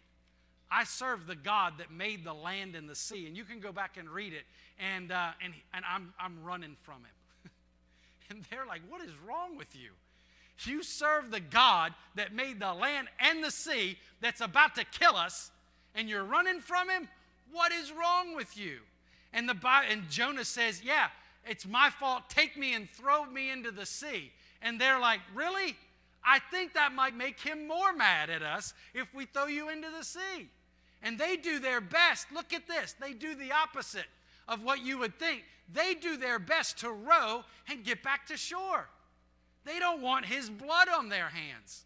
I 0.69 0.84
serve 0.84 1.28
the 1.28 1.36
God 1.36 1.75
that 1.78 1.91
made 1.91 2.25
the 2.25 2.34
land 2.34 2.75
and 2.75 2.89
the 2.89 2.95
sea. 2.95 3.25
And 3.25 3.38
you 3.38 3.45
can 3.45 3.61
go 3.61 3.71
back 3.71 3.95
and 3.97 4.09
read 4.09 4.34
it. 4.34 4.43
And, 4.78 5.13
uh, 5.13 5.30
and, 5.41 5.53
and 5.73 5.86
I'm, 5.89 6.13
I'm 6.19 6.43
running 6.43 6.75
from 6.82 6.95
him. 6.95 7.03
And 8.30 8.43
they're 8.51 8.65
like, 8.65 8.82
What 8.89 9.01
is 9.01 9.11
wrong 9.25 9.55
with 9.55 9.73
you? 9.73 9.91
You 10.65 10.81
serve 10.83 11.29
the 11.29 11.39
God 11.39 11.93
that 12.15 12.33
made 12.33 12.59
the 12.59 12.73
land 12.73 13.07
and 13.19 13.43
the 13.43 13.51
sea 13.51 13.97
that's 14.21 14.41
about 14.41 14.75
to 14.75 14.85
kill 14.85 15.15
us, 15.15 15.51
and 15.93 16.09
you're 16.09 16.23
running 16.23 16.59
from 16.59 16.89
him? 16.89 17.07
What 17.51 17.71
is 17.71 17.91
wrong 17.91 18.35
with 18.35 18.57
you? 18.57 18.79
And 19.33 19.47
the 19.47 19.55
and 19.89 20.09
Jonah 20.09 20.45
says, 20.45 20.81
Yeah, 20.83 21.07
it's 21.45 21.65
my 21.67 21.89
fault. 21.89 22.29
Take 22.29 22.57
me 22.57 22.73
and 22.73 22.89
throw 22.89 23.25
me 23.25 23.51
into 23.51 23.71
the 23.71 23.85
sea. 23.85 24.31
And 24.61 24.81
they're 24.81 24.99
like, 24.99 25.19
Really? 25.35 25.75
I 26.25 26.39
think 26.51 26.73
that 26.73 26.93
might 26.93 27.15
make 27.15 27.39
him 27.39 27.67
more 27.67 27.93
mad 27.93 28.29
at 28.29 28.41
us 28.41 28.73
if 28.93 29.13
we 29.13 29.25
throw 29.25 29.45
you 29.45 29.69
into 29.69 29.87
the 29.89 30.03
sea. 30.03 30.49
And 31.01 31.17
they 31.17 31.37
do 31.37 31.59
their 31.59 31.79
best. 31.79 32.27
Look 32.33 32.53
at 32.53 32.67
this. 32.67 32.95
They 32.99 33.13
do 33.13 33.35
the 33.35 33.51
opposite 33.51 34.07
of 34.47 34.63
what 34.63 34.83
you 34.83 34.97
would 34.97 35.17
think. 35.19 35.43
They 35.71 35.93
do 35.93 36.17
their 36.17 36.39
best 36.39 36.79
to 36.79 36.91
row 36.91 37.43
and 37.69 37.83
get 37.83 38.03
back 38.03 38.25
to 38.27 38.37
shore. 38.37 38.89
They 39.68 39.80
don't 39.80 40.01
want 40.01 40.26
his 40.26 40.49
blood 40.49 40.88
on 40.88 41.09
their 41.09 41.28
hands. 41.28 41.84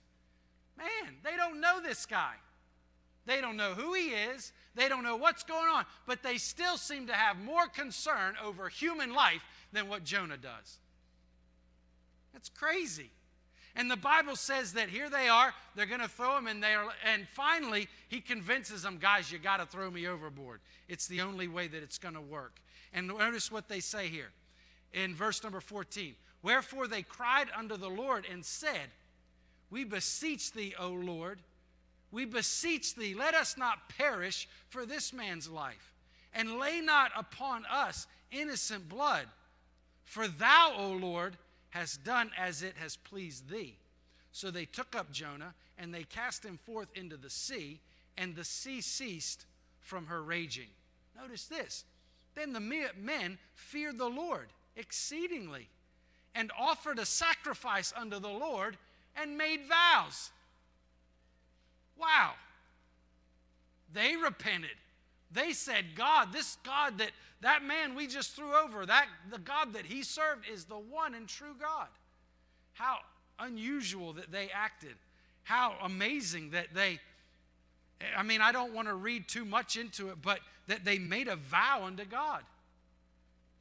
Man, 0.77 1.15
they 1.23 1.35
don't 1.35 1.59
know 1.59 1.81
this 1.81 2.05
guy. 2.05 2.35
They 3.25 3.41
don't 3.41 3.57
know 3.57 3.73
who 3.73 3.93
he 3.93 4.09
is. 4.09 4.53
They 4.75 4.87
don't 4.87 5.03
know 5.03 5.15
what's 5.15 5.43
going 5.43 5.67
on. 5.67 5.85
But 6.05 6.21
they 6.21 6.37
still 6.37 6.77
seem 6.77 7.07
to 7.07 7.13
have 7.13 7.39
more 7.39 7.67
concern 7.67 8.35
over 8.43 8.69
human 8.69 9.13
life 9.15 9.43
than 9.73 9.89
what 9.89 10.03
Jonah 10.03 10.37
does. 10.37 10.77
That's 12.33 12.49
crazy. 12.49 13.09
And 13.75 13.89
the 13.89 13.97
Bible 13.97 14.35
says 14.35 14.73
that 14.73 14.89
here 14.89 15.09
they 15.09 15.27
are, 15.27 15.53
they're 15.75 15.85
going 15.85 16.01
to 16.01 16.07
throw 16.07 16.37
him 16.37 16.47
in 16.47 16.59
there. 16.59 16.83
And 17.11 17.27
finally, 17.27 17.87
he 18.09 18.21
convinces 18.21 18.83
them, 18.83 18.99
guys, 19.01 19.31
you 19.31 19.39
got 19.39 19.57
to 19.57 19.65
throw 19.65 19.89
me 19.89 20.07
overboard. 20.07 20.59
It's 20.87 21.07
the 21.07 21.21
only 21.21 21.47
way 21.47 21.67
that 21.67 21.81
it's 21.81 21.97
going 21.97 22.15
to 22.15 22.21
work. 22.21 22.59
And 22.93 23.07
notice 23.07 23.51
what 23.51 23.69
they 23.69 23.79
say 23.79 24.07
here 24.07 24.31
in 24.93 25.15
verse 25.15 25.41
number 25.41 25.61
14. 25.61 26.15
Wherefore 26.43 26.87
they 26.87 27.03
cried 27.03 27.47
unto 27.55 27.77
the 27.77 27.89
Lord 27.89 28.25
and 28.29 28.43
said, 28.43 28.89
We 29.69 29.83
beseech 29.83 30.51
thee, 30.51 30.73
O 30.77 30.89
Lord, 30.89 31.39
we 32.11 32.25
beseech 32.25 32.95
thee, 32.95 33.15
let 33.15 33.33
us 33.33 33.57
not 33.57 33.89
perish 33.89 34.47
for 34.67 34.85
this 34.85 35.13
man's 35.13 35.49
life, 35.49 35.93
and 36.33 36.59
lay 36.59 36.81
not 36.81 37.11
upon 37.15 37.65
us 37.65 38.05
innocent 38.31 38.89
blood. 38.89 39.27
For 40.03 40.27
thou, 40.27 40.73
O 40.77 40.91
Lord, 40.91 41.37
hast 41.69 42.03
done 42.03 42.31
as 42.37 42.63
it 42.63 42.75
has 42.77 42.97
pleased 42.97 43.49
thee. 43.49 43.77
So 44.33 44.51
they 44.51 44.65
took 44.65 44.95
up 44.95 45.11
Jonah, 45.11 45.53
and 45.77 45.93
they 45.93 46.03
cast 46.03 46.43
him 46.43 46.57
forth 46.57 46.89
into 46.95 47.17
the 47.17 47.29
sea, 47.29 47.79
and 48.17 48.35
the 48.35 48.43
sea 48.43 48.81
ceased 48.81 49.45
from 49.79 50.07
her 50.07 50.21
raging. 50.21 50.67
Notice 51.19 51.45
this. 51.45 51.85
Then 52.35 52.53
the 52.53 52.59
men 52.59 53.37
feared 53.55 53.97
the 53.97 54.09
Lord 54.09 54.49
exceedingly, 54.75 55.69
and 56.35 56.51
offered 56.57 56.99
a 56.99 57.05
sacrifice 57.05 57.93
unto 57.95 58.19
the 58.19 58.29
Lord, 58.29 58.77
and 59.15 59.37
made 59.37 59.61
vows. 59.67 60.31
Wow. 61.99 62.31
They 63.93 64.15
repented. 64.15 64.71
They 65.31 65.53
said, 65.53 65.95
God, 65.95 66.33
this 66.33 66.57
God 66.63 66.97
that 66.99 67.11
that 67.41 67.63
man 67.63 67.95
we 67.95 68.07
just 68.07 68.35
threw 68.35 68.53
over, 68.53 68.85
that 68.85 69.07
the 69.31 69.39
God 69.39 69.73
that 69.73 69.85
he 69.85 70.03
served 70.03 70.45
is 70.51 70.65
the 70.65 70.75
one 70.75 71.15
and 71.15 71.27
true 71.27 71.55
God. 71.59 71.87
How 72.73 72.97
unusual 73.39 74.13
that 74.13 74.31
they 74.31 74.49
acted. 74.53 74.95
How 75.43 75.75
amazing 75.81 76.51
that 76.51 76.67
they 76.73 76.99
I 78.17 78.23
mean, 78.23 78.41
I 78.41 78.51
don't 78.51 78.73
want 78.73 78.87
to 78.87 78.95
read 78.95 79.27
too 79.27 79.45
much 79.45 79.77
into 79.77 80.09
it, 80.09 80.17
but 80.21 80.39
that 80.67 80.85
they 80.85 80.97
made 80.97 81.27
a 81.27 81.35
vow 81.35 81.83
unto 81.85 82.05
God. 82.05 82.43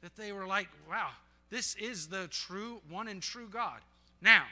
That 0.01 0.15
they 0.15 0.31
were 0.31 0.47
like, 0.47 0.67
wow, 0.89 1.09
this 1.51 1.75
is 1.75 2.07
the 2.07 2.27
true 2.29 2.81
one 2.89 3.07
and 3.07 3.21
true 3.21 3.47
God. 3.47 3.81
Now, 4.21 4.45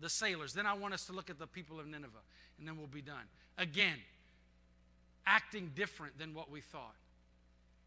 the 0.00 0.10
sailors. 0.10 0.52
Then 0.52 0.66
I 0.66 0.74
want 0.74 0.92
us 0.92 1.06
to 1.06 1.12
look 1.12 1.30
at 1.30 1.38
the 1.38 1.46
people 1.46 1.80
of 1.80 1.86
Nineveh, 1.86 2.10
and 2.58 2.68
then 2.68 2.76
we'll 2.76 2.86
be 2.86 3.00
done. 3.00 3.24
Again, 3.56 3.96
acting 5.26 5.72
different 5.74 6.18
than 6.18 6.34
what 6.34 6.50
we 6.50 6.60
thought. 6.60 6.94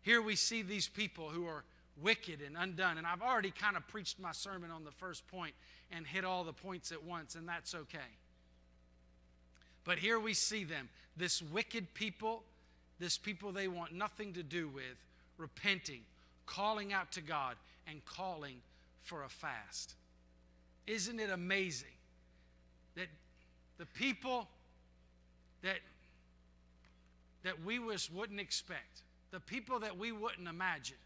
Here 0.01 0.21
we 0.21 0.35
see 0.35 0.61
these 0.61 0.87
people 0.87 1.29
who 1.29 1.45
are 1.45 1.63
wicked 2.01 2.41
and 2.41 2.55
undone. 2.57 2.97
And 2.97 3.05
I've 3.05 3.21
already 3.21 3.51
kind 3.51 3.77
of 3.77 3.87
preached 3.87 4.19
my 4.19 4.31
sermon 4.31 4.71
on 4.71 4.83
the 4.83 4.91
first 4.91 5.27
point 5.27 5.53
and 5.91 6.05
hit 6.05 6.23
all 6.23 6.43
the 6.43 6.53
points 6.53 6.91
at 6.91 7.03
once, 7.03 7.35
and 7.35 7.47
that's 7.47 7.75
okay. 7.75 7.97
But 9.83 9.99
here 9.99 10.19
we 10.19 10.33
see 10.33 10.63
them, 10.63 10.89
this 11.17 11.41
wicked 11.41 11.93
people, 11.93 12.43
this 12.99 13.17
people 13.17 13.51
they 13.51 13.67
want 13.67 13.93
nothing 13.93 14.33
to 14.33 14.43
do 14.43 14.67
with, 14.67 14.83
repenting, 15.37 16.01
calling 16.45 16.93
out 16.93 17.11
to 17.13 17.21
God, 17.21 17.55
and 17.89 18.03
calling 18.05 18.61
for 19.01 19.23
a 19.23 19.29
fast. 19.29 19.95
Isn't 20.87 21.19
it 21.19 21.29
amazing 21.29 21.87
that 22.95 23.07
the 23.77 23.85
people 23.85 24.47
that 25.61 25.79
that 27.43 27.63
we 27.63 27.79
was, 27.79 28.11
wouldn't 28.11 28.39
expect, 28.39 29.01
the 29.31 29.39
people 29.39 29.79
that 29.79 29.97
we 29.97 30.11
wouldn't 30.11 30.47
imagine. 30.47 30.97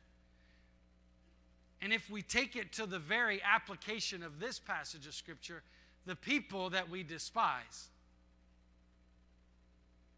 And 1.81 1.91
if 1.91 2.09
we 2.09 2.21
take 2.21 2.55
it 2.55 2.71
to 2.73 2.85
the 2.85 2.99
very 2.99 3.41
application 3.43 4.23
of 4.23 4.39
this 4.39 4.57
passage 4.57 5.05
of 5.05 5.13
Scripture, 5.13 5.63
the 6.05 6.15
people 6.15 6.69
that 6.71 6.89
we 6.89 7.03
despise, 7.03 7.89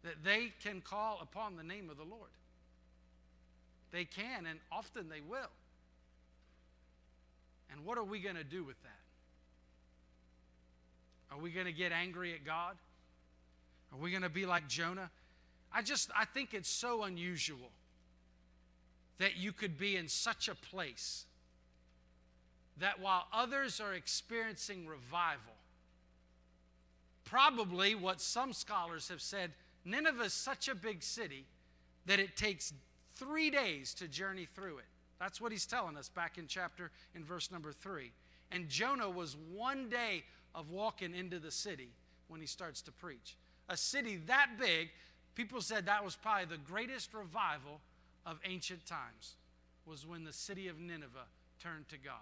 that 0.04 0.22
they 0.24 0.52
can 0.62 0.80
call 0.80 1.18
upon 1.20 1.56
the 1.56 1.64
name 1.64 1.90
of 1.90 1.96
the 1.96 2.04
Lord. 2.04 2.30
They 3.90 4.04
can, 4.04 4.46
and 4.46 4.60
often 4.70 5.08
they 5.08 5.20
will. 5.20 5.50
And 7.70 7.84
what 7.84 7.98
are 7.98 8.04
we 8.04 8.20
going 8.20 8.36
to 8.36 8.44
do 8.44 8.64
with 8.64 8.80
that? 8.82 8.90
Are 11.30 11.38
we 11.38 11.50
going 11.50 11.66
to 11.66 11.72
get 11.72 11.92
angry 11.92 12.32
at 12.32 12.44
God? 12.44 12.76
Are 13.92 13.98
we 13.98 14.10
going 14.10 14.22
to 14.22 14.28
be 14.28 14.46
like 14.46 14.68
Jonah? 14.68 15.10
I 15.72 15.82
just 15.82 16.10
I 16.16 16.24
think 16.24 16.54
it's 16.54 16.68
so 16.68 17.02
unusual 17.02 17.70
that 19.18 19.36
you 19.36 19.52
could 19.52 19.78
be 19.78 19.96
in 19.96 20.08
such 20.08 20.48
a 20.48 20.54
place 20.54 21.24
that 22.78 23.00
while 23.00 23.26
others 23.32 23.80
are 23.80 23.94
experiencing 23.94 24.86
revival, 24.86 25.54
probably 27.24 27.94
what 27.94 28.20
some 28.20 28.52
scholars 28.52 29.08
have 29.08 29.22
said, 29.22 29.52
Nineveh 29.84 30.24
is 30.24 30.32
such 30.32 30.68
a 30.68 30.74
big 30.74 31.02
city 31.02 31.46
that 32.04 32.20
it 32.20 32.36
takes 32.36 32.72
three 33.14 33.50
days 33.50 33.94
to 33.94 34.08
journey 34.08 34.46
through 34.54 34.78
it. 34.78 34.84
That's 35.18 35.40
what 35.40 35.52
he's 35.52 35.66
telling 35.66 35.96
us 35.96 36.08
back 36.08 36.38
in 36.38 36.46
chapter, 36.46 36.90
in 37.14 37.24
verse 37.24 37.50
number 37.50 37.72
three. 37.72 38.12
And 38.52 38.68
Jonah 38.68 39.10
was 39.10 39.36
one 39.52 39.88
day 39.88 40.24
of 40.54 40.70
walking 40.70 41.14
into 41.14 41.38
the 41.38 41.50
city 41.50 41.88
when 42.28 42.40
he 42.40 42.46
starts 42.46 42.82
to 42.82 42.92
preach. 42.92 43.36
A 43.68 43.76
city 43.76 44.20
that 44.26 44.50
big 44.58 44.90
People 45.36 45.60
said 45.60 45.86
that 45.86 46.02
was 46.02 46.16
probably 46.16 46.46
the 46.46 46.62
greatest 46.62 47.12
revival 47.12 47.80
of 48.24 48.40
ancient 48.44 48.86
times 48.86 49.36
was 49.84 50.06
when 50.06 50.24
the 50.24 50.32
city 50.32 50.66
of 50.66 50.80
Nineveh 50.80 51.28
turned 51.62 51.88
to 51.90 51.98
God. 51.98 52.14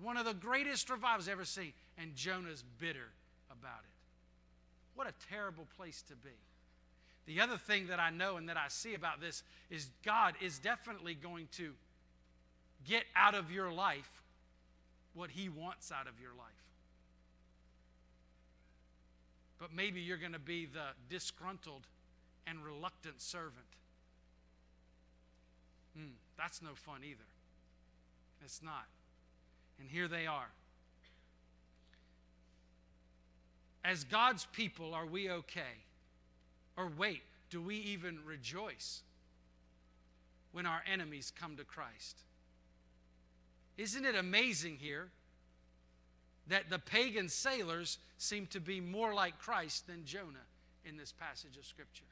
One 0.00 0.16
of 0.16 0.24
the 0.24 0.32
greatest 0.32 0.88
revivals 0.88 1.28
ever 1.28 1.44
seen, 1.44 1.72
and 1.98 2.14
Jonah's 2.14 2.64
bitter 2.78 3.10
about 3.50 3.82
it. 3.82 3.90
What 4.94 5.08
a 5.08 5.28
terrible 5.28 5.66
place 5.76 6.02
to 6.02 6.14
be. 6.14 6.30
The 7.26 7.40
other 7.40 7.56
thing 7.56 7.86
that 7.86 8.00
I 8.00 8.10
know 8.10 8.36
and 8.36 8.48
that 8.48 8.56
I 8.56 8.66
see 8.68 8.94
about 8.94 9.20
this 9.20 9.42
is 9.70 9.90
God 10.04 10.34
is 10.40 10.58
definitely 10.58 11.14
going 11.14 11.48
to 11.52 11.72
get 12.86 13.04
out 13.14 13.34
of 13.34 13.50
your 13.50 13.72
life 13.72 14.22
what 15.14 15.30
He 15.30 15.48
wants 15.48 15.92
out 15.92 16.08
of 16.08 16.20
your 16.20 16.32
life 16.36 16.62
but 19.62 19.72
maybe 19.72 20.00
you're 20.00 20.18
going 20.18 20.32
to 20.32 20.40
be 20.40 20.66
the 20.66 20.86
disgruntled 21.08 21.86
and 22.48 22.64
reluctant 22.64 23.20
servant. 23.20 23.64
Hmm, 25.96 26.14
that's 26.36 26.60
no 26.60 26.70
fun 26.74 27.02
either. 27.04 27.28
It's 28.44 28.60
not. 28.60 28.86
And 29.78 29.88
here 29.88 30.08
they 30.08 30.26
are. 30.26 30.48
As 33.84 34.02
God's 34.02 34.48
people, 34.52 34.94
are 34.94 35.06
we 35.06 35.30
okay? 35.30 35.84
Or 36.76 36.90
wait, 36.96 37.22
do 37.50 37.60
we 37.60 37.76
even 37.76 38.18
rejoice 38.26 39.02
when 40.52 40.66
our 40.66 40.82
enemies 40.90 41.32
come 41.38 41.56
to 41.56 41.64
Christ? 41.64 42.20
Isn't 43.76 44.04
it 44.04 44.14
amazing 44.14 44.78
here 44.80 45.08
that 46.48 46.70
the 46.70 46.78
pagan 46.78 47.28
sailors 47.28 47.98
seem 48.18 48.46
to 48.48 48.60
be 48.60 48.80
more 48.80 49.14
like 49.14 49.38
Christ 49.38 49.86
than 49.86 50.04
Jonah 50.04 50.46
in 50.84 50.96
this 50.96 51.12
passage 51.12 51.56
of 51.56 51.64
Scripture. 51.64 52.04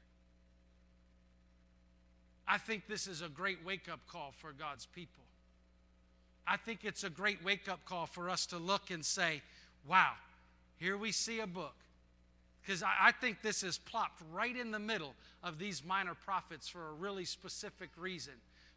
I 2.46 2.58
think 2.58 2.86
this 2.88 3.06
is 3.06 3.22
a 3.22 3.28
great 3.28 3.64
wake 3.64 3.88
up 3.90 4.00
call 4.08 4.32
for 4.38 4.52
God's 4.52 4.86
people. 4.86 5.24
I 6.46 6.56
think 6.56 6.80
it's 6.84 7.04
a 7.04 7.10
great 7.10 7.44
wake 7.44 7.68
up 7.68 7.84
call 7.84 8.06
for 8.06 8.28
us 8.28 8.46
to 8.46 8.58
look 8.58 8.90
and 8.90 9.04
say, 9.04 9.42
wow, 9.86 10.12
here 10.76 10.96
we 10.96 11.12
see 11.12 11.40
a 11.40 11.46
book. 11.46 11.74
Because 12.62 12.82
I, 12.82 12.92
I, 13.00 13.12
think 13.12 13.42
this 13.42 13.62
is 13.62 13.78
plopped 13.78 14.22
right 14.32 14.56
in 14.56 14.70
the 14.70 14.78
middle 14.78 15.14
of 15.42 15.58
these 15.58 15.84
minor 15.84 16.14
prophets 16.14 16.68
for 16.68 16.88
a 16.88 16.92
really 16.92 17.24
specific 17.24 17.90
reason 17.96 18.34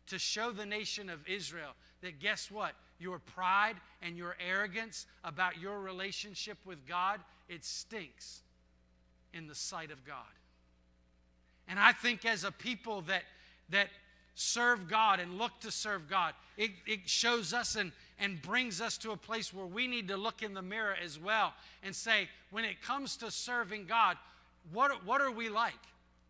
to 0.07 0.17
show 0.17 0.51
the 0.51 0.65
nation 0.65 1.09
of 1.09 1.27
Israel 1.27 1.71
that 2.01 2.19
guess 2.19 2.49
what? 2.49 2.73
Your 2.99 3.19
pride 3.19 3.75
and 4.01 4.17
your 4.17 4.35
arrogance 4.45 5.05
about 5.23 5.59
your 5.59 5.79
relationship 5.79 6.57
with 6.65 6.85
God, 6.87 7.19
it 7.49 7.65
stinks 7.65 8.41
in 9.33 9.47
the 9.47 9.55
sight 9.55 9.91
of 9.91 10.05
God. 10.05 10.17
And 11.67 11.79
I 11.79 11.91
think 11.91 12.25
as 12.25 12.43
a 12.43 12.51
people 12.51 13.01
that 13.03 13.23
that 13.69 13.89
serve 14.35 14.89
God 14.89 15.19
and 15.19 15.37
look 15.37 15.59
to 15.61 15.71
serve 15.71 16.09
God, 16.09 16.33
it, 16.57 16.71
it 16.87 17.07
shows 17.07 17.53
us 17.53 17.75
and, 17.75 17.91
and 18.23 18.41
brings 18.41 18.79
us 18.79 18.97
to 18.97 19.11
a 19.11 19.17
place 19.17 19.53
where 19.53 19.65
we 19.65 19.85
need 19.85 20.07
to 20.07 20.15
look 20.15 20.41
in 20.41 20.53
the 20.53 20.61
mirror 20.61 20.95
as 21.03 21.19
well 21.19 21.53
and 21.83 21.93
say, 21.93 22.29
when 22.51 22.63
it 22.63 22.81
comes 22.81 23.17
to 23.17 23.29
serving 23.29 23.85
God, 23.85 24.15
what, 24.71 25.05
what 25.05 25.19
are 25.19 25.29
we 25.29 25.49
like? 25.49 25.73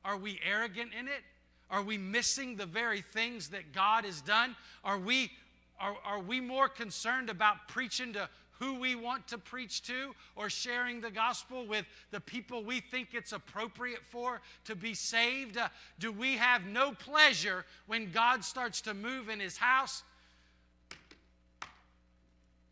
Are 0.03 0.17
we 0.17 0.39
arrogant 0.43 0.89
in 0.99 1.07
it? 1.07 1.21
Are 1.69 1.83
we 1.83 1.99
missing 1.99 2.55
the 2.55 2.65
very 2.65 3.01
things 3.01 3.49
that 3.49 3.73
God 3.73 4.05
has 4.05 4.21
done? 4.21 4.55
Are 4.83 4.97
we, 4.97 5.31
are, 5.79 5.95
are 6.03 6.19
we 6.19 6.41
more 6.41 6.67
concerned 6.67 7.29
about 7.29 7.67
preaching 7.67 8.11
to 8.13 8.27
who 8.57 8.79
we 8.79 8.95
want 8.95 9.27
to 9.27 9.37
preach 9.37 9.83
to 9.83 10.15
or 10.35 10.49
sharing 10.49 10.99
the 10.99 11.11
gospel 11.11 11.67
with 11.67 11.85
the 12.09 12.19
people 12.19 12.63
we 12.63 12.79
think 12.79 13.09
it's 13.13 13.33
appropriate 13.33 14.03
for 14.03 14.41
to 14.65 14.75
be 14.75 14.95
saved? 14.95 15.57
Uh, 15.57 15.67
do 15.99 16.11
we 16.11 16.37
have 16.37 16.65
no 16.65 16.91
pleasure 16.91 17.65
when 17.85 18.11
God 18.11 18.43
starts 18.43 18.81
to 18.81 18.95
move 18.95 19.29
in 19.29 19.39
his 19.39 19.57
house? 19.57 20.01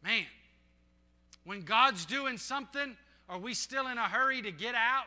Man, 0.04 0.26
when 1.44 1.62
God's 1.62 2.06
doing 2.06 2.38
something, 2.38 2.96
are 3.30 3.38
we 3.38 3.54
still 3.54 3.88
in 3.88 3.98
a 3.98 4.08
hurry 4.08 4.42
to 4.42 4.52
get 4.52 4.76
out? 4.76 5.06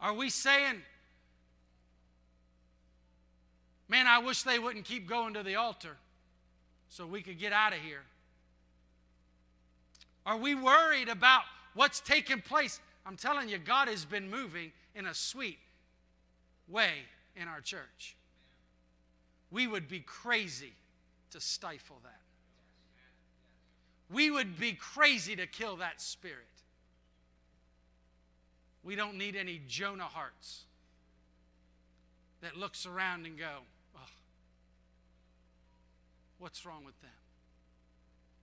Are 0.00 0.12
we 0.12 0.28
saying, 0.28 0.82
man, 3.88 4.06
I 4.06 4.18
wish 4.18 4.42
they 4.42 4.58
wouldn't 4.58 4.84
keep 4.84 5.08
going 5.08 5.34
to 5.34 5.42
the 5.42 5.56
altar 5.56 5.96
so 6.88 7.06
we 7.06 7.22
could 7.22 7.38
get 7.38 7.52
out 7.52 7.72
of 7.72 7.78
here? 7.78 8.02
Are 10.26 10.36
we 10.36 10.54
worried 10.54 11.08
about 11.08 11.42
what's 11.74 12.00
taking 12.00 12.40
place? 12.40 12.80
I'm 13.06 13.16
telling 13.16 13.48
you, 13.48 13.58
God 13.58 13.88
has 13.88 14.04
been 14.04 14.30
moving 14.30 14.72
in 14.94 15.06
a 15.06 15.14
sweet 15.14 15.58
way 16.68 16.90
in 17.36 17.48
our 17.48 17.60
church. 17.60 18.16
We 19.50 19.66
would 19.66 19.88
be 19.88 20.00
crazy 20.00 20.72
to 21.34 21.40
stifle 21.40 21.98
that. 22.04 22.20
We 24.08 24.30
would 24.30 24.58
be 24.58 24.72
crazy 24.72 25.34
to 25.34 25.48
kill 25.48 25.76
that 25.76 26.00
spirit. 26.00 26.46
We 28.84 28.94
don't 28.94 29.18
need 29.18 29.34
any 29.34 29.60
Jonah 29.66 30.04
hearts 30.04 30.62
that 32.40 32.56
looks 32.56 32.86
around 32.86 33.26
and 33.26 33.36
go, 33.36 33.50
oh, 33.96 34.10
what's 36.38 36.64
wrong 36.64 36.84
with 36.84 37.00
them? 37.02 37.10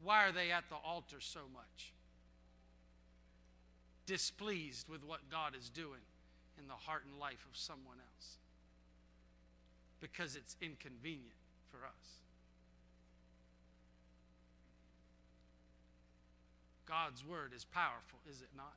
Why 0.03 0.27
are 0.27 0.33
they 0.33 0.51
at 0.51 0.65
the 0.67 0.75
altar 0.75 1.21
so 1.21 1.41
much? 1.53 1.93
Displeased 4.05 4.89
with 4.89 5.05
what 5.05 5.29
God 5.29 5.55
is 5.57 5.69
doing 5.69 6.01
in 6.59 6.67
the 6.67 6.73
heart 6.73 7.03
and 7.09 7.17
life 7.21 7.45
of 7.49 7.55
someone 7.55 7.97
else 7.99 8.35
because 10.01 10.35
it's 10.35 10.57
inconvenient 10.61 11.37
for 11.69 11.85
us. 11.85 12.20
God's 16.91 17.23
word 17.23 17.53
is 17.55 17.63
powerful, 17.63 18.19
is 18.29 18.41
it 18.41 18.51
not? 18.51 18.75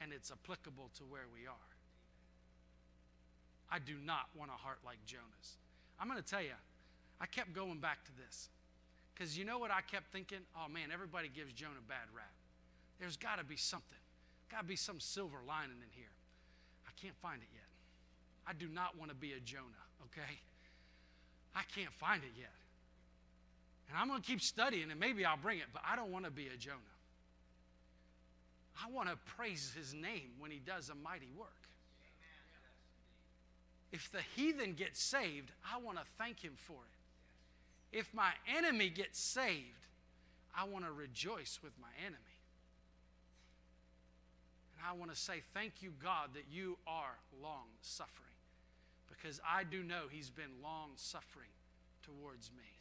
And 0.00 0.12
it's 0.12 0.30
applicable 0.30 0.90
to 0.94 1.02
where 1.02 1.26
we 1.34 1.50
are. 1.50 1.70
I 3.66 3.80
do 3.80 3.98
not 3.98 4.30
want 4.38 4.54
a 4.54 4.54
heart 4.54 4.78
like 4.86 5.02
Jonah's. 5.04 5.58
I'm 5.98 6.06
going 6.06 6.22
to 6.22 6.24
tell 6.24 6.40
you, 6.40 6.54
I 7.20 7.26
kept 7.26 7.52
going 7.52 7.82
back 7.82 8.04
to 8.04 8.12
this. 8.14 8.50
Because 9.12 9.36
you 9.36 9.44
know 9.44 9.58
what 9.58 9.72
I 9.72 9.80
kept 9.82 10.12
thinking? 10.12 10.38
Oh 10.54 10.70
man, 10.70 10.94
everybody 10.94 11.26
gives 11.26 11.52
Jonah 11.52 11.82
bad 11.88 12.06
rap. 12.14 12.30
There's 13.00 13.16
got 13.16 13.38
to 13.38 13.44
be 13.44 13.56
something. 13.56 13.98
Got 14.48 14.60
to 14.60 14.64
be 14.64 14.76
some 14.76 15.00
silver 15.00 15.38
lining 15.42 15.82
in 15.82 15.90
here. 15.90 16.14
I 16.86 16.94
can't 17.02 17.16
find 17.18 17.42
it 17.42 17.50
yet. 17.52 17.66
I 18.46 18.52
do 18.52 18.68
not 18.68 18.96
want 18.96 19.10
to 19.10 19.16
be 19.16 19.32
a 19.32 19.40
Jonah, 19.40 19.84
okay? 20.06 20.38
I 21.56 21.62
can't 21.74 21.92
find 21.92 22.22
it 22.22 22.38
yet. 22.38 22.54
And 23.88 23.96
I'm 23.96 24.08
going 24.08 24.20
to 24.20 24.26
keep 24.26 24.40
studying 24.40 24.90
and 24.90 25.00
maybe 25.00 25.24
I'll 25.24 25.36
bring 25.36 25.58
it, 25.58 25.66
but 25.72 25.82
I 25.90 25.96
don't 25.96 26.12
want 26.12 26.24
to 26.24 26.30
be 26.30 26.46
a 26.46 26.56
Jonah. 26.56 26.76
I 28.84 28.90
want 28.90 29.08
to 29.08 29.16
praise 29.36 29.72
his 29.76 29.94
name 29.94 30.30
when 30.38 30.50
he 30.50 30.58
does 30.58 30.88
a 30.88 30.94
mighty 30.94 31.30
work. 31.36 31.48
If 33.90 34.10
the 34.12 34.20
heathen 34.36 34.74
gets 34.74 35.02
saved, 35.02 35.50
I 35.64 35.78
want 35.78 35.96
to 35.98 36.04
thank 36.18 36.40
him 36.40 36.52
for 36.56 36.74
it. 36.74 37.96
If 37.98 38.12
my 38.12 38.30
enemy 38.56 38.90
gets 38.90 39.18
saved, 39.18 39.86
I 40.56 40.64
want 40.64 40.84
to 40.84 40.92
rejoice 40.92 41.58
with 41.62 41.72
my 41.80 41.88
enemy. 42.04 42.18
And 44.76 44.86
I 44.88 44.92
want 44.92 45.10
to 45.10 45.16
say, 45.16 45.42
Thank 45.54 45.80
you, 45.80 45.92
God, 46.02 46.30
that 46.34 46.44
you 46.52 46.76
are 46.86 47.16
long 47.42 47.66
suffering. 47.80 48.14
Because 49.08 49.40
I 49.48 49.64
do 49.64 49.82
know 49.82 50.02
He's 50.10 50.30
been 50.30 50.62
long 50.62 50.90
suffering 50.96 51.48
towards 52.02 52.50
me. 52.56 52.77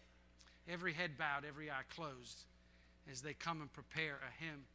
Every 0.70 0.94
head 0.94 1.18
bowed, 1.18 1.46
every 1.48 1.70
eye 1.72 1.88
closed, 1.96 2.44
as 3.10 3.22
they 3.22 3.34
come 3.34 3.62
and 3.62 3.72
prepare 3.72 4.16
a 4.16 4.44
hymn 4.44 4.66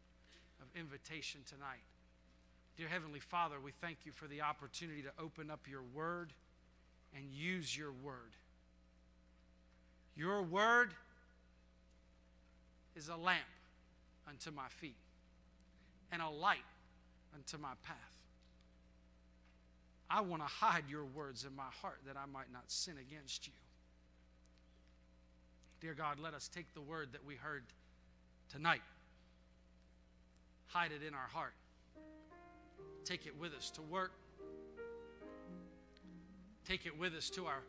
of 0.61 0.69
invitation 0.79 1.41
tonight. 1.47 1.85
Dear 2.77 2.89
Heavenly 2.89 3.21
Father, 3.21 3.57
we 3.63 3.73
thank 3.73 3.99
you 4.05 4.13
for 4.13 4.27
the 4.27 4.41
opportunity 4.41 5.03
to 5.03 5.13
open 5.23 5.51
up 5.51 5.61
your 5.69 5.83
word 5.95 6.33
and 7.15 7.25
use 7.31 7.77
your 7.77 7.93
word. 7.93 8.33
Your 10.17 10.43
word 10.43 10.95
is 12.97 13.09
a 13.09 13.17
lamp 13.17 13.41
unto 14.29 14.51
my 14.51 14.69
feet 14.69 14.97
and 16.11 16.23
a 16.23 16.29
light 16.29 16.59
unto 17.35 17.59
my 17.59 17.73
path. 17.83 17.97
I 20.09 20.21
want 20.21 20.43
to 20.43 20.49
hide 20.49 20.85
your 20.91 21.05
words 21.05 21.45
in 21.45 21.57
my 21.57 21.71
heart 21.81 22.01
that 22.07 22.17
I 22.17 22.27
might 22.31 22.53
not 22.53 22.65
sin 22.71 22.95
against 22.99 23.47
you. 23.47 23.53
Dear 25.83 25.95
God, 25.95 26.21
let 26.23 26.33
us 26.33 26.47
take 26.47 26.73
the 26.75 26.81
word 26.81 27.09
that 27.11 27.27
we 27.27 27.35
heard 27.35 27.65
tonight, 28.49 28.83
hide 30.69 30.93
it 30.93 31.05
in 31.05 31.13
our 31.13 31.27
heart, 31.33 31.55
take 33.05 33.27
it 33.27 33.37
with 33.37 33.53
us 33.53 33.69
to 33.71 33.83
work, 33.83 34.13
take 36.65 36.87
it 36.87 36.97
with 36.97 37.15
us 37.15 37.31
to 37.31 37.47
our 37.47 37.65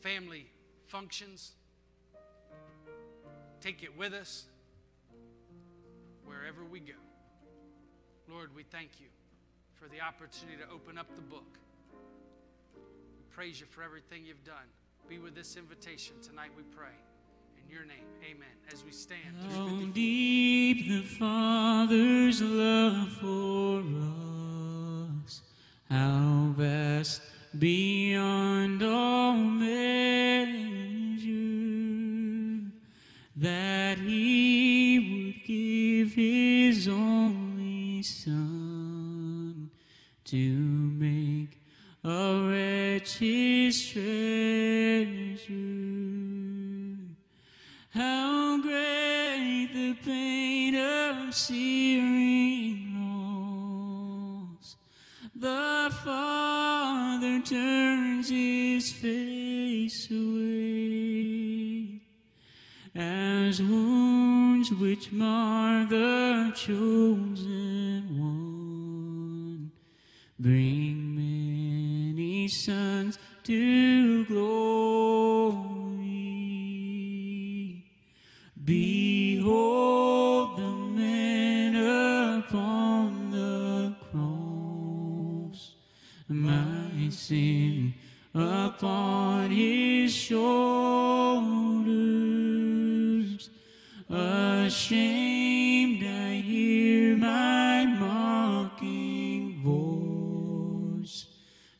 family 0.00 0.46
functions, 0.86 1.50
take 3.60 3.82
it 3.82 3.98
with 3.98 4.12
us 4.12 4.44
wherever 6.24 6.64
we 6.64 6.78
go. 6.78 6.92
Lord, 8.28 8.54
we 8.54 8.62
thank 8.62 9.00
you 9.00 9.08
for 9.74 9.88
the 9.88 10.00
opportunity 10.00 10.56
to 10.62 10.72
open 10.72 10.96
up 10.96 11.12
the 11.16 11.22
book. 11.22 11.58
We 12.76 13.24
praise 13.34 13.58
you 13.58 13.66
for 13.66 13.82
everything 13.82 14.24
you've 14.24 14.44
done. 14.44 14.70
Be 15.08 15.18
with 15.18 15.34
this 15.34 15.56
invitation 15.56 16.14
tonight, 16.22 16.50
we 16.56 16.62
pray. 16.62 16.94
Your 17.70 17.84
name, 17.84 17.98
amen. 18.24 18.48
As 18.72 18.84
we 18.84 18.90
stand, 18.90 19.36
How 19.52 19.68
deep 19.92 20.88
the 20.88 21.02
Father's 21.02 22.42
love 22.42 23.12
for 23.20 23.84
us, 25.24 25.42
how 25.88 26.52
vast 26.56 27.22
beyond 27.56 28.82
all 28.82 29.34
measure, 29.34 30.50
that 33.36 33.98
He 33.98 34.98
would 34.98 35.44
give 35.46 36.14
His 36.14 36.88
only 36.88 38.02
Son 38.02 39.70
to 40.24 40.36
make 40.36 41.60
a 42.02 42.48
wretch 42.48 43.18
His 43.18 43.88
treasure. 43.90 45.79
How 47.92 48.60
great 48.62 49.70
the 49.74 49.94
pain 50.04 50.76
of 50.76 51.34
searing 51.34 52.94
loss. 52.94 54.76
The 55.34 55.92
Father 56.04 57.40
turns 57.40 58.28
his 58.28 58.92
face 58.92 60.08
away 60.08 62.00
as 62.94 63.60
wounds 63.60 64.70
which 64.72 65.10
mar 65.10 65.84
the 65.86 66.52
chosen 66.54 68.20
one 68.20 69.72
bring 70.38 71.16
many 71.16 72.46
sons 72.46 73.18
to 73.42 74.24
glory. 74.26 75.69
Behold 78.62 80.58
the 80.58 80.70
man 80.70 81.76
upon 82.38 83.30
the 83.30 83.94
cross, 84.10 85.74
my 86.28 87.08
sin 87.08 87.94
upon 88.34 89.50
his 89.50 90.12
shoulders. 90.14 90.50
Ashamed, 94.10 96.04
I 96.04 96.34
hear 96.34 97.16
my 97.16 97.86
mocking 97.86 99.62
voice 99.62 101.26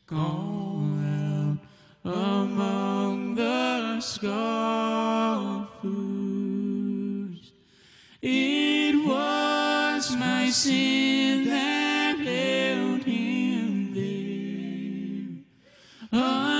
call 0.07 0.83
out 1.05 1.59
among 2.03 3.35
the 3.35 3.99
scoffers. 4.01 5.30
Sin 10.51 11.45
that 11.45 12.17
held 12.17 13.03
him 13.03 13.93
there. 13.93 15.43
until 16.11 16.50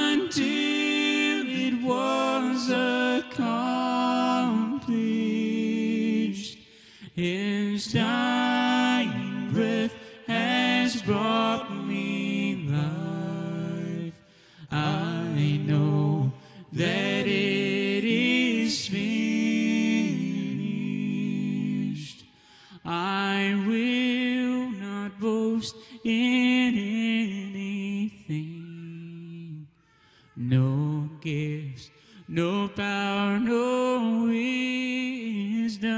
no 33.40 34.26
wisdom. 34.28 35.91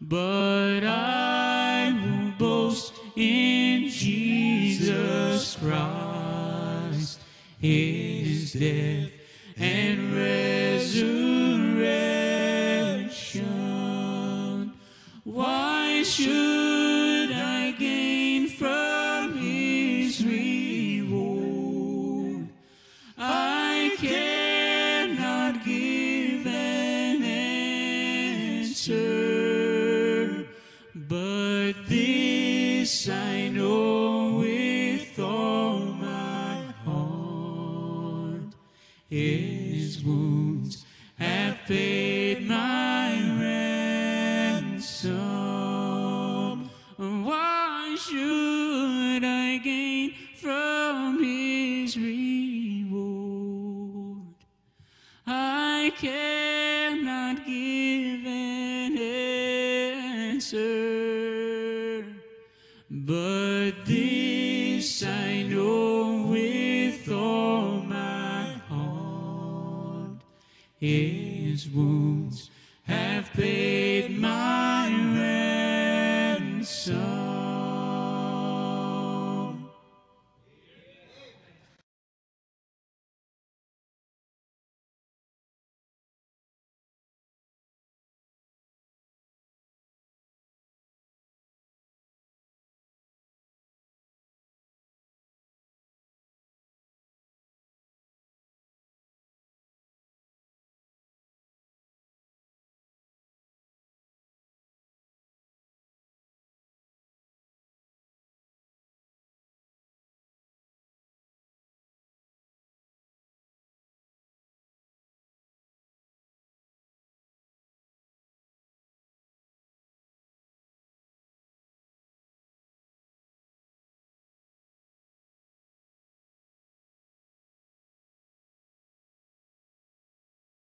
But 0.00 0.84
I 0.84 1.92
will 1.92 2.32
boast 2.38 2.94
in 3.16 3.88
Jesus 3.88 5.56
Christ, 5.56 7.20
His 7.58 8.52
death 8.52 8.93